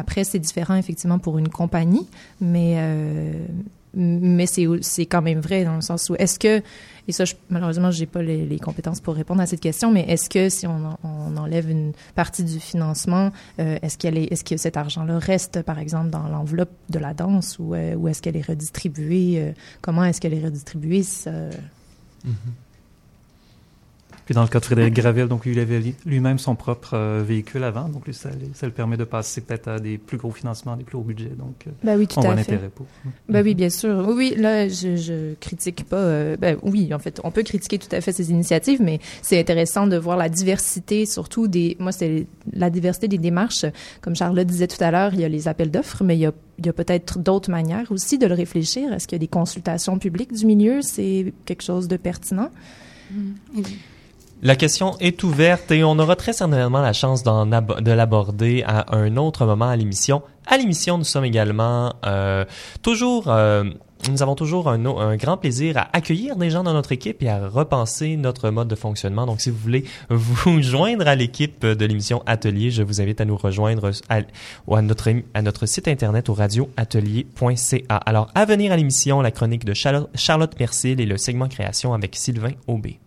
après, 0.02 0.24
c'est 0.30 0.42
différent, 0.48 0.76
effectivement, 0.84 1.20
pour 1.26 1.36
une 1.42 1.52
compagnie, 1.62 2.06
mais 2.54 2.70
mais 3.94 4.46
c'est 4.46 5.06
quand 5.06 5.22
même 5.22 5.40
vrai 5.40 5.64
dans 5.64 5.76
le 5.76 5.82
sens 5.82 6.10
où 6.10 6.16
est-ce 6.16 6.38
que 6.38 6.62
et 7.08 7.12
ça 7.12 7.26
je, 7.26 7.36
malheureusement 7.50 7.90
j'ai 7.90 8.06
pas 8.06 8.22
les, 8.22 8.60
compétences 8.60 9.00
pour 9.00 9.16
répondre 9.16 9.42
à 9.42 9.46
cette 9.46 9.62
question 9.62 9.92
mais 9.92 10.02
est-ce 10.08 10.30
que 10.30 10.50
si 10.50 10.68
on, 10.68 10.98
on, 11.04 11.38
enlève 11.38 11.70
une 11.70 11.94
partie 12.16 12.44
du 12.44 12.60
financement 12.60 13.32
euh, 13.60 13.78
est-ce 13.82 13.98
qu'elle 13.98 14.18
est 14.18 14.32
est-ce 14.32 14.44
que 14.44 14.58
cet 14.58 14.78
argent 14.78 15.04
là 15.06 15.18
reste 15.20 15.62
par 15.64 15.80
exemple 15.80 16.10
dans 16.10 16.28
l'enveloppe 16.28 16.74
de 16.90 17.00
la 17.00 17.14
danse 17.14 17.58
ou, 17.60 17.74
euh, 17.74 18.08
est-ce 18.08 18.22
qu'elle 18.22 18.38
est 18.38 18.46
redistribuée 18.46 19.36
euh, 19.40 19.52
comment 19.82 20.04
est-ce 20.04 20.20
qu'elle 20.22 20.34
est 20.34 20.44
redistribuée 20.44 21.04
ça... 21.04 21.32
mm 21.32 21.52
-hmm. 22.26 22.67
Puis 24.28 24.36
dans 24.36 24.42
le 24.42 24.50
cas 24.50 24.60
de 24.60 24.66
Frédéric 24.66 24.94
Gravel, 24.94 25.30
donc 25.30 25.44
il 25.46 25.58
avait 25.58 25.82
lui-même 26.06 26.38
son 26.38 26.56
propre 26.56 26.96
euh, 26.96 27.24
véhicule 27.26 27.64
avant, 27.64 27.88
donc 27.88 28.06
lui, 28.06 28.14
ça, 28.14 28.30
ça, 28.54 28.66
le 28.66 28.74
permet 28.74 28.98
de 28.98 29.06
passer 29.06 29.40
peut-être 29.40 29.70
à 29.70 29.80
des 29.80 29.98
plus 29.98 30.18
gros 30.18 30.32
financements, 30.32 30.76
des 30.76 30.84
plus 30.84 30.98
hauts 30.98 31.02
budgets. 31.02 31.32
Donc, 31.38 31.66
ben 31.82 31.98
oui, 31.98 32.08
tout 32.08 32.20
on 32.20 32.24
à 32.24 32.26
voit 32.26 32.36
fait. 32.36 32.52
l'intérêt 32.52 32.70
pour. 32.70 32.86
Ben 33.30 33.42
oui, 33.42 33.56
bien 33.56 33.70
sûr. 33.70 34.06
Oui, 34.06 34.16
oui, 34.18 34.34
là, 34.36 34.68
je, 34.68 34.98
je 34.98 35.34
critique 35.36 35.86
pas. 35.86 35.96
Euh, 35.96 36.36
ben 36.36 36.58
oui, 36.62 36.94
en 36.94 37.00
fait, 37.00 37.22
on 37.24 37.32
peut 37.32 37.44
critiquer 37.44 37.80
tout 37.80 37.88
à 37.96 38.02
fait 38.02 38.12
ces 38.12 38.30
initiatives, 38.30 38.82
mais 38.82 39.00
c'est 39.22 39.40
intéressant 39.40 39.88
de 39.88 39.96
voir 39.96 40.18
la 40.18 40.28
diversité, 40.28 41.06
surtout 41.06 41.48
des. 41.48 41.78
Moi, 41.80 41.94
c'est 41.94 42.28
la 42.52 42.70
diversité 42.70 43.08
des 43.08 43.20
démarches. 43.20 43.64
Comme 44.02 44.18
Charlotte 44.18 44.46
disait 44.46 44.68
tout 44.68 44.84
à 44.84 44.92
l'heure, 44.92 45.14
il 45.14 45.22
y 45.22 45.24
a 45.24 45.30
les 45.30 45.48
appels 45.48 45.72
d'offres, 45.72 46.04
mais 46.04 46.18
il 46.18 46.22
y 46.22 46.26
a 46.26 46.34
il 46.60 46.66
y 46.66 46.70
a 46.70 46.74
peut-être 46.74 47.20
d'autres 47.20 47.52
manières 47.52 47.92
aussi 47.92 48.18
de 48.18 48.28
le 48.28 48.34
réfléchir. 48.34 48.92
Est-ce 48.92 49.08
qu'il 49.08 49.16
y 49.16 49.20
a 49.20 49.26
des 49.26 49.28
consultations 49.28 50.00
publiques 50.00 50.34
du 50.34 50.46
milieu? 50.46 50.82
C'est 50.82 51.34
quelque 51.46 51.62
chose 51.62 51.88
de 51.88 51.98
pertinent? 51.98 52.50
Mmh. 53.12 53.62
La 54.44 54.56
question 54.56 54.96
est 55.00 55.24
ouverte 55.24 55.72
et 55.72 55.84
on 55.84 55.98
aura 55.98 56.16
très 56.16 56.32
certainement 56.32 56.82
la 56.82 56.94
chance 56.94 57.24
de 57.24 57.92
l'aborder 57.92 58.64
à 58.68 58.96
un 58.96 59.18
autre 59.18 59.48
moment 59.48 59.68
à 59.68 59.76
l'émission. 59.76 60.22
À 60.46 60.58
l'émission, 60.58 61.00
nous 61.00 61.04
sommes 61.04 61.26
également 61.26 61.96
euh, 62.06 62.46
toujours... 62.84 63.30
Euh, 63.30 63.64
nous 64.12 64.22
avons 64.22 64.36
toujours 64.36 64.70
un, 64.70 65.16
grand 65.18 65.38
plaisir 65.38 65.76
à 65.76 65.90
accueillir 65.92 66.36
des 66.36 66.52
gens 66.52 66.64
dans 66.64 66.74
notre 66.74 66.92
équipe 66.92 67.24
et 67.24 67.30
à 67.30 67.48
repenser 67.48 68.16
notre 68.16 68.52
mode 68.52 68.68
de 68.68 68.76
fonctionnement. 68.76 69.26
Donc, 69.26 69.42
si 69.42 69.50
vous 69.50 69.58
voulez 69.58 69.86
vous 70.10 70.62
joindre 70.62 71.08
à 71.08 71.16
l'équipe 71.16 71.66
de 71.66 71.86
l'émission 71.86 72.22
Atelier, 72.28 72.70
je 72.70 72.84
vous 72.84 73.02
invite 73.02 73.20
à 73.22 73.26
nous 73.26 73.38
rejoindre 73.38 73.90
à, 74.08 74.82
notre, 74.84 75.10
à 75.34 75.42
notre 75.42 75.66
site 75.66 75.88
internet 75.88 76.30
au 76.30 76.36
radioatelier.ca. 76.36 77.96
Alors, 77.96 78.30
à 78.36 78.46
venir 78.46 78.72
à 78.72 78.78
l'émission, 78.78 79.20
la 79.20 79.32
chronique 79.32 79.66
de 79.66 79.74
Charlotte, 79.74 80.12
Charlotte 80.14 80.58
Mercil 80.60 81.02
et 81.02 81.08
le 81.08 81.18
segment 81.18 81.48
création 81.48 81.96
avec 81.96 82.16
Sylvain 82.16 82.52
Aubé. 82.68 83.00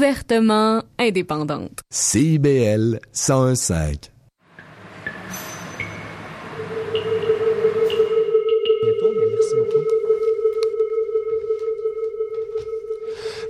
Ouvertement 0.00 0.82
indépendante. 0.98 1.80
CIBL 1.90 3.00
101.5 3.12 4.19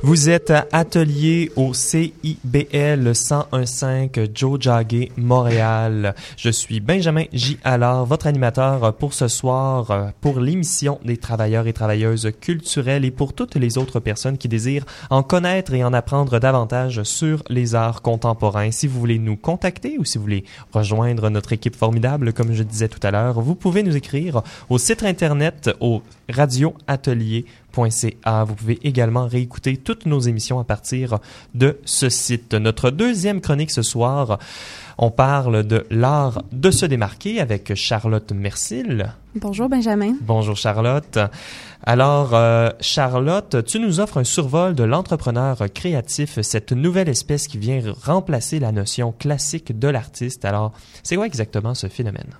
Vous 0.02 0.30
êtes 0.30 0.50
Atelier 0.72 1.52
au 1.56 1.74
CIBL 1.74 3.12
1015 3.12 4.30
Joe 4.34 4.58
Jagger, 4.58 5.12
Montréal. 5.18 6.14
Je 6.38 6.48
suis 6.48 6.80
Benjamin 6.80 7.24
J. 7.34 7.58
Allard, 7.64 8.06
votre 8.06 8.26
animateur 8.26 8.94
pour 8.94 9.12
ce 9.12 9.28
soir, 9.28 10.12
pour 10.22 10.40
l'émission 10.40 10.98
des 11.04 11.18
travailleurs 11.18 11.66
et 11.66 11.74
travailleuses 11.74 12.32
culturelles 12.40 13.04
et 13.04 13.10
pour 13.10 13.34
toutes 13.34 13.56
les 13.56 13.76
autres 13.76 14.00
personnes 14.00 14.38
qui 14.38 14.48
désirent 14.48 14.86
en 15.10 15.22
connaître 15.22 15.74
et 15.74 15.84
en 15.84 15.92
apprendre 15.92 16.38
davantage 16.38 17.02
sur 17.02 17.42
les 17.50 17.74
arts 17.74 18.00
contemporains. 18.00 18.70
Si 18.70 18.86
vous 18.86 18.98
voulez 18.98 19.18
nous 19.18 19.36
contacter 19.36 19.98
ou 19.98 20.06
si 20.06 20.16
vous 20.16 20.24
voulez 20.24 20.44
rejoindre 20.72 21.28
notre 21.28 21.52
équipe 21.52 21.76
formidable, 21.76 22.32
comme 22.32 22.54
je 22.54 22.62
disais 22.62 22.88
tout 22.88 23.06
à 23.06 23.10
l'heure, 23.10 23.42
vous 23.42 23.54
pouvez 23.54 23.82
nous 23.82 23.96
écrire 23.96 24.42
au 24.70 24.78
site 24.78 25.02
internet 25.02 25.68
au 25.80 26.00
radioatelier.ca. 26.30 27.59
Vous 27.74 28.54
pouvez 28.54 28.78
également 28.82 29.26
réécouter 29.26 29.76
toutes 29.76 30.06
nos 30.06 30.20
émissions 30.20 30.58
à 30.58 30.64
partir 30.64 31.18
de 31.54 31.78
ce 31.84 32.08
site. 32.08 32.54
Notre 32.54 32.90
deuxième 32.90 33.40
chronique 33.40 33.70
ce 33.70 33.82
soir, 33.82 34.38
on 34.98 35.10
parle 35.10 35.62
de 35.62 35.86
l'art 35.90 36.42
de 36.52 36.70
se 36.70 36.84
démarquer 36.86 37.40
avec 37.40 37.74
Charlotte 37.74 38.32
Mercil. 38.32 39.14
Bonjour 39.34 39.68
Benjamin. 39.68 40.14
Bonjour 40.20 40.56
Charlotte. 40.56 41.18
Alors 41.84 42.34
euh, 42.34 42.68
Charlotte, 42.80 43.64
tu 43.64 43.80
nous 43.80 44.00
offres 44.00 44.18
un 44.18 44.24
survol 44.24 44.74
de 44.74 44.84
l'entrepreneur 44.84 45.58
créatif, 45.72 46.40
cette 46.42 46.72
nouvelle 46.72 47.08
espèce 47.08 47.46
qui 47.46 47.56
vient 47.56 47.80
remplacer 48.02 48.58
la 48.58 48.72
notion 48.72 49.12
classique 49.12 49.78
de 49.78 49.88
l'artiste. 49.88 50.44
Alors, 50.44 50.72
c'est 51.02 51.16
quoi 51.16 51.26
exactement 51.26 51.74
ce 51.74 51.86
phénomène? 51.86 52.30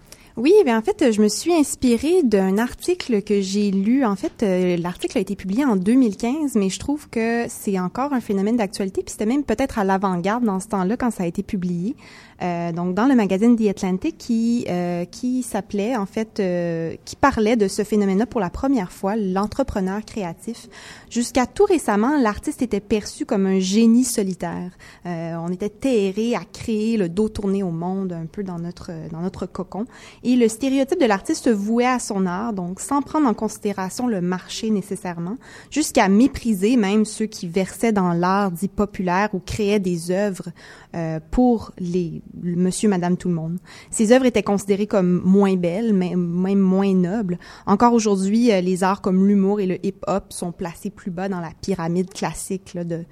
Oui, 0.40 0.54
bien 0.64 0.78
en 0.78 0.80
fait, 0.80 1.12
je 1.12 1.20
me 1.20 1.28
suis 1.28 1.52
inspirée 1.52 2.22
d'un 2.22 2.56
article 2.56 3.20
que 3.20 3.42
j'ai 3.42 3.70
lu. 3.70 4.06
En 4.06 4.16
fait, 4.16 4.42
euh, 4.42 4.78
l'article 4.78 5.18
a 5.18 5.20
été 5.20 5.36
publié 5.36 5.66
en 5.66 5.76
2015, 5.76 6.54
mais 6.54 6.70
je 6.70 6.78
trouve 6.78 7.10
que 7.10 7.44
c'est 7.50 7.78
encore 7.78 8.14
un 8.14 8.22
phénomène 8.22 8.56
d'actualité. 8.56 9.02
Puis 9.02 9.12
c'était 9.12 9.26
même 9.26 9.44
peut-être 9.44 9.78
à 9.78 9.84
l'avant-garde 9.84 10.42
dans 10.42 10.58
ce 10.58 10.68
temps-là 10.68 10.96
quand 10.96 11.10
ça 11.10 11.24
a 11.24 11.26
été 11.26 11.42
publié. 11.42 11.94
Euh, 12.42 12.72
donc 12.72 12.94
dans 12.94 13.06
le 13.06 13.14
magazine 13.14 13.54
The 13.54 13.68
Atlantic 13.68 14.16
qui 14.16 14.64
euh, 14.70 15.04
qui 15.04 15.42
s'appelait 15.42 15.94
en 15.96 16.06
fait 16.06 16.40
euh, 16.40 16.94
qui 17.04 17.14
parlait 17.14 17.56
de 17.56 17.68
ce 17.68 17.84
phénomène-là 17.84 18.24
pour 18.24 18.40
la 18.40 18.48
première 18.48 18.92
fois, 18.92 19.14
l'entrepreneur 19.16 20.02
créatif. 20.06 20.68
Jusqu'à 21.10 21.46
tout 21.46 21.64
récemment, 21.64 22.18
l'artiste 22.18 22.62
était 22.62 22.80
perçu 22.80 23.26
comme 23.26 23.44
un 23.44 23.58
génie 23.58 24.04
solitaire. 24.04 24.70
Euh, 25.04 25.34
on 25.36 25.48
était 25.48 25.68
terré 25.68 26.34
à 26.34 26.40
créer 26.50 26.96
le 26.96 27.10
dos 27.10 27.28
tourné 27.28 27.62
au 27.62 27.72
monde 27.72 28.12
un 28.12 28.26
peu 28.26 28.42
dans 28.42 28.58
notre 28.58 28.90
dans 29.10 29.20
notre 29.20 29.44
cocon. 29.44 29.84
Et 30.32 30.36
le 30.36 30.48
stéréotype 30.48 31.00
de 31.00 31.06
l'artiste 31.06 31.44
se 31.44 31.50
vouait 31.50 31.86
à 31.86 31.98
son 31.98 32.26
art, 32.26 32.52
donc 32.52 32.80
sans 32.80 33.02
prendre 33.02 33.26
en 33.26 33.34
considération 33.34 34.06
le 34.06 34.20
marché 34.20 34.70
nécessairement, 34.70 35.36
jusqu'à 35.70 36.08
mépriser 36.08 36.76
même 36.76 37.04
ceux 37.04 37.26
qui 37.26 37.48
versaient 37.48 37.92
dans 37.92 38.12
l'art 38.12 38.50
dit 38.50 38.68
populaire 38.68 39.30
ou 39.32 39.40
créaient 39.40 39.80
des 39.80 40.10
œuvres 40.10 40.50
euh, 40.94 41.20
pour 41.30 41.72
les 41.78 42.22
monsieur, 42.42 42.88
madame, 42.88 43.16
tout 43.16 43.28
le 43.28 43.34
monde. 43.34 43.58
Ces 43.90 44.12
œuvres 44.12 44.26
étaient 44.26 44.42
considérées 44.42 44.86
comme 44.86 45.22
moins 45.24 45.56
belles, 45.56 45.92
mais 45.94 46.14
même 46.16 46.58
moins 46.58 46.94
nobles. 46.94 47.38
Encore 47.66 47.92
aujourd'hui, 47.92 48.52
euh, 48.52 48.60
les 48.60 48.84
arts 48.84 49.00
comme 49.00 49.26
l'humour 49.26 49.60
et 49.60 49.66
le 49.66 49.84
hip-hop 49.84 50.24
sont 50.32 50.52
placés 50.52 50.90
plus 50.90 51.10
bas 51.10 51.28
dans 51.28 51.40
la 51.40 51.50
pyramide 51.60 52.10
classique 52.12 52.74
là, 52.74 52.84
de 52.84 53.04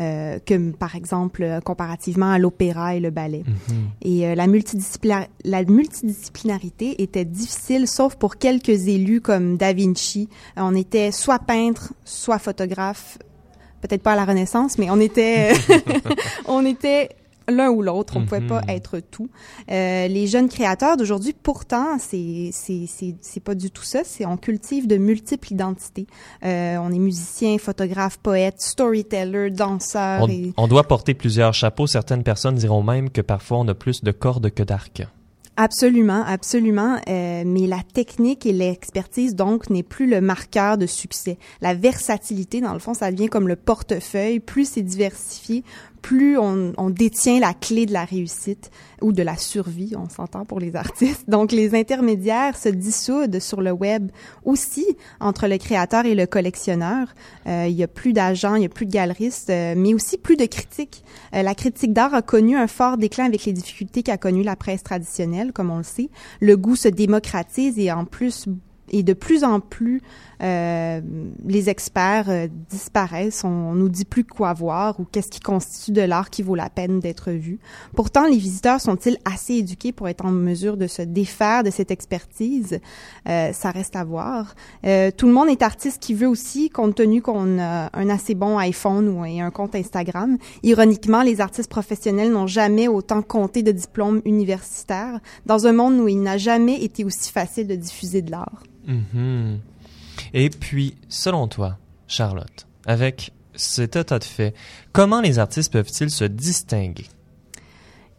euh, 0.00 0.38
que 0.44 0.70
par 0.72 0.94
exemple 0.94 1.60
comparativement 1.64 2.30
à 2.30 2.38
l'opéra 2.38 2.94
et 2.94 3.00
le 3.00 3.10
ballet. 3.10 3.44
Mhm. 3.46 3.76
Et 4.02 4.26
euh, 4.26 4.34
la, 4.34 4.46
multidisciplina- 4.46 5.28
la 5.44 5.64
multidisciplinarité 5.64 6.61
était 6.98 7.24
difficile, 7.24 7.86
sauf 7.88 8.16
pour 8.16 8.36
quelques 8.36 8.88
élus 8.88 9.20
comme 9.20 9.56
Da 9.56 9.72
Vinci. 9.72 10.28
Euh, 10.58 10.62
on 10.62 10.74
était 10.74 11.12
soit 11.12 11.38
peintre, 11.40 11.92
soit 12.04 12.38
photographe. 12.38 13.18
Peut-être 13.80 14.02
pas 14.02 14.12
à 14.12 14.16
la 14.16 14.24
Renaissance, 14.24 14.78
mais 14.78 14.90
on 14.90 15.00
était, 15.00 15.52
on 16.46 16.64
était 16.64 17.08
l'un 17.48 17.70
ou 17.70 17.82
l'autre. 17.82 18.14
On 18.16 18.24
pouvait 18.24 18.40
Mhm. 18.40 18.48
pas 18.48 18.62
être 18.68 19.00
tout. 19.00 19.28
Euh, 19.68 20.06
les 20.06 20.28
jeunes 20.28 20.48
créateurs 20.48 20.96
d'aujourd'hui, 20.96 21.34
pourtant, 21.42 21.98
c'est 21.98 22.50
c'est 22.52 22.84
c'est 22.86 23.16
c'est 23.20 23.40
pas 23.42 23.56
du 23.56 23.72
tout 23.72 23.82
ça. 23.82 24.02
C'est 24.04 24.24
on 24.24 24.36
cultive 24.36 24.86
de 24.86 24.96
multiples 24.96 25.52
identités. 25.52 26.06
Euh, 26.44 26.76
on 26.76 26.92
est 26.92 26.98
musicien, 27.00 27.58
photographe, 27.58 28.18
poète, 28.18 28.60
storyteller, 28.60 29.50
danseur. 29.50 30.22
On, 30.22 30.28
et... 30.28 30.52
on 30.56 30.68
doit 30.68 30.84
porter 30.84 31.14
plusieurs 31.14 31.52
chapeaux. 31.52 31.88
Certaines 31.88 32.22
personnes 32.22 32.54
diront 32.54 32.84
même 32.84 33.10
que 33.10 33.20
parfois 33.20 33.58
on 33.58 33.66
a 33.66 33.74
plus 33.74 34.04
de 34.04 34.12
cordes 34.12 34.50
que 34.50 34.62
d'arcs. 34.62 35.02
Absolument, 35.58 36.24
absolument. 36.26 36.98
Euh, 37.08 37.42
mais 37.44 37.66
la 37.66 37.82
technique 37.92 38.46
et 38.46 38.52
l'expertise, 38.52 39.34
donc, 39.34 39.68
n'est 39.68 39.82
plus 39.82 40.08
le 40.08 40.22
marqueur 40.22 40.78
de 40.78 40.86
succès. 40.86 41.36
La 41.60 41.74
versatilité, 41.74 42.62
dans 42.62 42.72
le 42.72 42.78
fond, 42.78 42.94
ça 42.94 43.10
devient 43.10 43.28
comme 43.28 43.48
le 43.48 43.56
portefeuille. 43.56 44.40
Plus 44.40 44.64
c'est 44.64 44.82
diversifié, 44.82 45.62
plus 46.02 46.36
on, 46.36 46.72
on 46.76 46.90
détient 46.90 47.40
la 47.40 47.54
clé 47.54 47.86
de 47.86 47.92
la 47.92 48.04
réussite 48.04 48.70
ou 49.00 49.12
de 49.12 49.22
la 49.22 49.36
survie, 49.36 49.94
on 49.96 50.08
s'entend 50.08 50.44
pour 50.44 50.60
les 50.60 50.76
artistes. 50.84 51.28
Donc, 51.28 51.52
les 51.52 51.74
intermédiaires 51.74 52.56
se 52.58 52.68
dissoudent 52.68 53.38
sur 53.38 53.62
le 53.62 53.70
web 53.70 54.10
aussi 54.44 54.86
entre 55.20 55.46
le 55.46 55.58
créateur 55.58 56.04
et 56.04 56.14
le 56.14 56.26
collectionneur. 56.26 57.08
Euh, 57.46 57.66
il 57.68 57.74
y 57.74 57.82
a 57.82 57.88
plus 57.88 58.12
d'agents, 58.12 58.56
il 58.56 58.62
y 58.62 58.66
a 58.66 58.68
plus 58.68 58.86
de 58.86 58.92
galeristes, 58.92 59.50
euh, 59.50 59.74
mais 59.76 59.94
aussi 59.94 60.18
plus 60.18 60.36
de 60.36 60.46
critiques. 60.46 61.04
Euh, 61.34 61.42
la 61.42 61.54
critique 61.54 61.92
d'art 61.92 62.14
a 62.14 62.22
connu 62.22 62.56
un 62.56 62.66
fort 62.66 62.96
déclin 62.96 63.26
avec 63.26 63.44
les 63.44 63.52
difficultés 63.52 64.02
qu'a 64.02 64.18
connu 64.18 64.42
la 64.42 64.56
presse 64.56 64.82
traditionnelle, 64.82 65.52
comme 65.52 65.70
on 65.70 65.78
le 65.78 65.84
sait. 65.84 66.10
Le 66.40 66.56
goût 66.56 66.76
se 66.76 66.88
démocratise 66.88 67.78
et 67.78 67.92
en 67.92 68.04
plus 68.04 68.48
et 68.90 69.02
de 69.02 69.12
plus 69.12 69.44
en 69.44 69.60
plus 69.60 70.02
euh, 70.42 71.00
les 71.46 71.70
experts 71.70 72.28
euh, 72.28 72.48
disparaissent. 72.68 73.44
On, 73.44 73.48
on 73.48 73.74
nous 73.74 73.88
dit 73.88 74.04
plus 74.04 74.24
quoi 74.24 74.52
voir 74.52 74.98
ou 74.98 75.04
qu'est-ce 75.04 75.30
qui 75.30 75.40
constitue 75.40 75.92
de 75.92 76.02
l'art 76.02 76.30
qui 76.30 76.42
vaut 76.42 76.56
la 76.56 76.68
peine 76.68 77.00
d'être 77.00 77.30
vu. 77.30 77.58
Pourtant, 77.94 78.26
les 78.26 78.36
visiteurs 78.36 78.80
sont-ils 78.80 79.18
assez 79.24 79.54
éduqués 79.54 79.92
pour 79.92 80.08
être 80.08 80.24
en 80.24 80.32
mesure 80.32 80.76
de 80.76 80.86
se 80.86 81.02
défaire 81.02 81.62
de 81.62 81.70
cette 81.70 81.90
expertise? 81.90 82.80
Euh, 83.28 83.52
Ça 83.52 83.70
reste 83.70 83.94
à 83.94 84.04
voir. 84.04 84.54
Euh, 84.84 85.10
tout 85.16 85.26
le 85.26 85.32
monde 85.32 85.48
est 85.48 85.62
artiste 85.62 86.02
qui 86.02 86.14
veut 86.14 86.28
aussi, 86.28 86.70
compte 86.70 86.96
tenu 86.96 87.22
qu'on 87.22 87.58
a 87.60 87.90
un 87.92 88.08
assez 88.08 88.34
bon 88.34 88.58
iPhone 88.58 89.08
ou 89.08 89.22
un, 89.22 89.46
un 89.46 89.50
compte 89.50 89.74
Instagram. 89.74 90.38
Ironiquement, 90.62 91.22
les 91.22 91.40
artistes 91.40 91.70
professionnels 91.70 92.32
n'ont 92.32 92.48
jamais 92.48 92.88
autant 92.88 93.22
compté 93.22 93.62
de 93.62 93.72
diplômes 93.72 94.22
universitaires 94.24 95.20
dans 95.46 95.66
un 95.66 95.72
monde 95.72 96.00
où 96.00 96.08
il 96.08 96.20
n'a 96.20 96.36
jamais 96.36 96.82
été 96.82 97.04
aussi 97.04 97.30
facile 97.30 97.68
de 97.68 97.76
diffuser 97.76 98.22
de 98.22 98.30
l'art. 98.30 98.64
Mhm. 98.86 99.60
Et 100.34 100.50
puis, 100.50 100.96
selon 101.08 101.48
toi, 101.48 101.78
Charlotte, 102.06 102.66
avec 102.86 103.32
cet 103.54 103.96
état 103.96 104.18
de 104.18 104.24
fait, 104.24 104.54
comment 104.92 105.20
les 105.20 105.38
artistes 105.38 105.72
peuvent-ils 105.72 106.10
se 106.10 106.24
distinguer? 106.24 107.06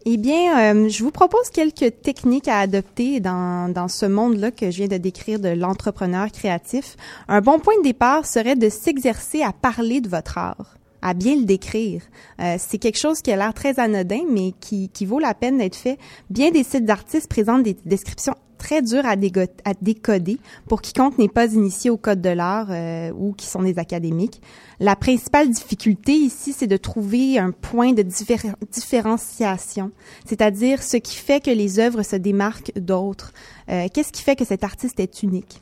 Eh 0.05 0.17
bien, 0.17 0.75
euh, 0.75 0.89
je 0.89 1.01
vous 1.01 1.11
propose 1.11 1.49
quelques 1.49 2.01
techniques 2.01 2.49
à 2.49 2.59
adopter 2.59 3.21
dans, 3.21 3.71
dans 3.71 3.87
ce 3.87 4.05
monde-là 4.05 4.51
que 4.51 4.69
je 4.69 4.77
viens 4.77 4.87
de 4.87 4.97
décrire 4.97 5.39
de 5.39 5.47
l'entrepreneur 5.47 6.29
créatif. 6.29 6.97
Un 7.29 7.39
bon 7.39 7.59
point 7.59 7.77
de 7.77 7.83
départ 7.83 8.25
serait 8.25 8.57
de 8.57 8.67
s'exercer 8.67 9.43
à 9.43 9.53
parler 9.53 10.01
de 10.01 10.09
votre 10.09 10.37
art 10.37 10.75
à 11.03 11.13
bien 11.13 11.35
le 11.35 11.43
décrire. 11.43 12.01
Euh, 12.39 12.55
c'est 12.57 12.77
quelque 12.77 12.97
chose 12.97 13.21
qui 13.21 13.31
a 13.31 13.35
l'air 13.35 13.53
très 13.53 13.77
anodin, 13.77 14.21
mais 14.29 14.53
qui, 14.59 14.89
qui 14.89 15.05
vaut 15.05 15.19
la 15.19 15.33
peine 15.33 15.57
d'être 15.57 15.75
fait. 15.75 15.99
Bien 16.29 16.49
des 16.49 16.63
sites 16.63 16.85
d'artistes 16.85 17.27
présentent 17.27 17.63
des 17.63 17.75
descriptions 17.85 18.35
très 18.63 18.81
dures 18.81 19.05
à, 19.05 19.17
décoder 19.81 20.39
pour 20.69 20.81
quiconque 20.81 21.17
n'est 21.17 21.27
pas 21.27 21.47
initié 21.47 21.89
au 21.89 21.97
code 21.97 22.21
de 22.21 22.29
l'art 22.29 22.67
euh, 22.69 23.11
ou 23.11 23.33
qui 23.33 23.45
sont 23.45 23.61
des 23.61 23.77
académiques. 23.77 24.41
La 24.79 24.95
principale 24.95 25.49
difficulté 25.49 26.13
ici, 26.13 26.53
c'est 26.53 26.67
de 26.67 26.77
trouver 26.77 27.37
un 27.37 27.51
point 27.51 27.91
de 27.91 28.03
diffé- 28.03 28.53
différenciation, 28.71 29.91
c'est-à-dire 30.25 30.81
ce 30.81 30.95
qui 30.95 31.17
fait 31.17 31.43
que 31.43 31.51
les 31.51 31.77
œuvres 31.79 32.03
se 32.03 32.15
démarquent 32.15 32.71
d'autres. 32.77 33.33
Euh, 33.69 33.87
Qu'est-ce 33.93 34.13
qui 34.13 34.21
fait 34.21 34.37
que 34.37 34.45
cet 34.45 34.63
artiste 34.63 34.99
est 35.01 35.23
unique? 35.23 35.59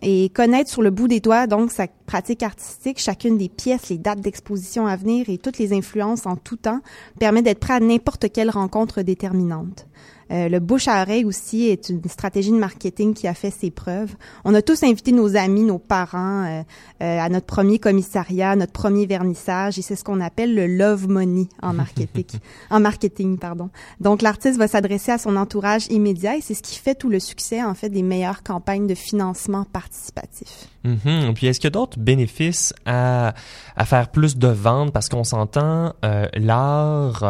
et 0.00 0.28
connaître 0.28 0.70
sur 0.70 0.82
le 0.82 0.90
bout 0.90 1.08
des 1.08 1.18
doigts 1.18 1.48
donc 1.48 1.72
sa 1.72 1.88
pratique 2.06 2.44
artistique, 2.44 3.00
chacune 3.00 3.36
des 3.36 3.48
pièces, 3.48 3.88
les 3.88 3.98
dates 3.98 4.20
d'exposition 4.20 4.86
à 4.86 4.94
venir 4.94 5.28
et 5.28 5.38
toutes 5.38 5.58
les 5.58 5.72
influences 5.72 6.24
en 6.24 6.36
tout 6.36 6.54
temps 6.54 6.80
permet 7.18 7.42
d'être 7.42 7.58
prêt 7.58 7.74
à 7.74 7.80
n'importe 7.80 8.30
quelle 8.32 8.50
rencontre 8.50 9.02
déterminante. 9.02 9.88
Euh, 10.30 10.48
le 10.48 10.60
bouche 10.60 10.88
à 10.88 11.02
oreille 11.02 11.24
aussi 11.24 11.66
est 11.66 11.88
une 11.88 12.02
stratégie 12.08 12.50
de 12.50 12.56
marketing 12.58 13.14
qui 13.14 13.26
a 13.26 13.34
fait 13.34 13.50
ses 13.50 13.70
preuves. 13.70 14.14
On 14.44 14.54
a 14.54 14.62
tous 14.62 14.82
invité 14.82 15.12
nos 15.12 15.36
amis, 15.36 15.62
nos 15.62 15.78
parents 15.78 16.44
euh, 16.44 16.62
euh, 17.02 17.18
à 17.20 17.28
notre 17.28 17.46
premier 17.46 17.78
commissariat, 17.78 18.54
notre 18.56 18.72
premier 18.72 19.06
vernissage, 19.06 19.78
et 19.78 19.82
c'est 19.82 19.96
ce 19.96 20.04
qu'on 20.04 20.20
appelle 20.20 20.54
le 20.54 20.66
love 20.66 21.08
money 21.08 21.48
en 21.62 21.72
marketing. 21.72 22.26
en 22.70 22.80
marketing, 22.80 23.38
pardon. 23.38 23.70
Donc 24.00 24.22
l'artiste 24.22 24.58
va 24.58 24.68
s'adresser 24.68 25.12
à 25.12 25.18
son 25.18 25.36
entourage 25.36 25.86
immédiat, 25.90 26.36
et 26.36 26.40
c'est 26.40 26.54
ce 26.54 26.62
qui 26.62 26.78
fait 26.78 26.94
tout 26.94 27.08
le 27.08 27.20
succès 27.20 27.62
en 27.62 27.74
fait 27.74 27.88
des 27.88 28.02
meilleures 28.02 28.42
campagnes 28.42 28.86
de 28.86 28.94
financement 28.94 29.64
participatif. 29.64 30.68
Mhm. 30.84 31.34
Puis 31.34 31.46
est-ce 31.46 31.60
qu'il 31.60 31.68
y 31.68 31.72
a 31.72 31.78
d'autres 31.78 31.98
bénéfices 31.98 32.72
à, 32.86 33.34
à 33.76 33.84
faire 33.84 34.10
plus 34.10 34.36
de 34.36 34.48
ventes? 34.48 34.92
Parce 34.92 35.08
qu'on 35.08 35.24
s'entend 35.24 35.94
euh, 36.04 36.26
l'art 36.34 37.22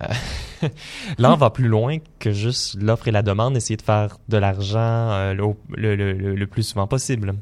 l'art 1.18 1.36
va 1.36 1.50
plus 1.50 1.68
loin 1.68 1.98
que 2.18 2.32
juste 2.32 2.80
l'offre 2.80 3.08
et 3.08 3.12
la 3.12 3.22
demande, 3.22 3.56
essayer 3.56 3.76
de 3.76 3.82
faire 3.82 4.18
de 4.28 4.36
l'argent 4.36 4.78
euh, 4.80 5.34
le 5.76 6.44
plus 6.46 6.62
souvent 6.62 6.86
possible. 6.86 7.34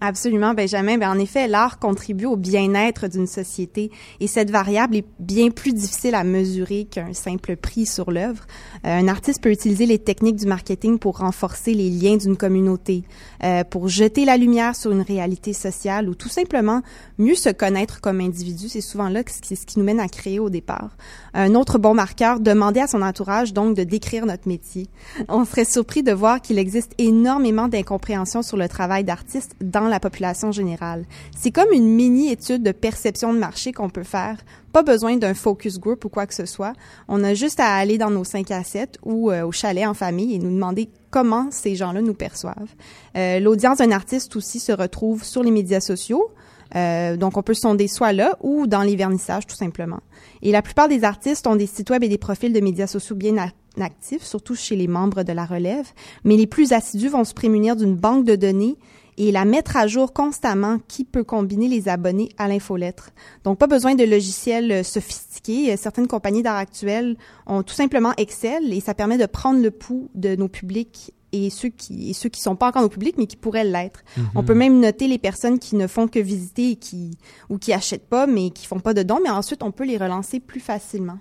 Absolument, 0.00 0.54
Benjamin. 0.54 0.96
Ben, 0.96 1.10
en 1.10 1.18
effet, 1.18 1.48
l'art 1.48 1.80
contribue 1.80 2.26
au 2.26 2.36
bien-être 2.36 3.08
d'une 3.08 3.26
société 3.26 3.90
et 4.20 4.28
cette 4.28 4.48
variable 4.48 4.94
est 4.94 5.04
bien 5.18 5.50
plus 5.50 5.72
difficile 5.72 6.14
à 6.14 6.22
mesurer 6.22 6.84
qu'un 6.84 7.12
simple 7.12 7.56
prix 7.56 7.84
sur 7.84 8.12
l'œuvre. 8.12 8.46
Euh, 8.86 8.96
un 9.00 9.08
artiste 9.08 9.42
peut 9.42 9.50
utiliser 9.50 9.86
les 9.86 9.98
techniques 9.98 10.36
du 10.36 10.46
marketing 10.46 11.00
pour 11.00 11.18
renforcer 11.18 11.74
les 11.74 11.90
liens 11.90 12.16
d'une 12.16 12.36
communauté, 12.36 13.02
euh, 13.42 13.64
pour 13.64 13.88
jeter 13.88 14.24
la 14.24 14.36
lumière 14.36 14.76
sur 14.76 14.92
une 14.92 15.02
réalité 15.02 15.52
sociale 15.52 16.08
ou 16.08 16.14
tout 16.14 16.28
simplement 16.28 16.82
mieux 17.18 17.34
se 17.34 17.48
connaître 17.48 18.00
comme 18.00 18.20
individu. 18.20 18.68
C'est 18.68 18.80
souvent 18.80 19.08
là 19.08 19.24
que 19.24 19.32
c'est 19.32 19.56
ce 19.56 19.66
qui 19.66 19.80
nous 19.80 19.84
mène 19.84 19.98
à 20.00 20.08
créer 20.08 20.38
au 20.38 20.48
départ. 20.48 20.96
Un 21.34 21.56
autre 21.56 21.76
bon 21.78 21.94
marqueur, 21.94 22.38
demander 22.38 22.80
à 22.80 22.86
son 22.86 23.02
entourage 23.02 23.52
donc 23.52 23.76
de 23.76 23.82
décrire 23.82 24.26
notre 24.26 24.46
métier. 24.46 24.86
On 25.28 25.44
serait 25.44 25.64
surpris 25.64 26.04
de 26.04 26.12
voir 26.12 26.40
qu'il 26.40 26.60
existe 26.60 26.92
énormément 26.98 27.66
d'incompréhension 27.66 28.42
sur 28.42 28.56
le 28.56 28.68
travail 28.68 29.02
d'artiste 29.02 29.56
dans 29.60 29.87
la 29.88 30.00
population 30.00 30.52
générale. 30.52 31.04
C'est 31.36 31.50
comme 31.50 31.72
une 31.72 31.88
mini-étude 31.88 32.62
de 32.62 32.72
perception 32.72 33.32
de 33.32 33.38
marché 33.38 33.72
qu'on 33.72 33.90
peut 33.90 34.04
faire. 34.04 34.38
Pas 34.72 34.82
besoin 34.82 35.16
d'un 35.16 35.34
focus 35.34 35.78
group 35.78 36.04
ou 36.04 36.08
quoi 36.08 36.26
que 36.26 36.34
ce 36.34 36.46
soit. 36.46 36.74
On 37.08 37.24
a 37.24 37.34
juste 37.34 37.60
à 37.60 37.74
aller 37.74 37.98
dans 37.98 38.10
nos 38.10 38.24
5 38.24 38.50
à 38.50 38.62
7 38.62 38.98
ou 39.02 39.30
euh, 39.30 39.44
au 39.44 39.52
chalet 39.52 39.86
en 39.86 39.94
famille 39.94 40.34
et 40.34 40.38
nous 40.38 40.50
demander 40.50 40.90
comment 41.10 41.48
ces 41.50 41.74
gens-là 41.74 42.02
nous 42.02 42.14
perçoivent. 42.14 42.74
Euh, 43.16 43.40
L'audience 43.40 43.78
d'un 43.78 43.90
artiste 43.90 44.36
aussi 44.36 44.60
se 44.60 44.72
retrouve 44.72 45.24
sur 45.24 45.42
les 45.42 45.50
médias 45.50 45.80
sociaux. 45.80 46.30
Euh, 46.76 47.16
donc, 47.16 47.36
on 47.36 47.42
peut 47.42 47.54
sonder 47.54 47.88
soit 47.88 48.12
là 48.12 48.36
ou 48.42 48.66
dans 48.66 48.82
les 48.82 48.96
vernissages, 48.96 49.46
tout 49.46 49.56
simplement. 49.56 50.00
Et 50.42 50.52
la 50.52 50.62
plupart 50.62 50.88
des 50.88 51.04
artistes 51.04 51.46
ont 51.46 51.56
des 51.56 51.66
sites 51.66 51.90
web 51.90 52.04
et 52.04 52.08
des 52.08 52.18
profils 52.18 52.52
de 52.52 52.60
médias 52.60 52.86
sociaux 52.86 53.16
bien 53.16 53.36
actifs, 53.80 54.22
surtout 54.22 54.54
chez 54.54 54.76
les 54.76 54.88
membres 54.88 55.22
de 55.22 55.32
la 55.32 55.46
relève. 55.46 55.86
Mais 56.24 56.36
les 56.36 56.46
plus 56.46 56.72
assidus 56.72 57.08
vont 57.08 57.24
se 57.24 57.34
prémunir 57.34 57.76
d'une 57.76 57.96
banque 57.96 58.24
de 58.24 58.36
données 58.36 58.76
et 59.18 59.32
la 59.32 59.44
mettre 59.44 59.76
à 59.76 59.86
jour 59.86 60.12
constamment 60.12 60.78
qui 60.86 61.04
peut 61.04 61.24
combiner 61.24 61.68
les 61.68 61.88
abonnés 61.88 62.30
à 62.38 62.48
l'infolettre. 62.48 63.10
Donc, 63.44 63.58
pas 63.58 63.66
besoin 63.66 63.94
de 63.96 64.04
logiciels 64.04 64.84
sophistiqués. 64.84 65.76
Certaines 65.76 66.06
compagnies 66.06 66.44
d'art 66.44 66.56
actuelles 66.56 67.16
ont 67.46 67.64
tout 67.64 67.74
simplement 67.74 68.12
Excel 68.16 68.72
et 68.72 68.80
ça 68.80 68.94
permet 68.94 69.18
de 69.18 69.26
prendre 69.26 69.60
le 69.60 69.72
pouls 69.72 70.08
de 70.14 70.36
nos 70.36 70.48
publics 70.48 71.12
et 71.32 71.50
ceux 71.50 71.68
qui 71.68 72.10
et 72.10 72.12
ceux 72.14 72.28
qui 72.28 72.40
sont 72.40 72.56
pas 72.56 72.68
encore 72.68 72.82
nos 72.82 72.88
publics 72.88 73.16
mais 73.18 73.26
qui 73.26 73.36
pourraient 73.36 73.64
l'être. 73.64 74.02
Mm 74.16 74.22
-hmm. 74.22 74.26
On 74.36 74.42
peut 74.44 74.54
même 74.54 74.80
noter 74.80 75.08
les 75.08 75.18
personnes 75.18 75.58
qui 75.58 75.76
ne 75.76 75.86
font 75.86 76.08
que 76.08 76.18
visiter 76.18 76.70
et 76.70 76.76
qui 76.76 77.18
ou 77.50 77.58
qui 77.58 77.72
achètent 77.72 78.08
pas 78.08 78.26
mais 78.26 78.50
qui 78.50 78.66
font 78.66 78.80
pas 78.80 78.94
de 78.94 79.02
dons 79.02 79.20
mais 79.22 79.30
ensuite 79.30 79.62
on 79.62 79.72
peut 79.72 79.84
les 79.84 79.98
relancer 79.98 80.40
plus 80.40 80.60
facilement. 80.60 81.18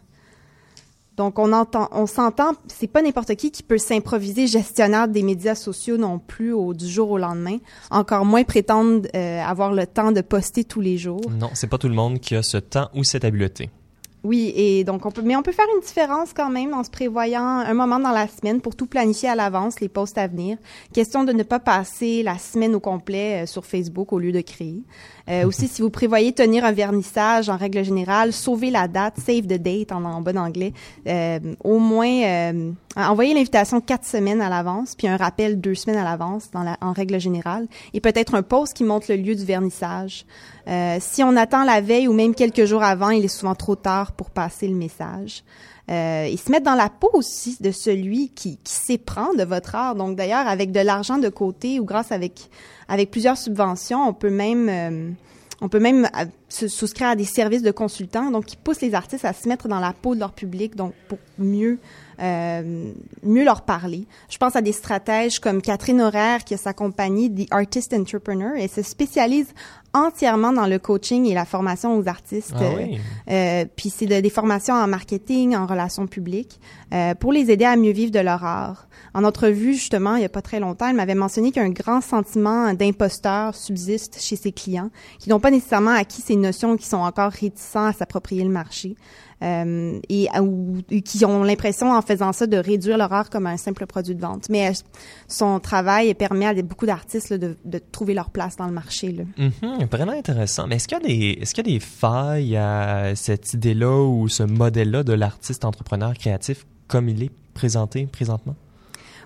Donc, 1.17 1.39
on 1.39 1.51
entend, 1.51 1.89
on 1.91 2.05
s'entend, 2.05 2.51
c'est 2.67 2.87
pas 2.87 3.01
n'importe 3.01 3.35
qui 3.35 3.51
qui 3.51 3.63
peut 3.63 3.79
s'improviser 3.79 4.45
gestionnaire 4.45 5.07
des 5.07 5.23
médias 5.23 5.55
sociaux 5.55 5.97
non 5.97 6.19
plus 6.19 6.53
au, 6.53 6.75
du 6.75 6.87
jour 6.87 7.09
au 7.09 7.17
lendemain. 7.17 7.57
Encore 7.89 8.23
moins 8.23 8.43
prétendre 8.43 9.07
euh, 9.15 9.41
avoir 9.41 9.73
le 9.73 9.87
temps 9.87 10.11
de 10.11 10.21
poster 10.21 10.63
tous 10.63 10.79
les 10.79 10.97
jours. 10.97 11.21
Non, 11.39 11.49
c'est 11.53 11.67
pas 11.67 11.79
tout 11.79 11.89
le 11.89 11.95
monde 11.95 12.19
qui 12.19 12.35
a 12.35 12.43
ce 12.43 12.57
temps 12.57 12.89
ou 12.93 13.03
cette 13.03 13.25
habileté. 13.25 13.71
Oui, 14.23 14.51
et 14.55 14.83
donc 14.83 15.05
on 15.05 15.11
peut, 15.11 15.21
mais 15.21 15.35
on 15.35 15.41
peut 15.41 15.51
faire 15.51 15.67
une 15.75 15.81
différence 15.81 16.33
quand 16.33 16.49
même 16.49 16.73
en 16.73 16.83
se 16.83 16.89
prévoyant 16.89 17.43
un 17.43 17.73
moment 17.73 17.97
dans 17.97 18.11
la 18.11 18.27
semaine 18.27 18.61
pour 18.61 18.75
tout 18.75 18.87
planifier 18.87 19.29
à 19.29 19.35
l'avance, 19.35 19.79
les 19.79 19.89
posts 19.89 20.17
à 20.17 20.27
venir. 20.27 20.57
Question 20.91 21.23
de 21.23 21.31
ne 21.31 21.43
pas 21.43 21.59
passer 21.59 22.23
la 22.23 22.37
semaine 22.37 22.75
au 22.75 22.79
complet 22.79 23.43
euh, 23.43 23.45
sur 23.45 23.65
Facebook 23.65 24.11
au 24.11 24.19
lieu 24.19 24.31
de 24.31 24.41
créer. 24.41 24.81
Euh, 25.29 25.45
aussi, 25.45 25.67
si 25.67 25.81
vous 25.81 25.89
prévoyez 25.89 26.31
tenir 26.33 26.63
un 26.63 26.71
vernissage, 26.71 27.49
en 27.49 27.57
règle 27.57 27.83
générale, 27.83 28.33
sauvez 28.33 28.71
la 28.71 28.87
date, 28.87 29.17
save 29.19 29.41
the 29.41 29.61
date 29.61 29.91
en, 29.91 30.21
bon 30.21 30.37
anglais. 30.37 30.73
Euh, 31.07 31.39
au 31.63 31.79
moins, 31.79 32.23
euh, 32.23 32.71
envoyez 32.95 33.33
l'invitation 33.33 33.81
quatre 33.81 34.05
semaines 34.05 34.41
à 34.41 34.49
l'avance, 34.49 34.95
puis 34.95 35.07
un 35.07 35.17
rappel 35.17 35.59
deux 35.59 35.75
semaines 35.75 35.99
à 35.99 36.03
l'avance 36.03 36.49
la, 36.53 36.77
en 36.81 36.93
règle 36.93 37.19
générale, 37.19 37.67
et 37.93 37.99
peut-être 37.99 38.35
un 38.35 38.43
post 38.43 38.73
qui 38.73 38.83
montre 38.83 39.07
le 39.09 39.17
lieu 39.17 39.35
du 39.35 39.45
vernissage. 39.45 40.25
Euh, 40.67 40.97
si 40.99 41.23
on 41.23 41.35
attend 41.35 41.63
la 41.63 41.81
veille 41.81 42.07
ou 42.07 42.13
même 42.13 42.33
quelques 42.33 42.65
jours 42.65 42.83
avant, 42.83 43.09
il 43.09 43.23
est 43.23 43.29
souvent 43.29 43.55
trop 43.55 43.75
tard 43.75 44.11
pour 44.13 44.29
passer 44.29 44.67
le 44.67 44.75
message. 44.75 45.43
Euh, 45.89 46.25
et 46.25 46.35
se 46.35 46.51
mettre 46.51 46.65
dans 46.65 46.75
la 46.75 46.89
peau 46.89 47.09
aussi 47.13 47.57
de 47.61 47.71
celui 47.71 48.29
qui, 48.29 48.57
qui 48.57 48.73
s'éprend 48.73 49.33
de 49.33 49.43
votre 49.43 49.73
art. 49.73 49.95
Donc 49.95 50.17
d'ailleurs, 50.17 50.45
avec 50.45 50.73
de 50.73 50.81
l'argent 50.81 51.17
de 51.17 51.29
côté 51.29 51.79
ou 51.79 51.85
grâce 51.85 52.11
avec 52.11 52.49
avec 52.89 53.09
plusieurs 53.09 53.37
subventions, 53.37 54.05
on 54.05 54.13
peut 54.13 54.29
même 54.29 54.67
euh, 54.67 55.11
on 55.61 55.69
peut 55.69 55.79
même 55.79 56.05
euh, 56.05 56.25
se 56.49 56.67
souscrire 56.67 57.09
à 57.09 57.15
des 57.15 57.25
services 57.25 57.61
de 57.61 57.71
consultants, 57.71 58.31
donc 58.31 58.45
qui 58.45 58.57
poussent 58.57 58.81
les 58.81 58.93
artistes 58.93 59.25
à 59.25 59.33
se 59.33 59.47
mettre 59.47 59.67
dans 59.67 59.79
la 59.79 59.93
peau 59.93 60.13
de 60.13 60.19
leur 60.19 60.33
public, 60.33 60.75
donc 60.75 60.93
pour 61.07 61.19
mieux 61.37 61.79
euh, 62.19 62.91
mieux 63.23 63.43
leur 63.43 63.61
parler. 63.61 64.05
Je 64.29 64.37
pense 64.37 64.55
à 64.55 64.61
des 64.61 64.71
stratèges 64.71 65.39
comme 65.39 65.61
Catherine 65.61 66.01
Horaire 66.01 66.43
qui 66.43 66.53
a 66.53 66.57
sa 66.57 66.73
compagnie 66.73 67.33
The 67.33 67.47
Artist 67.51 67.93
Entrepreneur 67.93 68.55
et 68.55 68.67
se 68.67 68.81
spécialise 68.81 69.53
entièrement 70.05 70.51
dans 70.53 70.67
le 70.67 70.79
coaching 70.79 71.25
et 71.25 71.33
la 71.33 71.45
formation 71.45 71.97
aux 71.97 72.07
artistes. 72.07 72.53
Ah 72.55 72.63
oui. 72.77 72.99
Euh, 73.29 73.65
puis 73.75 73.89
c'est 73.89 74.05
de- 74.05 74.19
des 74.21 74.29
formations 74.29 74.73
en 74.75 74.87
marketing, 74.87 75.55
en 75.55 75.65
relations 75.65 76.07
publiques, 76.07 76.59
euh, 76.93 77.13
pour 77.15 77.31
les 77.33 77.51
aider 77.51 77.65
à 77.65 77.75
mieux 77.75 77.91
vivre 77.91 78.11
de 78.11 78.19
leur 78.19 78.43
art. 78.43 78.87
En 79.13 79.23
entrevue, 79.23 79.73
justement, 79.73 80.15
il 80.15 80.21
y 80.21 80.25
a 80.25 80.29
pas 80.29 80.41
très 80.41 80.59
longtemps, 80.59 80.87
elle 80.87 80.95
m'avait 80.95 81.15
mentionné 81.15 81.51
qu'un 81.51 81.69
grand 81.69 82.01
sentiment 82.01 82.73
d'imposteur 82.73 83.55
subsiste 83.55 84.19
chez 84.21 84.35
ses 84.35 84.51
clients, 84.51 84.89
qui 85.19 85.29
n'ont 85.29 85.39
pas 85.39 85.51
nécessairement 85.51 85.91
acquis 85.91 86.21
ces 86.21 86.35
notions, 86.35 86.77
qui 86.77 86.85
sont 86.87 86.97
encore 86.97 87.31
réticents 87.31 87.85
à 87.87 87.93
s'approprier 87.93 88.43
le 88.43 88.49
marché. 88.49 88.95
Euh, 89.43 89.99
et 90.09 90.27
qui 91.03 91.23
ont 91.25 91.43
l'impression 91.43 91.91
en 91.91 92.01
faisant 92.01 92.33
ça 92.33 92.47
de 92.47 92.57
réduire 92.57 92.97
leur 92.97 93.13
art 93.13 93.29
comme 93.29 93.45
un 93.45 93.57
simple 93.57 93.85
produit 93.85 94.15
de 94.15 94.21
vente. 94.21 94.49
Mais 94.49 94.69
euh, 94.69 94.73
son 95.27 95.59
travail 95.59 96.13
permet 96.15 96.47
à 96.47 96.53
beaucoup 96.63 96.87
d'artistes 96.87 97.33
de, 97.33 97.55
trouver 97.91 98.15
leur 98.15 98.31
place 98.31 98.55
dans 98.55 98.65
le 98.65 98.73
marché. 98.73 99.11
Là. 99.11 99.23
Mhm, 99.37 99.85
vraiment 99.91 100.13
intéressant. 100.13 100.65
Mais 100.67 100.77
est-ce 100.77 100.87
qu'il 100.87 100.97
y 100.97 101.01
a 101.01 101.07
des, 101.07 101.39
est-ce 101.41 101.53
qu'il 101.53 101.67
y 101.67 101.69
a 101.69 101.79
des 101.79 101.85
failles 101.85 102.57
à 102.57 103.15
cette 103.15 103.53
idée-là 103.53 104.03
ou 104.03 104.27
ce 104.27 104.41
modèle-là 104.41 105.03
de 105.03 105.13
l'artiste 105.13 105.65
entrepreneur 105.65 106.13
créatif 106.15 106.65
comme 106.87 107.07
il 107.07 107.21
est 107.21 107.31
présenté 107.53 108.07
présentement? 108.07 108.55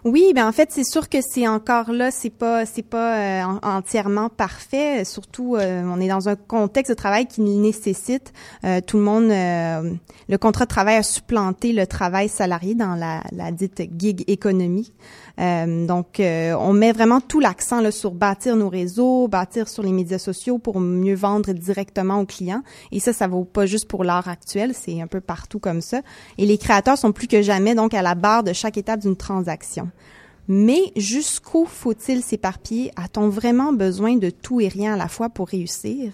Oui, 0.04 0.32
ben 0.34 0.48
en 0.48 0.52
fait, 0.52 0.70
c'est 0.72 0.84
sûr 0.84 1.10
que 1.10 1.20
c'est 1.22 1.48
encore 1.48 1.92
là, 1.92 2.10
c'est 2.10 2.32
pas 2.32 2.66
c'est 2.66 2.82
pas 2.82 3.18
euh, 3.18 3.44
en- 3.44 3.60
entièrement 3.78 4.30
parfait. 4.30 5.06
Surtout, 5.06 5.56
euh, 5.56 5.84
on 5.86 6.02
est 6.02 6.08
dans 6.08 6.28
un 6.28 6.36
contexte 6.36 6.90
de 6.90 6.96
travail 6.96 7.28
qui 7.28 7.42
nécessite. 7.42 8.34
Euh, 8.64 8.82
tout 8.82 8.98
le 8.98 9.04
monde, 9.04 9.30
le 9.30 10.38
contrat 10.38 10.66
de 10.66 10.70
travail 10.70 10.96
a 10.96 11.04
supplanté 11.04 11.72
le 11.72 11.86
travail 11.86 12.30
salarié 12.30 12.74
dans 12.74 12.96
la, 12.96 13.22
la 13.32 13.52
dite 13.52 13.84
gig 14.00 14.24
économie. 14.28 14.92
Donc, 15.38 16.20
on 16.20 16.74
met 16.74 16.92
vraiment 16.92 17.20
tout 17.22 17.40
l'accent 17.40 17.80
là 17.82 17.92
sur 17.92 18.12
bâtir 18.12 18.56
nos 18.56 18.70
réseaux, 18.70 19.28
bâtir 19.28 19.68
sur 19.70 19.82
les 19.82 19.92
médias 19.92 20.20
sociaux 20.20 20.58
pour 20.60 20.80
mieux 20.80 21.16
vendre 21.16 21.52
directement 21.54 22.20
aux 22.20 22.26
clients. 22.26 22.62
Et 22.92 23.00
ça, 23.00 23.12
ça 23.14 23.28
vaut 23.28 23.44
pas 23.46 23.66
juste 23.66 23.88
pour 23.88 24.04
l'art 24.04 24.28
actuel, 24.28 24.74
c'est 24.76 25.02
un 25.02 25.08
peu 25.08 25.20
partout 25.22 25.60
comme 25.60 25.82
ça. 25.82 26.02
Et 26.38 26.46
les 26.46 26.58
créateurs 26.58 26.98
sont 26.98 27.12
plus 27.12 27.28
que 27.28 27.42
jamais 27.42 27.76
donc 27.76 27.94
à 27.94 28.02
la 28.02 28.14
barre 28.16 28.44
de 28.44 28.54
chaque 28.54 28.78
étape 28.78 29.00
d'une 29.02 29.16
transaction. 29.16 29.91
Mais 30.48 30.92
jusqu'où 30.96 31.66
faut-il 31.66 32.24
s'éparpiller? 32.24 32.92
A-t-on 32.96 33.30
vraiment 33.30 33.74
besoin 33.74 34.18
de 34.18 34.30
tout 34.30 34.60
et 34.60 34.68
rien 34.68 34.96
à 34.96 34.98
la 34.98 35.08
fois 35.08 35.30
pour 35.30 35.48
réussir? 35.48 36.12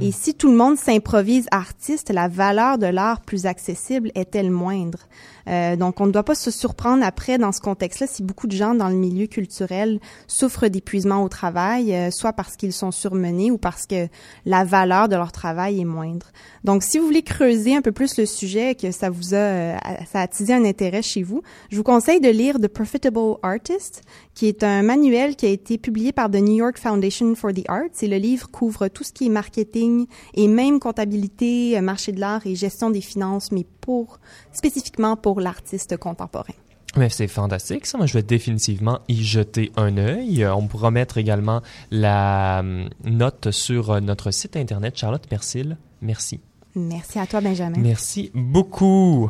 Et 0.00 0.12
si 0.12 0.34
tout 0.34 0.50
le 0.50 0.56
monde 0.56 0.76
s'improvise 0.76 1.46
artiste, 1.50 2.10
la 2.10 2.28
valeur 2.28 2.78
de 2.78 2.86
l'art 2.86 3.20
plus 3.22 3.46
accessible 3.46 4.12
est-elle 4.14 4.50
moindre? 4.50 5.00
Euh, 5.48 5.76
donc, 5.76 6.00
on 6.00 6.06
ne 6.06 6.12
doit 6.12 6.22
pas 6.22 6.34
se 6.34 6.50
surprendre 6.50 7.04
après 7.04 7.38
dans 7.38 7.52
ce 7.52 7.60
contexte-là 7.60 8.06
si 8.06 8.22
beaucoup 8.22 8.46
de 8.46 8.52
gens 8.52 8.74
dans 8.74 8.88
le 8.88 8.94
milieu 8.94 9.26
culturel 9.26 10.00
souffrent 10.26 10.68
d'épuisement 10.68 11.22
au 11.22 11.28
travail, 11.28 11.94
euh, 11.94 12.10
soit 12.10 12.32
parce 12.32 12.56
qu'ils 12.56 12.72
sont 12.72 12.90
surmenés 12.90 13.50
ou 13.50 13.58
parce 13.58 13.86
que 13.86 14.08
la 14.44 14.64
valeur 14.64 15.08
de 15.08 15.16
leur 15.16 15.32
travail 15.32 15.80
est 15.80 15.84
moindre. 15.84 16.26
Donc, 16.64 16.82
si 16.82 16.98
vous 16.98 17.06
voulez 17.06 17.22
creuser 17.22 17.74
un 17.74 17.82
peu 17.82 17.92
plus 17.92 18.18
le 18.18 18.26
sujet, 18.26 18.72
et 18.72 18.74
que 18.74 18.90
ça 18.92 19.10
vous 19.10 19.34
a, 19.34 19.38
euh, 19.38 19.76
ça 20.10 20.20
a 20.20 20.22
attisé 20.22 20.52
un 20.52 20.64
intérêt 20.64 21.02
chez 21.02 21.22
vous, 21.22 21.42
je 21.70 21.76
vous 21.76 21.82
conseille 21.82 22.20
de 22.20 22.28
lire 22.28 22.58
The 22.58 22.68
Profitable 22.68 23.36
Artist, 23.42 24.02
qui 24.40 24.46
est 24.46 24.64
un 24.64 24.80
manuel 24.80 25.36
qui 25.36 25.44
a 25.44 25.50
été 25.50 25.76
publié 25.76 26.12
par 26.12 26.30
The 26.30 26.36
New 26.36 26.54
York 26.54 26.78
Foundation 26.78 27.34
for 27.34 27.52
the 27.52 27.62
Arts. 27.68 28.00
Et 28.00 28.08
le 28.08 28.16
livre 28.16 28.50
couvre 28.50 28.88
tout 28.88 29.04
ce 29.04 29.12
qui 29.12 29.26
est 29.26 29.28
marketing 29.28 30.06
et 30.32 30.48
même 30.48 30.80
comptabilité, 30.80 31.76
euh, 31.76 31.82
marché 31.82 32.10
de 32.10 32.20
l'art 32.20 32.46
et 32.46 32.54
gestion 32.54 32.88
des 32.88 33.02
finances, 33.02 33.52
mais 33.52 33.66
pour 33.82 34.18
spécifiquement 34.54 35.14
pour 35.14 35.42
l'artiste 35.42 35.98
contemporain. 35.98 36.54
Mais 36.96 37.10
c'est 37.10 37.28
fantastique, 37.28 37.84
ça. 37.84 37.98
Moi, 37.98 38.06
je 38.06 38.14
vais 38.14 38.22
définitivement 38.22 39.00
y 39.08 39.22
jeter 39.22 39.72
un 39.76 39.98
œil. 39.98 40.42
Euh, 40.42 40.54
On 40.54 40.68
pourra 40.68 40.90
mettre 40.90 41.18
également 41.18 41.60
la 41.90 42.60
hum, 42.60 42.88
note 43.04 43.50
sur 43.50 43.90
euh, 43.90 44.00
notre 44.00 44.30
site 44.30 44.56
internet. 44.56 44.96
Charlotte 44.96 45.26
Persil, 45.26 45.76
merci. 46.00 46.40
Merci 46.74 47.18
à 47.18 47.26
toi, 47.26 47.42
Benjamin. 47.42 47.78
Merci 47.78 48.30
beaucoup. 48.32 49.28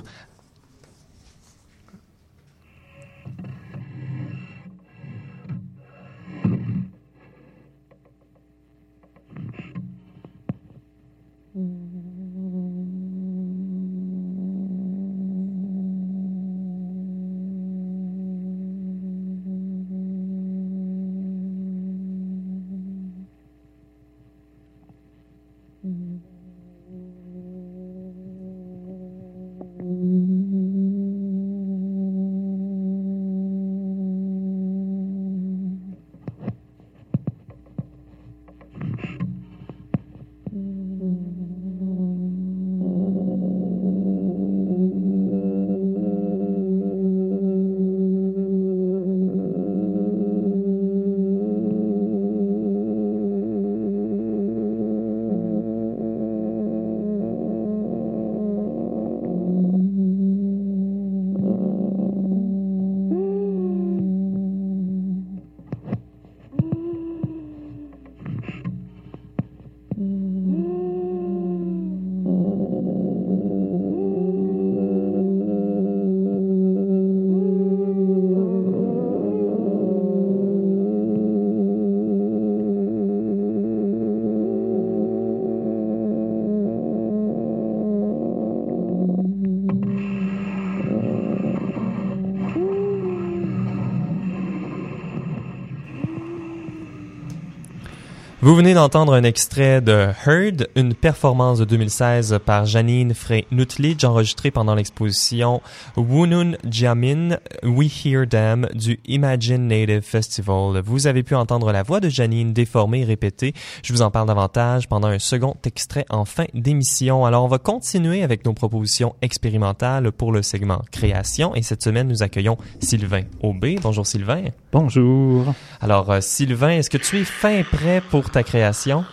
Vous 98.43 98.55
venez 98.55 98.72
d'entendre 98.72 99.12
un 99.12 99.22
extrait 99.22 99.82
de 99.82 100.09
Heard, 100.24 100.66
une 100.74 100.95
performance 100.95 101.59
de 101.59 101.66
2016 101.66 102.38
par 102.47 102.64
Janine 102.64 103.12
Frey-Nutledge 103.12 104.03
enregistrée 104.07 104.51
pendant 104.51 104.74
l'exposition 104.74 105.61
Wunun 105.99 106.57
Jamin 106.64 107.36
We 107.62 107.91
Hear 108.07 108.26
Them 108.26 108.66
du 108.72 108.99
Imagine 109.05 109.68
Native 109.68 110.01
Festival. 110.01 110.80
Vous 110.82 111.07
avez 111.07 111.22
pu 111.22 111.34
entendre 111.34 111.70
la 111.70 111.82
voix 111.82 112.01
de 112.01 112.09
Janine 112.09 112.55
déformée 112.55 113.03
et 113.03 113.05
répétée. 113.05 113.53
Je 113.82 113.93
vous 113.93 114.01
en 114.01 114.11
parle 114.11 114.28
davantage 114.28 114.88
pendant 114.88 115.09
un 115.09 115.18
second 115.18 115.57
extrait 115.66 116.07
en 116.09 116.24
fin 116.24 116.47
d'émission. 116.55 117.26
Alors 117.26 117.45
on 117.45 117.49
va 117.49 117.59
continuer 117.59 118.22
avec 118.22 118.47
nos 118.47 118.55
propositions 118.55 119.14
expérimentales 119.20 120.12
pour 120.12 120.32
le 120.32 120.41
segment 120.41 120.80
création 120.91 121.55
et 121.55 121.61
cette 121.61 121.82
semaine 121.82 122.09
nous 122.09 122.22
accueillons 122.22 122.57
Sylvain 122.78 123.24
Aubé. 123.43 123.76
Bonjour 123.82 124.07
Sylvain. 124.07 124.45
Bonjour. 124.72 125.53
Alors 125.82 126.11
euh, 126.11 126.20
Sylvain, 126.22 126.70
est-ce 126.70 126.88
que 126.88 126.97
tu 126.97 127.20
es 127.20 127.24
fin 127.24 127.62
prêt 127.70 128.01
pour 128.09 128.30
ta 128.31 128.43
création? 128.43 129.05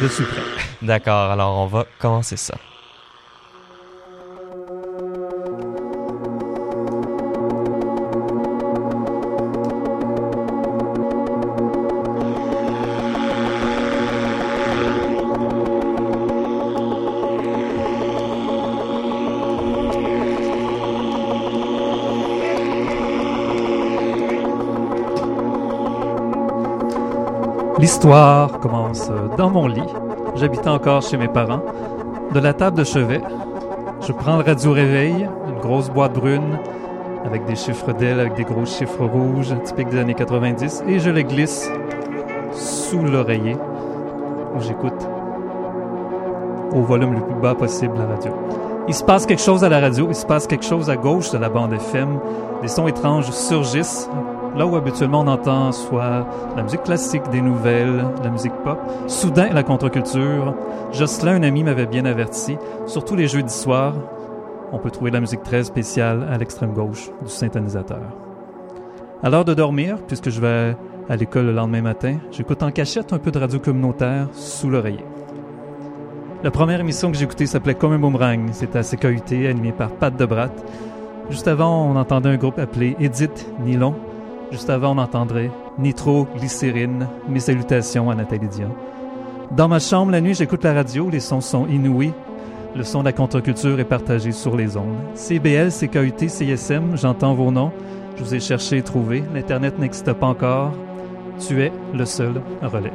Je 0.00 0.06
suis 0.06 0.24
prêt. 0.24 0.42
D'accord, 0.82 1.30
alors 1.30 1.58
on 1.58 1.66
va 1.66 1.86
commencer 1.98 2.36
ça. 2.36 2.54
L'histoire 27.88 28.60
commence 28.60 29.10
dans 29.38 29.48
mon 29.48 29.66
lit. 29.66 29.80
J'habitais 30.34 30.68
encore 30.68 31.00
chez 31.00 31.16
mes 31.16 31.26
parents. 31.26 31.62
De 32.34 32.38
la 32.38 32.52
table 32.52 32.76
de 32.76 32.84
chevet, 32.84 33.22
je 34.06 34.12
prends 34.12 34.36
le 34.36 34.44
radio 34.44 34.72
réveil, 34.72 35.26
une 35.48 35.58
grosse 35.62 35.88
boîte 35.88 36.12
brune 36.12 36.58
avec 37.24 37.46
des 37.46 37.56
chiffres 37.56 37.94
d'ailes, 37.94 38.20
avec 38.20 38.34
des 38.34 38.44
gros 38.44 38.66
chiffres 38.66 39.06
rouges 39.06 39.54
typiques 39.64 39.88
des 39.88 40.00
années 40.00 40.12
90, 40.12 40.84
et 40.86 40.98
je 40.98 41.08
les 41.08 41.24
glisse 41.24 41.72
sous 42.52 43.00
l'oreiller 43.00 43.56
où 44.54 44.60
j'écoute 44.60 45.08
au 46.72 46.82
volume 46.82 47.14
le 47.14 47.22
plus 47.22 47.40
bas 47.40 47.54
possible 47.54 47.94
la 47.96 48.04
radio. 48.04 48.32
Il 48.86 48.92
se 48.92 49.02
passe 49.02 49.24
quelque 49.24 49.42
chose 49.42 49.64
à 49.64 49.70
la 49.70 49.80
radio, 49.80 50.08
il 50.10 50.14
se 50.14 50.26
passe 50.26 50.46
quelque 50.46 50.66
chose 50.66 50.90
à 50.90 50.96
gauche 50.96 51.30
de 51.30 51.38
la 51.38 51.48
bande 51.48 51.72
FM. 51.72 52.18
Des 52.60 52.68
sons 52.68 52.86
étranges 52.86 53.30
surgissent, 53.30 54.10
là 54.58 54.66
où 54.66 54.76
habituellement 54.76 55.20
on 55.20 55.28
entend 55.28 55.70
soit 55.72 56.26
la 56.56 56.62
musique 56.62 56.82
classique, 56.82 57.22
des 57.30 57.40
nouvelles, 57.40 58.04
la 58.22 58.30
musique 58.30 58.52
pop. 58.64 58.78
Soudain, 59.06 59.50
la 59.52 59.62
contre-culture. 59.62 60.54
Jocelyn, 60.92 61.36
un 61.36 61.42
ami, 61.44 61.62
m'avait 61.62 61.86
bien 61.86 62.04
averti. 62.04 62.56
Surtout 62.86 63.14
les 63.14 63.28
jeudis 63.28 63.54
soirs, 63.54 63.94
on 64.72 64.78
peut 64.78 64.90
trouver 64.90 65.12
la 65.12 65.20
musique 65.20 65.42
très 65.44 65.62
spéciale 65.62 66.26
à 66.30 66.36
l'extrême 66.36 66.72
gauche 66.72 67.10
du 67.22 67.30
synthétisateur. 67.30 68.02
À 69.22 69.30
l'heure 69.30 69.44
de 69.44 69.54
dormir, 69.54 69.98
puisque 70.06 70.30
je 70.30 70.40
vais 70.40 70.76
à 71.08 71.16
l'école 71.16 71.46
le 71.46 71.52
lendemain 71.52 71.82
matin, 71.82 72.18
j'écoute 72.32 72.62
en 72.62 72.70
cachette 72.70 73.12
un 73.12 73.18
peu 73.18 73.30
de 73.30 73.38
radio 73.38 73.58
communautaire 73.60 74.28
sous 74.32 74.68
l'oreiller. 74.68 75.04
La 76.42 76.50
première 76.50 76.80
émission 76.80 77.10
que 77.10 77.16
j'ai 77.16 77.24
écoutée 77.24 77.46
s'appelait 77.46 77.74
Comme 77.74 77.92
un 77.92 77.98
boomerang. 77.98 78.50
C'était 78.52 78.78
à 78.78 78.82
CKUT, 78.82 79.48
animé 79.48 79.72
par 79.72 79.90
Pat 79.90 80.14
Debrat. 80.14 80.50
Juste 81.30 81.48
avant, 81.48 81.90
on 81.90 81.96
entendait 81.96 82.28
un 82.28 82.36
groupe 82.36 82.58
appelé 82.58 82.96
Edith 83.00 83.50
Nylon. 83.64 83.94
Juste 84.50 84.70
avant, 84.70 84.94
on 84.94 84.98
entendrait 84.98 85.50
Nitro-glycérine. 85.78 87.06
Mes 87.28 87.40
salutations 87.40 88.10
à 88.10 88.14
Nathalie 88.14 88.48
Dion. 88.48 88.74
Dans 89.50 89.68
ma 89.68 89.78
chambre, 89.78 90.12
la 90.12 90.20
nuit, 90.20 90.34
j'écoute 90.34 90.64
la 90.64 90.72
radio. 90.74 91.10
Les 91.10 91.20
sons 91.20 91.40
sont 91.40 91.66
inouïs. 91.66 92.12
Le 92.74 92.84
son 92.84 93.00
de 93.00 93.06
la 93.06 93.12
contre-culture 93.12 93.80
est 93.80 93.84
partagé 93.84 94.32
sur 94.32 94.56
les 94.56 94.76
ondes. 94.76 94.96
CBL, 95.14 95.70
CKUT, 95.70 96.28
CSM, 96.28 96.96
j'entends 96.96 97.34
vos 97.34 97.50
noms. 97.50 97.72
Je 98.16 98.24
vous 98.24 98.34
ai 98.34 98.40
cherché 98.40 98.78
et 98.78 98.82
trouvé. 98.82 99.22
L'Internet 99.34 99.78
n'existe 99.78 100.12
pas 100.12 100.26
encore. 100.26 100.72
Tu 101.38 101.62
es 101.62 101.72
le 101.94 102.04
seul 102.04 102.40
relais. 102.62 102.92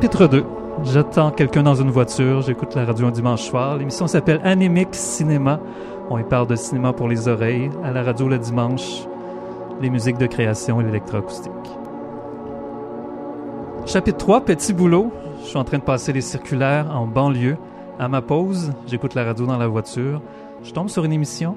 Chapitre 0.00 0.28
2. 0.28 0.44
J'attends 0.84 1.32
quelqu'un 1.32 1.64
dans 1.64 1.74
une 1.74 1.90
voiture, 1.90 2.42
j'écoute 2.42 2.76
la 2.76 2.84
radio 2.84 3.08
un 3.08 3.10
dimanche 3.10 3.42
soir. 3.42 3.76
L'émission 3.76 4.06
s'appelle 4.06 4.40
Anémique 4.44 4.94
Cinéma. 4.94 5.58
On 6.08 6.18
y 6.18 6.22
parle 6.22 6.46
de 6.46 6.54
cinéma 6.54 6.92
pour 6.92 7.08
les 7.08 7.26
oreilles. 7.26 7.68
À 7.82 7.90
la 7.90 8.04
radio 8.04 8.28
le 8.28 8.38
dimanche, 8.38 9.02
les 9.80 9.90
musiques 9.90 10.18
de 10.18 10.26
création 10.26 10.80
et 10.80 10.84
l'électroacoustique. 10.84 11.50
Chapitre 13.86 14.18
3, 14.18 14.42
Petit 14.42 14.72
boulot. 14.72 15.10
Je 15.42 15.48
suis 15.48 15.58
en 15.58 15.64
train 15.64 15.78
de 15.78 15.82
passer 15.82 16.12
les 16.12 16.20
circulaires 16.20 16.96
en 16.96 17.08
banlieue. 17.08 17.56
À 17.98 18.06
ma 18.06 18.22
pause, 18.22 18.70
j'écoute 18.86 19.16
la 19.16 19.24
radio 19.24 19.46
dans 19.46 19.58
la 19.58 19.66
voiture. 19.66 20.22
Je 20.62 20.70
tombe 20.70 20.90
sur 20.90 21.04
une 21.04 21.12
émission. 21.12 21.56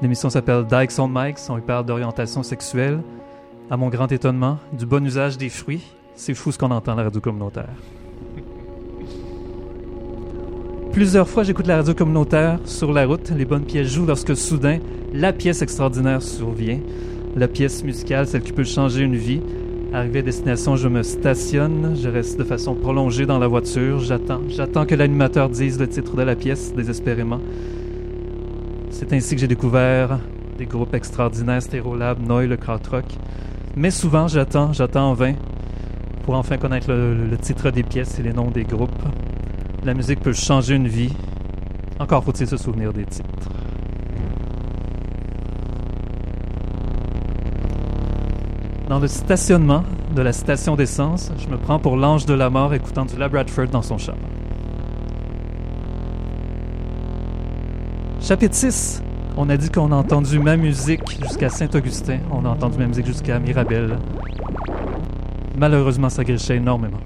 L'émission 0.00 0.30
s'appelle 0.30 0.64
Dykes 0.64 0.98
on 0.98 1.08
Mikes. 1.08 1.50
On 1.50 1.58
y 1.58 1.60
parle 1.60 1.84
d'orientation 1.84 2.42
sexuelle. 2.42 3.02
À 3.70 3.76
mon 3.76 3.90
grand 3.90 4.10
étonnement, 4.10 4.56
du 4.72 4.86
bon 4.86 5.04
usage 5.04 5.36
des 5.36 5.50
fruits 5.50 5.92
c'est 6.14 6.34
fou 6.34 6.52
ce 6.52 6.58
qu'on 6.58 6.70
entend 6.70 6.94
la 6.94 7.04
radio 7.04 7.20
communautaire. 7.20 7.74
Plusieurs 10.92 11.28
fois, 11.28 11.42
j'écoute 11.42 11.66
la 11.66 11.76
radio 11.76 11.94
communautaire 11.94 12.58
sur 12.66 12.92
la 12.92 13.06
route. 13.06 13.30
Les 13.30 13.46
bonnes 13.46 13.64
pièces 13.64 13.88
jouent 13.88 14.04
lorsque 14.04 14.36
soudain, 14.36 14.78
la 15.14 15.32
pièce 15.32 15.62
extraordinaire 15.62 16.22
survient. 16.22 16.80
La 17.34 17.48
pièce 17.48 17.82
musicale, 17.82 18.26
celle 18.26 18.42
qui 18.42 18.52
peut 18.52 18.64
changer 18.64 19.02
une 19.02 19.16
vie. 19.16 19.40
Arrivé 19.94 20.18
à 20.18 20.22
destination, 20.22 20.76
je 20.76 20.88
me 20.88 21.02
stationne. 21.02 21.96
Je 21.96 22.08
reste 22.08 22.38
de 22.38 22.44
façon 22.44 22.74
prolongée 22.74 23.24
dans 23.24 23.38
la 23.38 23.46
voiture. 23.46 24.00
J'attends. 24.00 24.42
J'attends 24.48 24.84
que 24.84 24.94
l'animateur 24.94 25.48
dise 25.48 25.78
le 25.78 25.88
titre 25.88 26.14
de 26.14 26.22
la 26.22 26.36
pièce, 26.36 26.74
désespérément. 26.74 27.40
C'est 28.90 29.14
ainsi 29.14 29.34
que 29.34 29.40
j'ai 29.40 29.48
découvert 29.48 30.18
des 30.58 30.66
groupes 30.66 30.94
extraordinaires, 30.94 31.62
Stérolab, 31.62 32.18
Noy, 32.20 32.46
le 32.46 32.58
Krautrock. 32.58 33.06
Mais 33.76 33.90
souvent, 33.90 34.28
j'attends, 34.28 34.74
j'attends 34.74 35.10
en 35.10 35.14
vain 35.14 35.34
pour 36.22 36.34
enfin 36.34 36.56
connaître 36.56 36.90
le, 36.92 37.36
titre 37.36 37.70
des 37.70 37.82
pièces 37.82 38.18
et 38.18 38.22
les 38.22 38.32
noms 38.32 38.50
des 38.50 38.64
groupes. 38.64 38.90
La 39.84 39.94
musique 39.94 40.20
peut 40.20 40.32
changer 40.32 40.74
une 40.74 40.88
vie. 40.88 41.12
Encore 41.98 42.24
faut-il 42.24 42.46
se 42.46 42.56
souvenir 42.56 42.92
des 42.92 43.04
titres. 43.04 43.28
Dans 48.88 48.98
le 48.98 49.08
stationnement 49.08 49.84
de 50.14 50.22
la 50.22 50.32
station 50.32 50.76
d'essence, 50.76 51.32
je 51.38 51.48
me 51.48 51.56
prends 51.56 51.78
pour 51.78 51.96
l'ange 51.96 52.26
de 52.26 52.34
la 52.34 52.50
mort 52.50 52.74
écoutant 52.74 53.04
du 53.04 53.16
Labradford 53.16 53.68
dans 53.68 53.82
son 53.82 53.98
char. 53.98 54.16
Chapitre 58.20 58.54
6. 58.54 59.02
On 59.36 59.48
a 59.48 59.56
dit 59.56 59.70
qu'on 59.70 59.90
a 59.92 59.96
entendu 59.96 60.38
ma 60.38 60.56
musique 60.56 61.00
jusqu'à 61.22 61.48
Saint-Augustin. 61.48 62.18
On 62.30 62.44
a 62.44 62.50
entendu 62.50 62.78
ma 62.78 62.86
musique 62.86 63.06
jusqu'à 63.06 63.38
Mirabel. 63.38 63.96
Malheureusement, 65.56 66.08
ça 66.08 66.24
grichait 66.24 66.56
énormément. 66.56 67.00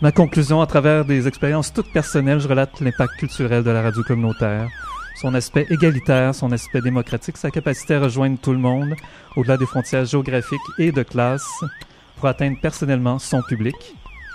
Ma 0.00 0.12
conclusion, 0.12 0.60
à 0.62 0.66
travers 0.66 1.04
des 1.04 1.26
expériences 1.26 1.72
toutes 1.72 1.92
personnelles, 1.92 2.38
je 2.38 2.46
relate 2.46 2.80
l'impact 2.80 3.16
culturel 3.16 3.64
de 3.64 3.70
la 3.70 3.82
radio 3.82 4.04
communautaire, 4.04 4.70
son 5.20 5.34
aspect 5.34 5.66
égalitaire, 5.70 6.36
son 6.36 6.52
aspect 6.52 6.80
démocratique, 6.80 7.36
sa 7.36 7.50
capacité 7.50 7.96
à 7.96 8.00
rejoindre 8.00 8.38
tout 8.38 8.52
le 8.52 8.58
monde, 8.58 8.94
au-delà 9.34 9.56
des 9.56 9.66
frontières 9.66 10.04
géographiques 10.04 10.60
et 10.78 10.92
de 10.92 11.02
classe, 11.02 11.50
pour 12.18 12.28
atteindre 12.28 12.58
personnellement 12.60 13.18
son 13.18 13.42
public. 13.42 13.74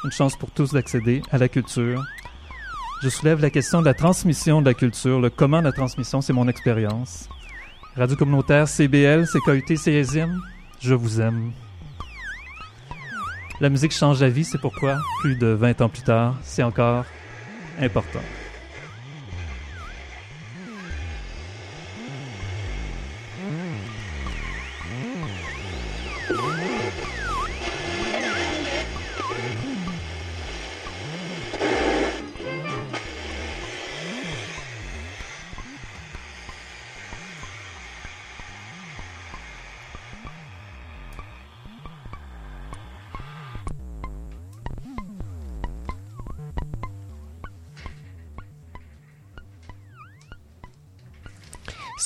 Une 0.04 0.12
chance 0.12 0.36
pour 0.36 0.52
tous 0.52 0.72
d'accéder 0.72 1.22
à 1.32 1.38
la 1.38 1.48
culture. 1.48 2.04
Je 3.02 3.10
soulève 3.10 3.42
la 3.42 3.50
question 3.50 3.82
de 3.82 3.86
la 3.86 3.94
transmission 3.94 4.62
de 4.62 4.66
la 4.66 4.74
culture, 4.74 5.20
le 5.20 5.30
comment 5.30 5.60
de 5.60 5.66
la 5.66 5.72
transmission, 5.72 6.22
c'est 6.22 6.34
mon 6.34 6.48
expérience. 6.48 7.28
Radio 7.96 8.16
communautaire, 8.16 8.68
CBL, 8.68 9.28
CKUT, 9.28 9.76
CSM, 9.76 10.42
je 10.80 10.94
vous 10.94 11.22
aime. 11.22 11.52
La 13.60 13.70
musique 13.70 13.92
change 13.92 14.22
la 14.22 14.30
vie, 14.30 14.44
c'est 14.44 14.60
pourquoi, 14.60 14.98
plus 15.22 15.36
de 15.36 15.48
20 15.48 15.82
ans 15.82 15.90
plus 15.90 16.04
tard, 16.04 16.36
c'est 16.44 16.64
encore 16.64 17.06
important. 17.80 18.22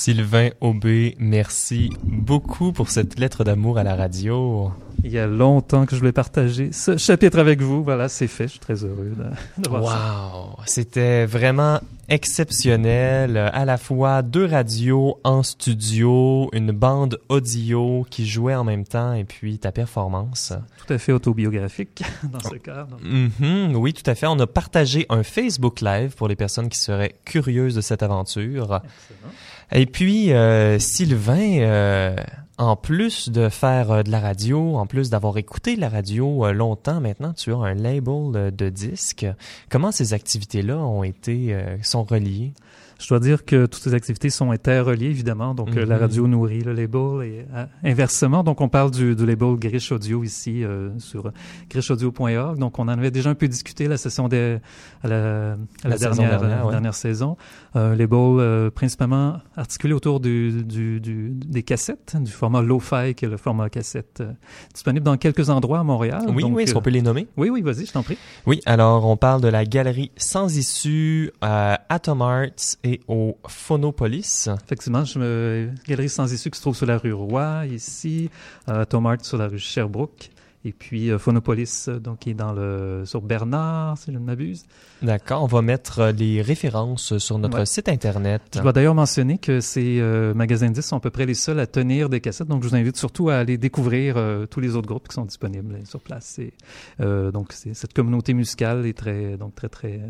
Sylvain 0.08 0.48
Aubé, 0.62 1.16
merci 1.18 1.90
beaucoup 2.02 2.72
pour 2.72 2.88
cette 2.88 3.18
lettre 3.18 3.44
d'amour 3.44 3.76
à 3.76 3.82
la 3.82 3.94
radio. 3.94 4.72
Il 5.04 5.10
y 5.10 5.18
a 5.18 5.26
longtemps 5.26 5.84
que 5.84 5.94
je 5.94 6.00
voulais 6.00 6.12
partager 6.12 6.72
ce 6.72 6.96
chapitre 6.96 7.38
avec 7.38 7.60
vous. 7.60 7.84
Voilà, 7.84 8.08
c'est 8.08 8.26
fait. 8.26 8.44
Je 8.44 8.52
suis 8.52 8.58
très 8.58 8.84
heureux 8.84 9.12
de, 9.14 9.62
de 9.62 9.68
voir 9.68 9.86
ça. 9.86 10.32
Wow, 10.34 10.64
c'était 10.64 11.26
vraiment 11.26 11.80
exceptionnel. 12.08 13.36
À 13.36 13.66
la 13.66 13.76
fois 13.76 14.22
deux 14.22 14.46
radios 14.46 15.20
en 15.24 15.42
studio, 15.42 16.48
une 16.54 16.72
bande 16.72 17.20
audio 17.28 18.06
qui 18.08 18.26
jouait 18.26 18.54
en 18.54 18.64
même 18.64 18.84
temps 18.84 19.12
et 19.12 19.24
puis 19.24 19.58
ta 19.58 19.72
performance. 19.72 20.54
Tout 20.86 20.94
à 20.94 20.96
fait 20.96 21.12
autobiographique 21.12 22.02
dans 22.22 22.40
ce 22.40 22.54
cas. 22.54 22.84
donc. 22.84 23.00
Mhm, 23.02 23.76
oui, 23.76 23.92
tout 23.92 24.10
à 24.10 24.14
fait. 24.14 24.26
On 24.26 24.38
a 24.40 24.46
partagé 24.46 25.04
un 25.10 25.22
Facebook 25.22 25.82
Live 25.82 26.14
pour 26.16 26.28
les 26.28 26.36
personnes 26.36 26.70
qui 26.70 26.78
seraient 26.78 27.14
curieuses 27.26 27.74
de 27.74 27.82
cette 27.82 28.02
aventure. 28.02 28.80
Excellent. 28.82 29.34
Et 29.72 29.86
puis, 29.86 30.32
euh, 30.32 30.78
Sylvain, 30.78 31.58
euh, 31.60 32.16
en 32.56 32.74
plus 32.74 33.28
de 33.28 33.48
faire 33.50 33.90
euh, 33.90 34.02
de 34.02 34.10
la 34.10 34.18
radio, 34.20 34.76
en 34.76 34.86
plus 34.86 35.10
d'avoir 35.10 35.36
écouté 35.36 35.76
la 35.76 35.90
radio 35.90 36.46
euh, 36.46 36.52
longtemps 36.52 37.00
maintenant, 37.00 37.34
tu 37.34 37.52
as 37.52 37.58
un 37.58 37.74
label 37.74 38.54
de 38.54 38.68
disques. 38.70 39.26
Comment 39.68 39.92
ces 39.92 40.14
activités-là 40.14 40.78
ont 40.78 41.04
été, 41.04 41.54
sont 41.82 42.02
reliées? 42.02 42.52
Je 42.98 43.08
dois 43.08 43.20
dire 43.20 43.44
que 43.44 43.66
toutes 43.66 43.82
ces 43.82 43.94
activités 43.94 44.28
sont 44.28 44.50
interreliées, 44.50 45.06
évidemment. 45.06 45.54
Donc, 45.54 45.76
euh, 45.76 45.86
la 45.86 45.94
Mhm. 45.96 46.00
radio 46.00 46.26
nourrit 46.26 46.62
le 46.62 46.72
label 46.72 47.22
et 47.22 47.46
euh, 47.54 47.64
inversement. 47.84 48.42
Donc, 48.42 48.60
on 48.60 48.68
parle 48.68 48.90
du, 48.90 49.14
du 49.14 49.24
label 49.24 49.54
Grish 49.56 49.92
Audio 49.92 50.24
ici 50.24 50.64
euh, 50.64 50.90
sur 50.98 51.30
grishaudio.org. 51.70 52.58
Donc, 52.58 52.78
on 52.78 52.82
en 52.82 52.88
avait 52.88 53.10
déjà 53.10 53.30
un 53.30 53.34
peu 53.34 53.46
discuté 53.48 53.86
la 53.88 53.96
session 53.96 54.28
de, 54.28 54.58
à 55.04 55.08
la, 55.08 55.16
à 55.52 55.56
la 55.84 55.90
La 55.90 55.96
saison 55.96 56.22
dernière, 56.22 56.40
dernière, 56.40 56.60
euh, 56.62 56.64
ouais. 56.66 56.70
dernière 56.72 56.94
saison. 56.94 57.36
Un 57.74 57.94
label 57.94 58.18
euh, 58.40 58.70
principalement 58.70 59.36
articulé 59.56 59.94
autour 59.94 60.18
du, 60.20 60.64
du, 60.64 61.00
du- 61.00 61.30
des 61.34 61.62
cassettes, 61.62 62.16
du 62.20 62.32
format 62.32 62.62
lo-fi, 62.62 63.14
qui 63.14 63.26
est 63.26 63.28
le 63.28 63.36
format 63.36 63.68
cassette 63.70 64.20
euh, 64.22 64.32
disponible 64.74 65.04
dans 65.04 65.16
quelques 65.16 65.50
endroits 65.50 65.78
à 65.80 65.84
Montréal. 65.84 66.22
oui, 66.28 66.42
Donc, 66.42 66.56
oui, 66.56 66.62
est-ce 66.64 66.72
euh, 66.72 66.74
qu'on 66.74 66.82
peut 66.82 66.90
les 66.90 67.02
nommer? 67.02 67.28
oui, 67.36 67.48
oui, 67.50 67.62
vas-y, 67.62 67.86
je 67.86 67.92
t'en 67.92 68.02
prie. 68.02 68.18
Oui, 68.46 68.60
alors 68.66 69.06
on 69.06 69.16
parle 69.16 69.40
de 69.40 69.48
la 69.48 69.64
galerie 69.64 70.10
Sans 70.16 70.56
Issue 70.56 71.30
Atom 71.40 72.22
Arts 72.22 72.48
et 72.84 72.87
au 73.08 73.36
Phonopolis. 73.46 74.48
Effectivement, 74.64 75.04
je 75.04 75.18
me... 75.18 75.70
Galerie 75.86 76.08
Sans 76.08 76.32
Issue 76.32 76.50
qui 76.50 76.56
se 76.56 76.62
trouve 76.62 76.76
sur 76.76 76.86
la 76.86 76.98
rue 76.98 77.12
Roy, 77.12 77.66
ici, 77.66 78.30
euh, 78.68 78.84
Tom 78.84 79.06
Art 79.06 79.24
sur 79.24 79.38
la 79.38 79.48
rue 79.48 79.58
Sherbrooke, 79.58 80.30
et 80.64 80.72
puis 80.72 81.10
euh, 81.10 81.18
Phonopolis, 81.18 81.86
euh, 81.88 81.98
donc 81.98 82.18
qui 82.20 82.30
est 82.30 82.34
dans 82.34 82.52
le... 82.52 83.02
sur 83.04 83.22
Bernard, 83.22 83.96
si 83.98 84.12
je 84.12 84.18
ne 84.18 84.24
m'abuse. 84.24 84.64
D'accord, 85.02 85.42
on 85.44 85.46
va 85.46 85.62
mettre 85.62 86.00
euh, 86.00 86.12
les 86.12 86.42
références 86.42 87.16
sur 87.18 87.38
notre 87.38 87.58
Ouais. 87.58 87.66
site 87.66 87.88
internet. 87.88 88.42
Je 88.54 88.60
dois 88.60 88.72
d'ailleurs 88.72 88.94
mentionner 88.94 89.38
que 89.38 89.60
ces 89.60 89.98
euh, 90.00 90.34
magasins 90.34 90.68
de 90.68 90.72
disques 90.74 90.88
sont 90.88 90.96
à 90.96 91.00
peu 91.00 91.10
près 91.10 91.26
les 91.26 91.34
seuls 91.34 91.60
à 91.60 91.66
tenir 91.66 92.08
des 92.08 92.20
cassettes, 92.20 92.48
donc 92.48 92.62
je 92.64 92.68
vous 92.68 92.74
invite 92.74 92.96
surtout 92.96 93.28
à 93.30 93.36
aller 93.36 93.56
découvrir 93.58 94.16
euh, 94.16 94.46
tous 94.46 94.60
les 94.60 94.74
autres 94.76 94.88
groupes 94.88 95.08
qui 95.08 95.14
sont 95.14 95.24
disponibles 95.24 95.74
euh, 95.76 95.84
sur 95.84 96.00
place. 96.00 96.38
Et, 96.40 96.52
euh, 97.00 97.30
donc 97.30 97.52
cette 97.52 97.92
communauté 97.94 98.34
musicale 98.34 98.84
est 98.86 98.96
très, 98.98 99.36
donc 99.36 99.54
très, 99.54 99.68
très 99.68 100.00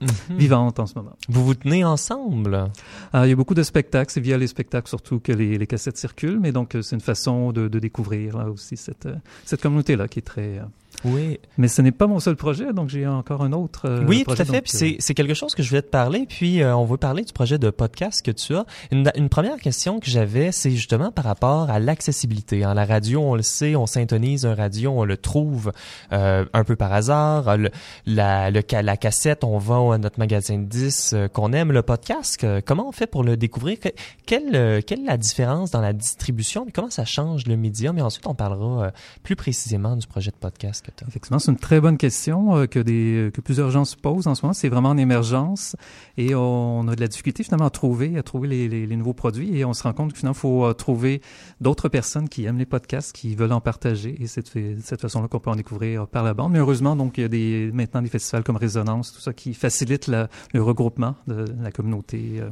Mhm. 0.00 0.36
vivante 0.38 0.78
en 0.78 0.86
ce 0.86 0.94
moment. 0.96 1.16
Vous 1.28 1.44
vous 1.44 1.54
tenez 1.54 1.84
ensemble? 1.84 2.70
Ah, 3.12 3.26
il 3.26 3.30
y 3.30 3.32
a 3.32 3.36
beaucoup 3.36 3.54
de 3.54 3.62
spectacles, 3.64 4.12
c'est 4.12 4.20
via 4.20 4.38
les 4.38 4.46
spectacles 4.46 4.88
surtout 4.88 5.18
que 5.18 5.32
les, 5.32 5.58
les 5.58 5.66
cassettes 5.66 5.96
circulent, 5.96 6.38
mais 6.40 6.52
donc 6.52 6.76
c'est 6.82 6.94
une 6.94 7.00
façon 7.00 7.52
de, 7.52 7.66
de 7.68 7.78
découvrir 7.80 8.38
là 8.38 8.48
aussi 8.48 8.76
cette, 8.76 9.08
cette 9.44 9.60
communauté-là 9.92 10.08
qui 10.08 10.18
est 10.18 10.22
très... 10.22 10.60
euh, 11.04 11.10
Oui, 11.12 11.40
Mais 11.58 11.68
ce 11.68 11.82
n'est 11.82 11.92
pas 11.92 12.06
mon 12.06 12.20
seul 12.20 12.36
projet, 12.36 12.72
donc 12.72 12.88
j'ai 12.88 13.06
encore 13.06 13.42
un 13.42 13.52
autre 13.52 13.88
euh, 13.88 14.04
oui, 14.06 14.24
tout 14.24 14.32
à 14.32 14.36
fait. 14.36 14.44
donc, 14.44 14.62
Puis 14.62 14.72
euh, 14.74 14.78
c'est, 14.78 14.96
c'est 15.00 15.14
quelque 15.14 15.34
chose 15.34 15.54
que 15.54 15.62
je 15.62 15.68
voulais 15.68 15.82
te 15.82 15.90
parler. 15.90 16.26
Puis 16.28 16.62
euh, 16.62 16.76
on 16.76 16.84
veut 16.84 16.96
parler 16.96 17.22
du 17.24 17.32
projet 17.32 17.58
de 17.58 17.70
podcast 17.70 18.22
que 18.22 18.30
tu 18.30 18.54
as. 18.54 18.64
Une, 18.90 19.10
une 19.16 19.28
première 19.28 19.58
question 19.58 20.00
que 20.00 20.10
j'avais, 20.10 20.52
c'est 20.52 20.70
justement 20.70 21.10
par 21.12 21.24
rapport 21.24 21.70
à 21.70 21.78
l'accessibilité. 21.78 22.64
En 22.66 22.74
la 22.74 22.84
radio, 22.84 23.22
on 23.22 23.34
le 23.34 23.42
sait, 23.42 23.76
on 23.76 23.86
syntonise 23.86 24.46
un 24.46 24.54
radio, 24.54 24.92
on 24.92 25.04
le 25.04 25.16
trouve 25.16 25.72
euh, 26.12 26.44
un 26.52 26.64
peu 26.64 26.76
par 26.76 26.92
hasard. 26.92 27.56
Le, 27.56 27.70
la, 28.06 28.50
le, 28.50 28.62
la 28.82 28.96
cassette, 28.96 29.44
on 29.44 29.58
va 29.58 29.94
à 29.94 29.98
notre 29.98 30.18
magasin 30.18 30.58
de 30.58 30.64
disques 30.64 31.14
euh, 31.14 31.28
qu'on 31.28 31.52
aime. 31.52 31.72
Le 31.72 31.82
podcast, 31.82 32.36
que- 32.36 32.60
comment 32.60 32.88
on 32.88 32.92
fait 32.92 33.06
pour 33.06 33.24
le 33.24 33.36
découvrir? 33.36 33.80
Que- 33.80 33.88
quelle, 34.26 34.54
euh, 34.54 34.80
quelle 34.86 35.00
est 35.00 35.06
la 35.06 35.16
différence 35.16 35.70
dans 35.70 35.80
la 35.80 35.92
distribution? 35.92 36.66
Comment 36.72 36.90
ça 36.90 37.04
change 37.04 37.46
le 37.46 37.56
média 37.56 37.92
Mais 37.92 38.02
ensuite, 38.02 38.26
on 38.26 38.34
parlera 38.34 38.84
euh, 38.86 38.90
plus 39.22 39.36
précisément 39.36 39.96
du 39.96 40.06
projet 40.06 40.30
de 40.30 40.36
podcast 40.36 40.84
que 40.84 40.91
Effectivement, 41.08 41.38
c'est 41.38 41.50
une 41.50 41.56
très 41.58 41.80
bonne 41.80 41.96
question 41.96 42.56
euh, 42.56 42.66
que, 42.66 42.78
des, 42.78 43.30
que 43.32 43.40
plusieurs 43.40 43.70
gens 43.70 43.84
se 43.84 43.96
posent 43.96 44.26
en 44.26 44.34
ce 44.34 44.42
moment. 44.42 44.52
C'est 44.52 44.68
vraiment 44.68 44.90
en 44.90 44.96
émergence 44.98 45.76
et 46.18 46.34
on 46.34 46.86
a 46.88 46.94
de 46.94 47.00
la 47.00 47.08
difficulté 47.08 47.42
finalement 47.42 47.66
à 47.66 47.70
trouver, 47.70 48.18
à 48.18 48.22
trouver 48.22 48.48
les, 48.48 48.68
les, 48.68 48.86
les 48.86 48.96
nouveaux 48.96 49.12
produits 49.14 49.56
et 49.56 49.64
on 49.64 49.72
se 49.72 49.82
rend 49.82 49.92
compte 49.92 50.12
que 50.12 50.18
finalement, 50.18 50.36
il 50.36 50.40
faut 50.40 50.64
euh, 50.66 50.72
trouver 50.74 51.20
d'autres 51.60 51.88
personnes 51.88 52.28
qui 52.28 52.44
aiment 52.44 52.58
les 52.58 52.66
podcasts, 52.66 53.12
qui 53.14 53.34
veulent 53.34 53.52
en 53.52 53.60
partager 53.60 54.16
et 54.20 54.26
c'est 54.26 54.54
de 54.56 54.76
cette 54.82 55.00
façon-là 55.00 55.28
qu'on 55.28 55.38
peut 55.40 55.50
en 55.50 55.56
découvrir 55.56 56.06
par 56.06 56.22
la 56.24 56.34
bande. 56.34 56.52
Mais 56.52 56.58
heureusement, 56.58 56.96
donc, 56.96 57.18
il 57.18 57.22
y 57.22 57.24
a 57.24 57.28
des, 57.28 57.70
maintenant 57.72 58.02
des 58.02 58.08
festivals 58.08 58.42
comme 58.44 58.56
Résonance, 58.56 59.12
tout 59.12 59.20
ça 59.20 59.32
qui 59.32 59.54
facilite 59.54 60.06
la- 60.08 60.28
le 60.52 60.62
regroupement 60.62 61.14
de 61.26 61.44
la 61.62 61.70
communauté. 61.70 62.40
euh. 62.40 62.50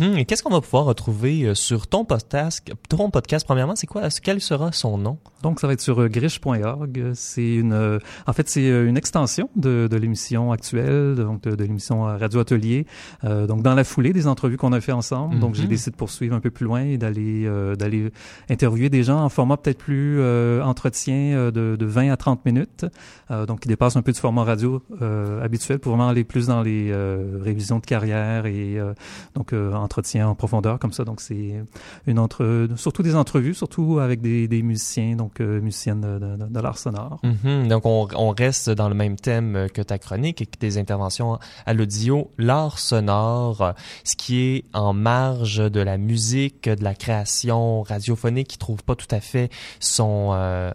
Mhm. 0.00 0.18
Et 0.18 0.24
qu'est-ce 0.24 0.42
qu'on 0.42 0.50
va 0.52 0.60
pouvoir 0.60 0.84
retrouver 0.84 1.42
euh, 1.44 1.54
sur 1.54 1.86
ton 1.86 2.04
podcast 2.04 2.70
Ton 2.88 3.10
podcast, 3.10 3.44
premièrement, 3.46 3.76
c'est 3.76 3.86
quoi 3.86 4.08
Quel 4.22 4.40
sera 4.40 4.72
son 4.72 4.98
nom? 4.98 5.18
Donc, 5.42 5.60
ça 5.60 5.66
va 5.66 5.72
être 5.72 5.80
sur 5.80 6.00
euh, 6.00 6.08
griche.org. 6.08 7.12
C'est 7.14 7.54
une, 7.54 7.72
euh, 7.80 7.98
en 8.26 8.32
fait, 8.32 8.48
c'est 8.48 8.70
euh, 8.70 8.86
une 8.88 8.96
extension 8.96 9.48
de, 9.56 9.88
de 9.90 9.96
l'émission 9.96 10.52
actuelle, 10.52 11.14
donc 11.16 11.42
de, 11.42 11.56
de 11.56 11.64
l'émission 11.64 12.06
euh, 12.06 12.16
Radio 12.16 12.40
Atelier. 12.40 12.86
Euh, 13.24 13.46
donc, 13.46 13.62
dans 13.62 13.74
la 13.74 13.84
foulée 13.84 14.12
des 14.12 14.26
entrevues 14.26 14.56
qu'on 14.56 14.72
a 14.72 14.80
fait 14.80 14.92
ensemble, 14.92 15.38
donc 15.38 15.54
j'ai 15.54 15.62
Mhm. 15.64 15.68
décidé 15.68 15.90
de 15.92 15.96
poursuivre 15.96 16.34
un 16.36 16.40
peu 16.40 16.50
plus 16.50 16.66
loin 16.66 16.82
et 16.82 16.98
d'aller 16.98 17.44
euh, 17.46 17.74
d'aller 17.76 18.10
interviewer 18.48 18.88
des 18.90 19.02
gens 19.02 19.20
en 19.24 19.28
format 19.28 19.56
peut-être 19.56 19.78
plus 19.78 20.18
euh, 20.20 20.62
entretien 20.62 21.50
de, 21.50 21.76
de 21.76 21.86
20 21.86 22.10
à 22.12 22.16
30 22.16 22.44
minutes, 22.44 22.86
euh, 23.30 23.46
donc 23.46 23.60
qui 23.60 23.68
dépasse 23.68 23.96
un 23.96 24.02
peu 24.02 24.12
du 24.12 24.20
format 24.20 24.44
radio 24.44 24.82
euh, 25.02 25.42
habituel 25.44 25.78
pour 25.78 25.92
vraiment 25.96 26.08
aller 26.08 26.24
plus 26.24 26.46
dans 26.46 26.62
les 26.62 26.90
euh, 26.90 27.38
révisions 27.42 27.78
de 27.78 27.86
carrière 27.86 28.46
et 28.46 28.78
euh, 28.78 28.92
donc 29.34 29.52
euh, 29.52 29.72
entretien 29.74 30.28
en 30.28 30.34
profondeur 30.34 30.78
comme 30.78 30.92
ça. 30.92 31.04
Donc, 31.04 31.20
c'est 31.20 31.62
une 32.06 32.18
entre, 32.18 32.68
surtout 32.76 33.02
des 33.02 33.14
entrevues, 33.14 33.54
surtout 33.54 33.98
avec 34.00 34.20
des, 34.20 34.48
des 34.48 34.62
musiciens, 34.62 35.16
donc 35.16 35.40
euh, 35.40 35.60
musiciennes 35.60 36.00
de, 36.00 36.18
de, 36.18 36.46
de 36.50 36.60
l'art 36.60 36.78
sonore. 36.78 37.20
Mhm. 37.22 37.68
Donc, 37.70 37.86
on, 37.86 38.08
on 38.14 38.30
reste 38.30 38.68
dans 38.68 38.88
le 38.88 38.94
même 38.94 39.16
thème 39.16 39.56
euh, 39.56 39.68
que 39.68 39.80
ta 39.80 39.98
chronique 39.98 40.42
et 40.42 40.46
que 40.46 40.58
tes 40.58 40.76
interventions 40.76 41.38
à 41.64 41.72
l'audio, 41.72 42.30
l'art 42.36 42.78
sonore, 42.78 43.62
euh, 43.62 43.72
ce 44.04 44.16
qui 44.16 44.40
est 44.40 44.64
en 44.74 44.92
marge 44.92 45.58
de 45.70 45.80
la 45.80 45.96
musique, 45.96 46.68
de 46.68 46.82
la 46.82 46.94
création 46.94 47.82
radiophonique, 47.82 48.48
qui 48.48 48.58
trouve 48.58 48.82
pas 48.82 48.96
tout 48.96 49.12
à 49.12 49.20
fait 49.20 49.50
son... 49.78 50.30
euh, 50.32 50.72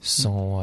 son 0.00 0.62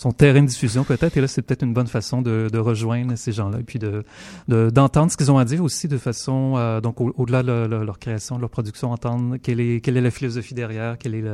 Son 0.00 0.12
terrain 0.12 0.42
de 0.42 0.46
diffusion 0.46 0.84
peut-être, 0.84 1.16
et 1.16 1.20
là 1.20 1.26
c'est 1.26 1.42
peut-être 1.42 1.64
une 1.64 1.74
bonne 1.74 1.88
façon 1.88 2.22
de, 2.22 2.48
de 2.52 2.58
rejoindre 2.60 3.16
ces 3.16 3.32
gens-là, 3.32 3.58
et 3.58 3.64
puis 3.64 3.80
de 3.80 4.04
de- 4.46 4.70
d'entendre 4.70 5.10
ce 5.10 5.16
qu'ils 5.16 5.32
ont 5.32 5.38
à 5.38 5.44
dire 5.44 5.60
aussi 5.62 5.88
de 5.88 5.98
façon, 5.98 6.54
euh, 6.56 6.80
donc 6.80 7.00
au- 7.00 7.12
au-delà 7.16 7.42
de 7.42 7.48
leur, 7.66 7.84
leur 7.84 7.98
création, 7.98 8.36
de 8.36 8.40
leur 8.42 8.50
production, 8.50 8.92
entendre 8.92 9.38
quelle 9.42 9.58
est 9.60 9.80
quelle 9.80 9.96
est 9.96 10.00
la 10.00 10.12
philosophie 10.12 10.54
derrière, 10.54 10.98
quelle 10.98 11.16
est 11.16 11.24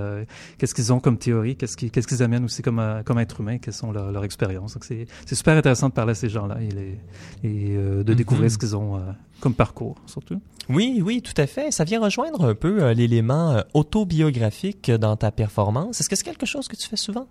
qu'est-ce 0.56 0.74
qu'ils 0.74 0.92
ont 0.94 0.98
comme 0.98 1.18
théorie, 1.18 1.56
qu'est-ce 1.56 1.76
qu'ils 1.76 1.90
qu'est-ce 1.90 2.08
qu'ils 2.08 2.22
amènent 2.22 2.44
aussi 2.46 2.62
comme 2.62 2.78
euh, 2.78 3.02
comme 3.02 3.18
être 3.18 3.40
humain, 3.42 3.58
quelles 3.58 3.74
sont 3.74 3.92
leurs 3.92 4.10
leur 4.10 4.24
expériences. 4.24 4.72
Donc 4.74 4.84
c'est 4.84 5.06
super 5.34 5.56
intéressant 5.58 5.88
de 5.90 5.92
parler 5.94 6.12
à 6.12 6.14
ces 6.14 6.30
gens-là 6.30 6.56
et, 6.62 6.70
les, 6.70 6.98
et 7.44 7.76
euh, 7.76 8.02
de 8.02 8.12
Mhm. 8.12 8.16
découvrir 8.16 8.50
ce 8.50 8.56
qu'ils 8.56 8.74
ont 8.76 8.96
euh, 8.96 9.00
comme 9.40 9.52
parcours 9.54 9.96
surtout. 10.06 10.40
Oui, 10.70 11.02
oui, 11.04 11.20
tout 11.20 11.34
à 11.36 11.46
fait. 11.46 11.70
Ça 11.70 11.84
vient 11.84 12.00
rejoindre 12.00 12.46
un 12.46 12.54
peu 12.54 12.90
l'élément 12.92 13.62
autobiographique 13.74 14.90
dans 14.90 15.16
ta 15.16 15.30
performance. 15.30 16.00
Est-ce 16.00 16.08
que 16.08 16.16
c'est 16.16 16.24
quelque 16.24 16.46
chose 16.46 16.68
que 16.68 16.76
tu 16.76 16.88
fais 16.88 16.96
souvent? 16.96 17.26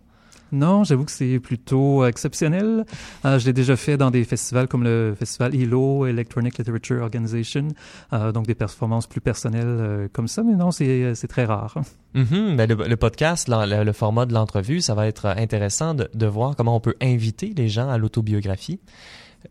Non, 0.53 0.83
j'avoue 0.83 1.03
que 1.03 1.11
c'est 1.11 1.39
plutôt 1.39 2.05
exceptionnel. 2.05 2.85
Euh, 3.25 3.39
je 3.39 3.45
l'ai 3.47 3.53
déjà 3.53 3.75
fait 3.75 3.97
dans 3.97 4.11
des 4.11 4.23
festivals 4.23 4.67
comme 4.67 4.83
le 4.83 5.15
festival 5.17 5.55
ELO, 5.55 6.05
Electronic 6.05 6.59
Literature 6.59 7.01
Organization, 7.01 7.69
euh, 8.13 8.31
donc 8.31 8.45
des 8.45 8.53
performances 8.53 9.07
plus 9.07 9.19
personnelles 9.19 9.63
euh, 9.65 10.07
comme 10.13 10.27
ça, 10.27 10.43
mais 10.43 10.53
non, 10.53 10.69
c'est 10.69 11.27
très 11.27 11.45
rare. 11.45 11.75
Mhm, 12.13 12.55
ben 12.55 12.69
le, 12.69 12.95
podcast, 12.95 13.49
le, 13.49 13.91
format 13.93 14.27
de 14.27 14.33
l'entrevue, 14.33 14.79
ça 14.79 14.93
va 14.93 15.07
être 15.07 15.25
intéressant 15.25 15.95
de 15.95 16.25
voir 16.27 16.55
comment 16.55 16.75
on 16.75 16.79
peut 16.79 16.95
inviter 17.01 17.53
les 17.57 17.67
gens 17.67 17.89
à 17.89 17.97
l'autobiographie. 17.97 18.79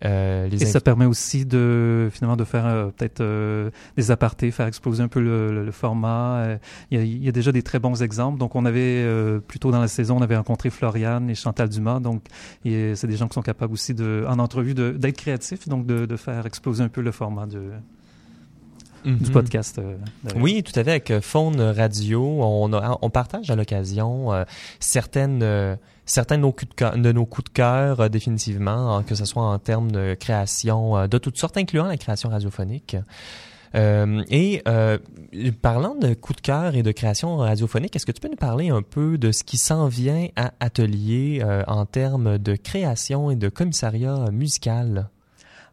Euh, 0.05 0.49
les 0.49 0.63
Et 0.63 0.67
ça 0.67 0.81
permet 0.81 1.05
aussi 1.05 1.45
de 1.47 2.09
finalement 2.13 2.37
de 2.37 2.45
faire 2.45 2.67
euh, 2.67 2.87
peut-être 2.87 3.21
euh, 3.21 3.71
des 3.97 4.11
apartés, 4.11 4.51
faire 4.51 4.67
exploser 4.67 5.03
un 5.03 5.09
peu 5.09 5.21
le, 5.21 5.53
le- 5.53 5.65
le 5.65 5.71
format. 5.73 6.57
Il 6.91 6.99
y, 6.99 7.01
a, 7.01 7.05
il 7.05 7.23
y 7.25 7.29
a 7.29 7.33
déjà 7.33 7.53
des 7.53 7.63
très 7.63 7.79
bons 7.79 8.03
exemples. 8.03 8.39
Donc 8.39 8.57
on 8.57 8.65
avait 8.65 8.81
euh, 9.05 9.39
plus 9.39 9.59
tôt 9.59 9.71
dans 9.71 9.81
la 9.81 9.89
saison, 9.89 10.17
on 10.19 10.23
avait 10.23 10.37
rencontré 10.37 10.71
Floriane 10.71 11.29
et 11.31 11.35
Chantal 11.35 11.69
Dumas. 11.69 12.01
Donc 12.01 12.23
c'est 12.65 13.07
des 13.07 13.17
gens 13.17 13.29
qui 13.29 13.35
sont 13.35 13.43
capables 13.43 13.73
aussi 13.73 13.95
de, 13.95 14.25
en 14.29 14.39
entrevue 14.39 14.75
d'être 14.75 15.17
créatifs, 15.17 15.69
donc 15.69 15.87
de, 15.87 16.07
de 16.07 16.17
faire 16.17 16.47
exploser 16.47 16.83
un 16.83 16.89
peu 16.89 17.01
le 17.03 17.13
format 17.13 17.47
de, 17.47 17.61
du 19.05 19.11
Mhm. 19.25 19.31
podcast. 19.33 19.79
euh. 19.81 19.97
Oui, 20.37 20.63
tout 20.63 20.73
à 20.79 20.85
fait. 20.85 20.91
Avec 20.91 21.13
Faune 21.23 21.61
Radio, 21.61 22.23
on, 22.25 22.73
a- 22.73 22.99
on 23.03 23.11
partage 23.11 23.51
à 23.51 23.57
l'occasion 23.57 24.33
euh, 24.33 24.45
certaines, 24.79 25.43
euh, 25.43 25.75
certains 26.05 26.39
de 26.39 27.13
nos 27.13 27.27
coups 27.27 27.45
de 27.45 27.55
cœur, 27.55 28.01
euh, 28.01 28.09
définitivement, 28.09 28.97
hein, 28.97 29.03
que 29.03 29.15
ce 29.15 29.25
soit 29.25 29.43
en 29.43 29.59
termes 29.59 29.91
de 29.93 30.15
création 30.15 30.97
euh, 30.97 31.07
de 31.07 31.19
toutes 31.19 31.39
sortes, 31.39 31.57
incluant 31.57 31.87
la 31.87 31.97
création 31.97 32.29
radiophonique. 32.29 32.97
Euh, 33.75 34.23
et 34.29 34.63
parlant 35.63 35.95
de 35.95 36.13
coups 36.13 36.37
de 36.37 36.43
cœur 36.43 36.75
et 36.75 36.83
de 36.83 36.93
création 36.93 37.39
radiophonique, 37.39 37.97
est-ce 37.97 38.05
que 38.05 38.13
tu 38.13 38.21
peux 38.21 38.29
nous 38.29 38.37
parler 38.37 38.69
un 38.69 38.83
peu 38.83 39.17
de 39.17 39.33
ce 39.33 39.45
qui 39.45 39.57
s'en 39.57 39.89
vient 39.89 40.29
à 40.37 40.53
Atelier 40.61 41.43
en 41.67 41.87
termes 41.87 42.37
de 42.37 42.55
création 42.55 43.31
et 43.31 43.37
de 43.37 43.49
commissariat 43.49 44.27
musical? 44.31 45.09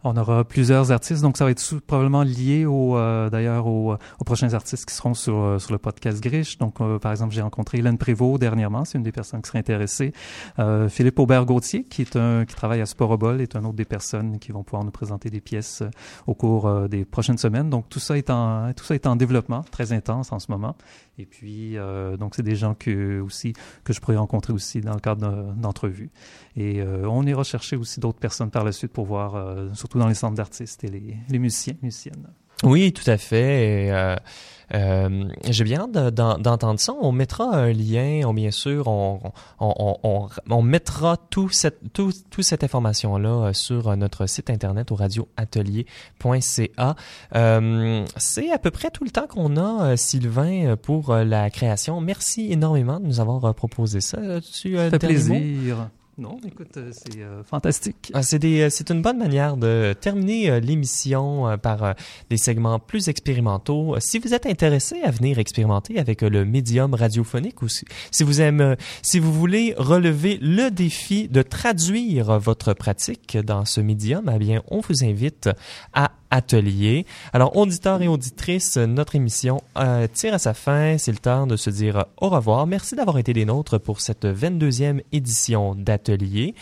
On 0.04 0.16
aura 0.16 0.46
plusieurs 0.46 0.94
artistes, 0.94 1.22
donc 1.22 1.36
ça 1.36 1.44
va 1.44 1.52
être 1.52 1.80
probablement 1.86 2.24
lié 2.24 2.66
au, 2.66 2.98
euh, 2.98 3.30
d'ailleurs 3.30 3.68
aux, 3.68 3.96
aux 3.96 4.24
prochains 4.24 4.54
artistes 4.54 4.86
qui 4.86 4.96
seront 4.96 5.14
sur, 5.14 5.36
euh, 5.36 5.60
sur 5.60 5.74
le 5.74 5.78
podcast 5.78 6.22
Grish. 6.22 6.58
Donc, 6.58 6.80
euh, 6.80 7.00
par 7.00 7.12
exemple, 7.12 7.34
j'ai 7.34 7.42
rencontré 7.42 7.80
Hélène 7.80 7.98
Prévost 7.98 8.40
dernièrement, 8.40 8.86
c'est 8.86 8.98
une 8.98 9.04
des 9.04 9.12
personnes 9.12 9.42
qui 9.42 9.50
serait 9.50 9.60
intéressée. 9.60 10.14
Euh, 10.58 10.88
Philippe 10.88 11.20
Aubert-Gauthier, 11.20 11.84
qui 11.84 12.02
est 12.04 12.16
un 12.16 12.46
qui 12.46 12.56
travaille 12.56 12.80
à 12.80 12.86
Sporobol, 12.86 13.42
est 13.42 13.58
un 13.58 13.66
autre 13.66 13.76
des 13.76 13.84
personnes 13.84 14.40
qui 14.40 14.54
vont 14.54 14.64
pouvoir 14.64 14.86
nous 14.86 14.92
présenter 14.92 15.30
des 15.30 15.42
pièces 15.42 15.82
euh, 15.82 15.90
au 16.28 16.34
cours 16.34 16.68
euh, 16.68 16.88
des 16.88 17.04
prochaines 17.04 17.38
semaines. 17.38 17.70
Donc, 17.70 17.90
tout 17.90 18.00
ça 18.00 18.18
est 18.18 18.30
en 18.30 18.72
tout 18.74 18.86
ça 18.86 18.96
est 18.96 19.06
en 19.06 19.18
développement, 19.18 19.64
très 19.70 19.92
intense 19.92 20.32
en 20.32 20.40
ce 20.40 20.50
moment. 20.50 20.76
Et 21.20 21.26
puis, 21.26 21.78
euh, 21.78 22.16
donc, 22.16 22.34
c'est 22.34 22.44
des 22.44 22.56
gens 22.56 22.74
que 22.74 23.20
aussi 23.20 23.54
que 23.84 23.92
je 23.92 24.00
pourrais 24.00 24.16
rencontrer 24.16 24.54
aussi 24.54 24.80
dans 24.80 24.94
le 24.94 25.02
cadre 25.02 25.54
d'entrevues. 25.54 26.12
Et 26.56 26.82
euh, 26.82 27.06
on 27.10 27.26
ira 27.26 27.44
chercher 27.44 27.76
aussi 27.76 28.00
d'autres 28.00 28.20
personnes 28.20 28.50
par 28.50 28.64
la 28.64 28.72
suite 28.72 28.94
pour 28.94 29.06
voir, 29.06 29.36
euh, 29.36 29.68
surtout 29.74 30.00
dans 30.00 30.08
les 30.08 30.14
centres 30.14 30.36
d'artistes 30.36 30.82
et 30.86 30.88
les, 30.88 31.40
musiciens, 31.40 31.76
musiciennes. 31.82 32.28
Oui, 32.64 32.94
tout 32.94 33.10
à 33.10 33.18
fait. 33.18 34.18
Euh, 34.74 34.80
euh, 34.80 35.26
J'ai 35.50 35.64
bien 35.64 35.82
hâte 35.82 35.92
de- 35.92 36.10
d'en- 36.10 36.38
d'entendre 36.38 36.80
ça. 36.80 36.94
On 37.02 37.12
mettra 37.12 37.46
un 37.56 37.72
lien, 37.74 38.22
on, 38.26 38.34
bien 38.34 38.52
sûr, 38.52 38.88
on, 38.88 39.20
on, 39.60 39.74
on, 39.80 39.98
on, 40.04 40.28
on 40.50 40.62
mettra 40.62 41.18
tout 41.30 41.50
cette, 41.50 41.80
tout, 41.94 42.12
tout 42.30 42.42
cette 42.42 42.64
information-là 42.64 43.30
euh, 43.30 43.54
sur 43.54 43.96
notre 43.98 44.26
site 44.28 44.50
internet 44.50 44.92
au 44.92 44.96
radioatelier.ca. 44.96 46.96
Euh, 47.36 48.06
C'est 48.18 48.52
à 48.52 48.58
peu 48.60 48.72
près 48.72 48.90
tout 48.92 49.04
le 49.04 49.12
temps 49.12 49.28
qu'on 49.28 49.58
a, 49.58 49.92
euh, 49.92 49.96
Sylvain, 49.96 50.76
pour 50.82 51.12
euh, 51.12 51.24
la 51.24 51.50
création. 51.50 52.02
Merci 52.02 52.52
énormément 52.52 53.00
de 53.00 53.06
nous 53.06 53.20
avoir 53.20 53.44
euh, 53.46 53.54
proposé 53.54 54.02
ça. 54.02 54.18
Tu, 54.42 54.78
euh, 54.78 54.90
Ça 54.90 55.00
fait 55.00 55.08
mot? 55.34 55.40
Non, 56.20 56.38
écoute, 56.46 56.76
euh, 56.76 56.92
c'est 56.92 57.22
euh, 57.22 57.46
fantastique. 57.46 58.12
Ah, 58.14 58.24
c'est 58.24 58.40
des, 58.40 58.64
euh, 58.64 58.70
c'est 58.70 58.92
une 58.92 59.02
bonne 59.02 59.18
manière 59.18 59.56
de 59.56 59.96
terminer 60.02 60.50
euh, 60.50 60.60
l'émission 60.60 61.58
par 61.64 61.96
des 62.30 62.36
segments 62.36 62.78
plus 62.78 63.08
expérimentaux. 63.08 63.96
Si 64.00 64.20
vous 64.20 64.34
êtes 64.34 64.46
intéressé 64.46 65.02
à 65.02 65.12
venir 65.12 65.40
expérimenter 65.40 65.98
avec 65.98 66.22
le 66.22 66.44
médium 66.44 66.94
radiophonique 66.94 67.62
ou 67.62 67.70
si, 67.70 67.86
vous 68.20 68.42
aimez, 68.42 68.76
si 69.02 69.20
vous 69.20 69.32
voulez 69.32 69.74
relever 69.78 70.38
le 70.42 70.70
défi 70.70 71.30
de 71.30 71.42
traduire 71.42 72.38
votre 72.38 72.74
pratique 72.74 73.38
dans 73.38 73.64
ce 73.64 73.80
médium, 73.80 74.30
eh 74.34 74.40
bien, 74.40 74.62
on 74.68 74.82
vous 74.82 75.06
invite 75.06 75.50
à 75.94 76.12
Atelier. 76.32 77.06
Alors, 77.34 77.56
auditeurs 77.56 78.02
et 78.02 78.08
auditrices, 78.08 78.78
notre 78.78 79.16
émission 79.16 79.62
euh, 79.78 80.08
tire 80.12 80.34
à 80.34 80.40
sa 80.40 80.54
fin. 80.54 80.98
C'est 80.98 81.12
le 81.12 81.18
temps 81.18 81.48
de 81.48 81.56
se 81.56 81.70
dire 81.70 82.06
au 82.18 82.30
revoir. 82.30 82.68
Merci 82.68 82.96
d'avoir 82.96 83.18
été 83.18 83.34
des 83.34 83.46
nôtres 83.46 83.80
pour 83.80 84.02
cette 84.02 84.26
22e 84.26 85.02
édition 85.12 85.76
d'Atelier. 85.76 86.54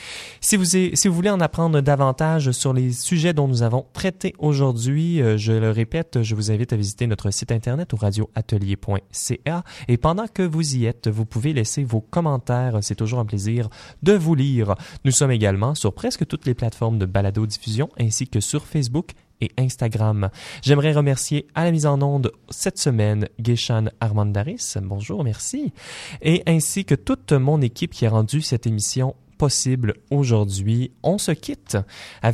Si 0.41 0.55
vous, 0.55 0.65
si 0.65 1.07
vous 1.07 1.13
voulez 1.13 1.30
en 1.30 1.41
apprendre 1.41 1.82
davantage 1.82 2.51
sur 2.51 2.74
les 2.74 2.91
sujets 2.93 3.34
dont 3.34 3.47
nous 3.47 3.63
avons 3.63 3.86
traité 3.93 4.34
aujourd'hui, 4.39 5.22
euh, 5.22 5.38
je 5.38 5.53
le 5.53 5.72
répète, 5.72 6.24
je 6.24 6.36
vous 6.36 6.51
invite 6.51 6.74
à 6.74 6.78
visiter 6.78 7.07
notre 7.07 7.32
site 7.32 7.51
internet 7.51 7.93
au 7.93 7.97
radioatelier.ca. 7.97 9.63
Et 9.88 9.97
pendant 9.97 10.28
que 10.28 10.43
vous 10.43 10.76
y 10.76 10.86
êtes, 10.86 11.07
vous 11.07 11.26
pouvez 11.26 11.53
laisser 11.53 11.84
vos 11.84 12.01
commentaires. 12.01 12.80
C'est 12.82 12.95
toujours 12.95 13.20
un 13.20 13.26
plaisir 13.26 13.70
de 14.03 14.13
vous 14.13 14.36
lire. 14.36 14.76
Nous 15.03 15.11
sommes 15.11 15.32
également 15.32 15.76
sur 15.76 15.93
presque 15.93 16.26
toutes 16.26 16.45
les 16.45 16.53
plateformes 16.53 16.97
de 16.97 17.05
balado-diffusion 17.05 17.89
ainsi 17.99 18.28
que 18.28 18.39
sur 18.39 18.65
Facebook 18.65 19.11
et 19.41 19.51
Instagram. 19.57 20.29
J'aimerais 20.61 20.93
remercier 20.93 21.47
à 21.55 21.63
la 21.63 21.71
mise 21.71 21.85
en 21.85 22.01
onde 22.01 22.31
cette 22.49 22.77
semaine 22.77 23.27
Geshan 23.43 23.85
Armandaris. 23.99 24.75
Bonjour, 24.81 25.23
merci. 25.23 25.73
Et 26.21 26.43
ainsi 26.47 26.85
que 26.85 26.95
toute 26.95 27.31
mon 27.33 27.61
équipe 27.61 27.91
qui 27.91 28.05
a 28.05 28.09
rendu 28.09 28.41
cette 28.41 28.67
émission 28.67 29.15
possible 29.38 29.93
aujourd'hui. 30.09 30.91
On 31.03 31.17
se 31.17 31.31
quitte 31.31 31.77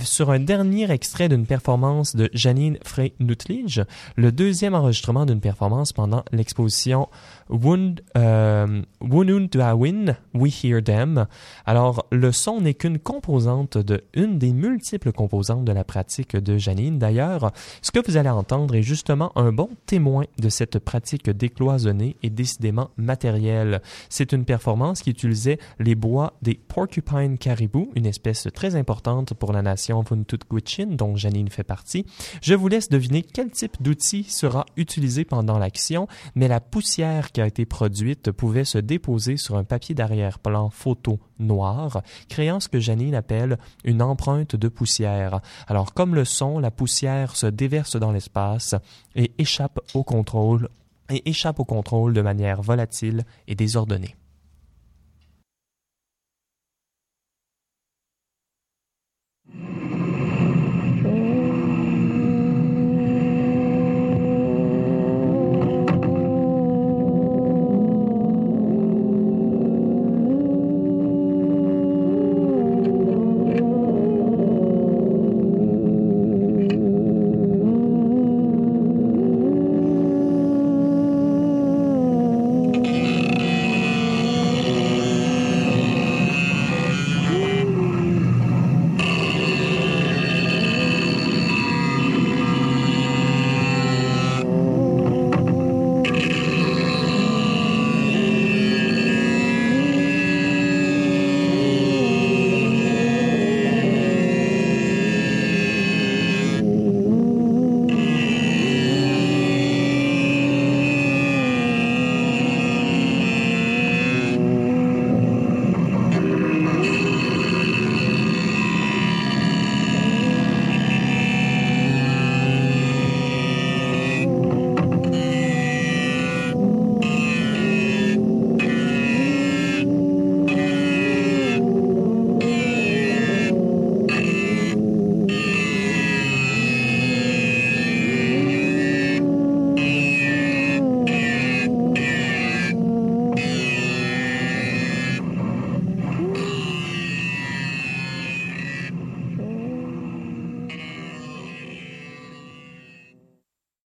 sur 0.04 0.32
un 0.32 0.40
dernier 0.40 0.90
extrait 0.90 1.30
d'une 1.30 1.46
performance 1.46 2.16
de 2.16 2.30
Janine 2.34 2.78
Frey-Nutlige, 2.84 3.84
le 4.16 4.32
deuxième 4.32 4.74
enregistrement 4.74 5.26
d'une 5.26 5.42
performance 5.42 5.94
pendant 5.94 6.24
l'exposition 6.32 7.10
Wound, 7.50 8.02
euh, 8.18 8.82
We 9.02 10.64
Hear 10.64 10.84
Them. 10.84 11.28
Alors, 11.66 12.06
le 12.12 12.32
son 12.32 12.62
n'est 12.62 12.74
qu'une 12.74 13.00
composante 13.00 13.78
de 13.78 14.04
une 14.14 14.38
des 14.38 14.54
multiples 14.54 15.12
composantes 15.12 15.66
de 15.66 15.72
la 15.72 15.84
pratique 15.84 16.36
de 16.36 16.58
Janine. 16.58 17.00
D'ailleurs, 17.00 17.52
ce 17.82 17.92
que 17.92 18.00
vous 18.06 18.18
allez 18.18 18.30
entendre 18.30 18.76
est 18.76 18.82
justement 18.82 19.32
un 19.38 19.52
bon 19.52 19.70
témoin 19.86 20.26
de 20.40 20.50
cette 20.50 20.80
pratique 20.80 21.30
décloisonnée 21.30 22.16
et 22.24 22.30
décidément 22.30 22.90
matérielle. 22.98 23.82
C'est 24.10 24.32
une 24.32 24.46
performance 24.46 25.02
qui 25.02 25.10
utilisait 25.10 25.60
les 25.80 25.96
bois 25.96 26.34
des 26.42 26.56
porcupine 26.56 27.38
caribou, 27.38 27.92
une 27.96 28.06
espèce 28.06 28.48
très 28.54 28.76
importante 28.76 29.34
pour 29.34 29.54
la 29.54 29.62
nation 29.62 30.02
Vuntut-Gwitchin, 30.02 30.96
dont 30.96 31.16
Janine 31.16 31.50
fait 31.50 31.64
partie. 31.64 32.06
Je 32.42 32.54
vous 32.54 32.68
laisse 32.68 32.90
deviner 32.90 33.22
quel 33.22 33.52
type 33.52 33.82
d'outil 33.82 34.24
sera 34.24 34.66
utilisé 34.78 35.26
pendant 35.26 35.60
l'action, 35.60 36.08
mais 36.36 36.48
la 36.48 36.60
poussière 36.60 37.32
qui 37.34 37.42
a 37.42 37.48
été 37.48 37.66
produite 37.66 38.32
pouvait 38.32 38.64
se 38.64 38.78
déposer 38.78 39.38
sur 39.38 39.58
un 39.58 39.64
papier 39.64 39.96
d'arrière-plan 39.96 40.70
photo 40.70 41.20
noir, 41.40 42.02
créant 42.30 42.60
ce 42.60 42.70
que 42.70 42.80
Janine 42.80 43.16
appelle 43.16 43.58
une 43.84 44.02
empreinte 44.02 44.56
de 44.56 44.68
poussière. 44.68 45.42
Alors, 45.68 45.94
comme 45.94 46.16
le 46.16 46.26
son, 46.26 46.60
la 46.60 46.72
poussière 46.72 47.36
se 47.36 47.48
déverse 47.48 47.96
dans 47.98 48.12
l'espace 48.12 48.76
et 49.16 49.32
échappe 49.38 49.80
au 49.94 50.04
contrôle 50.04 50.70
et 51.10 51.30
échappe 51.30 51.60
au 51.60 51.66
contrôle 51.66 52.14
de 52.14 52.22
manière 52.22 52.62
volatile 52.62 53.26
et 53.48 53.56
désordonnée. 53.56 54.16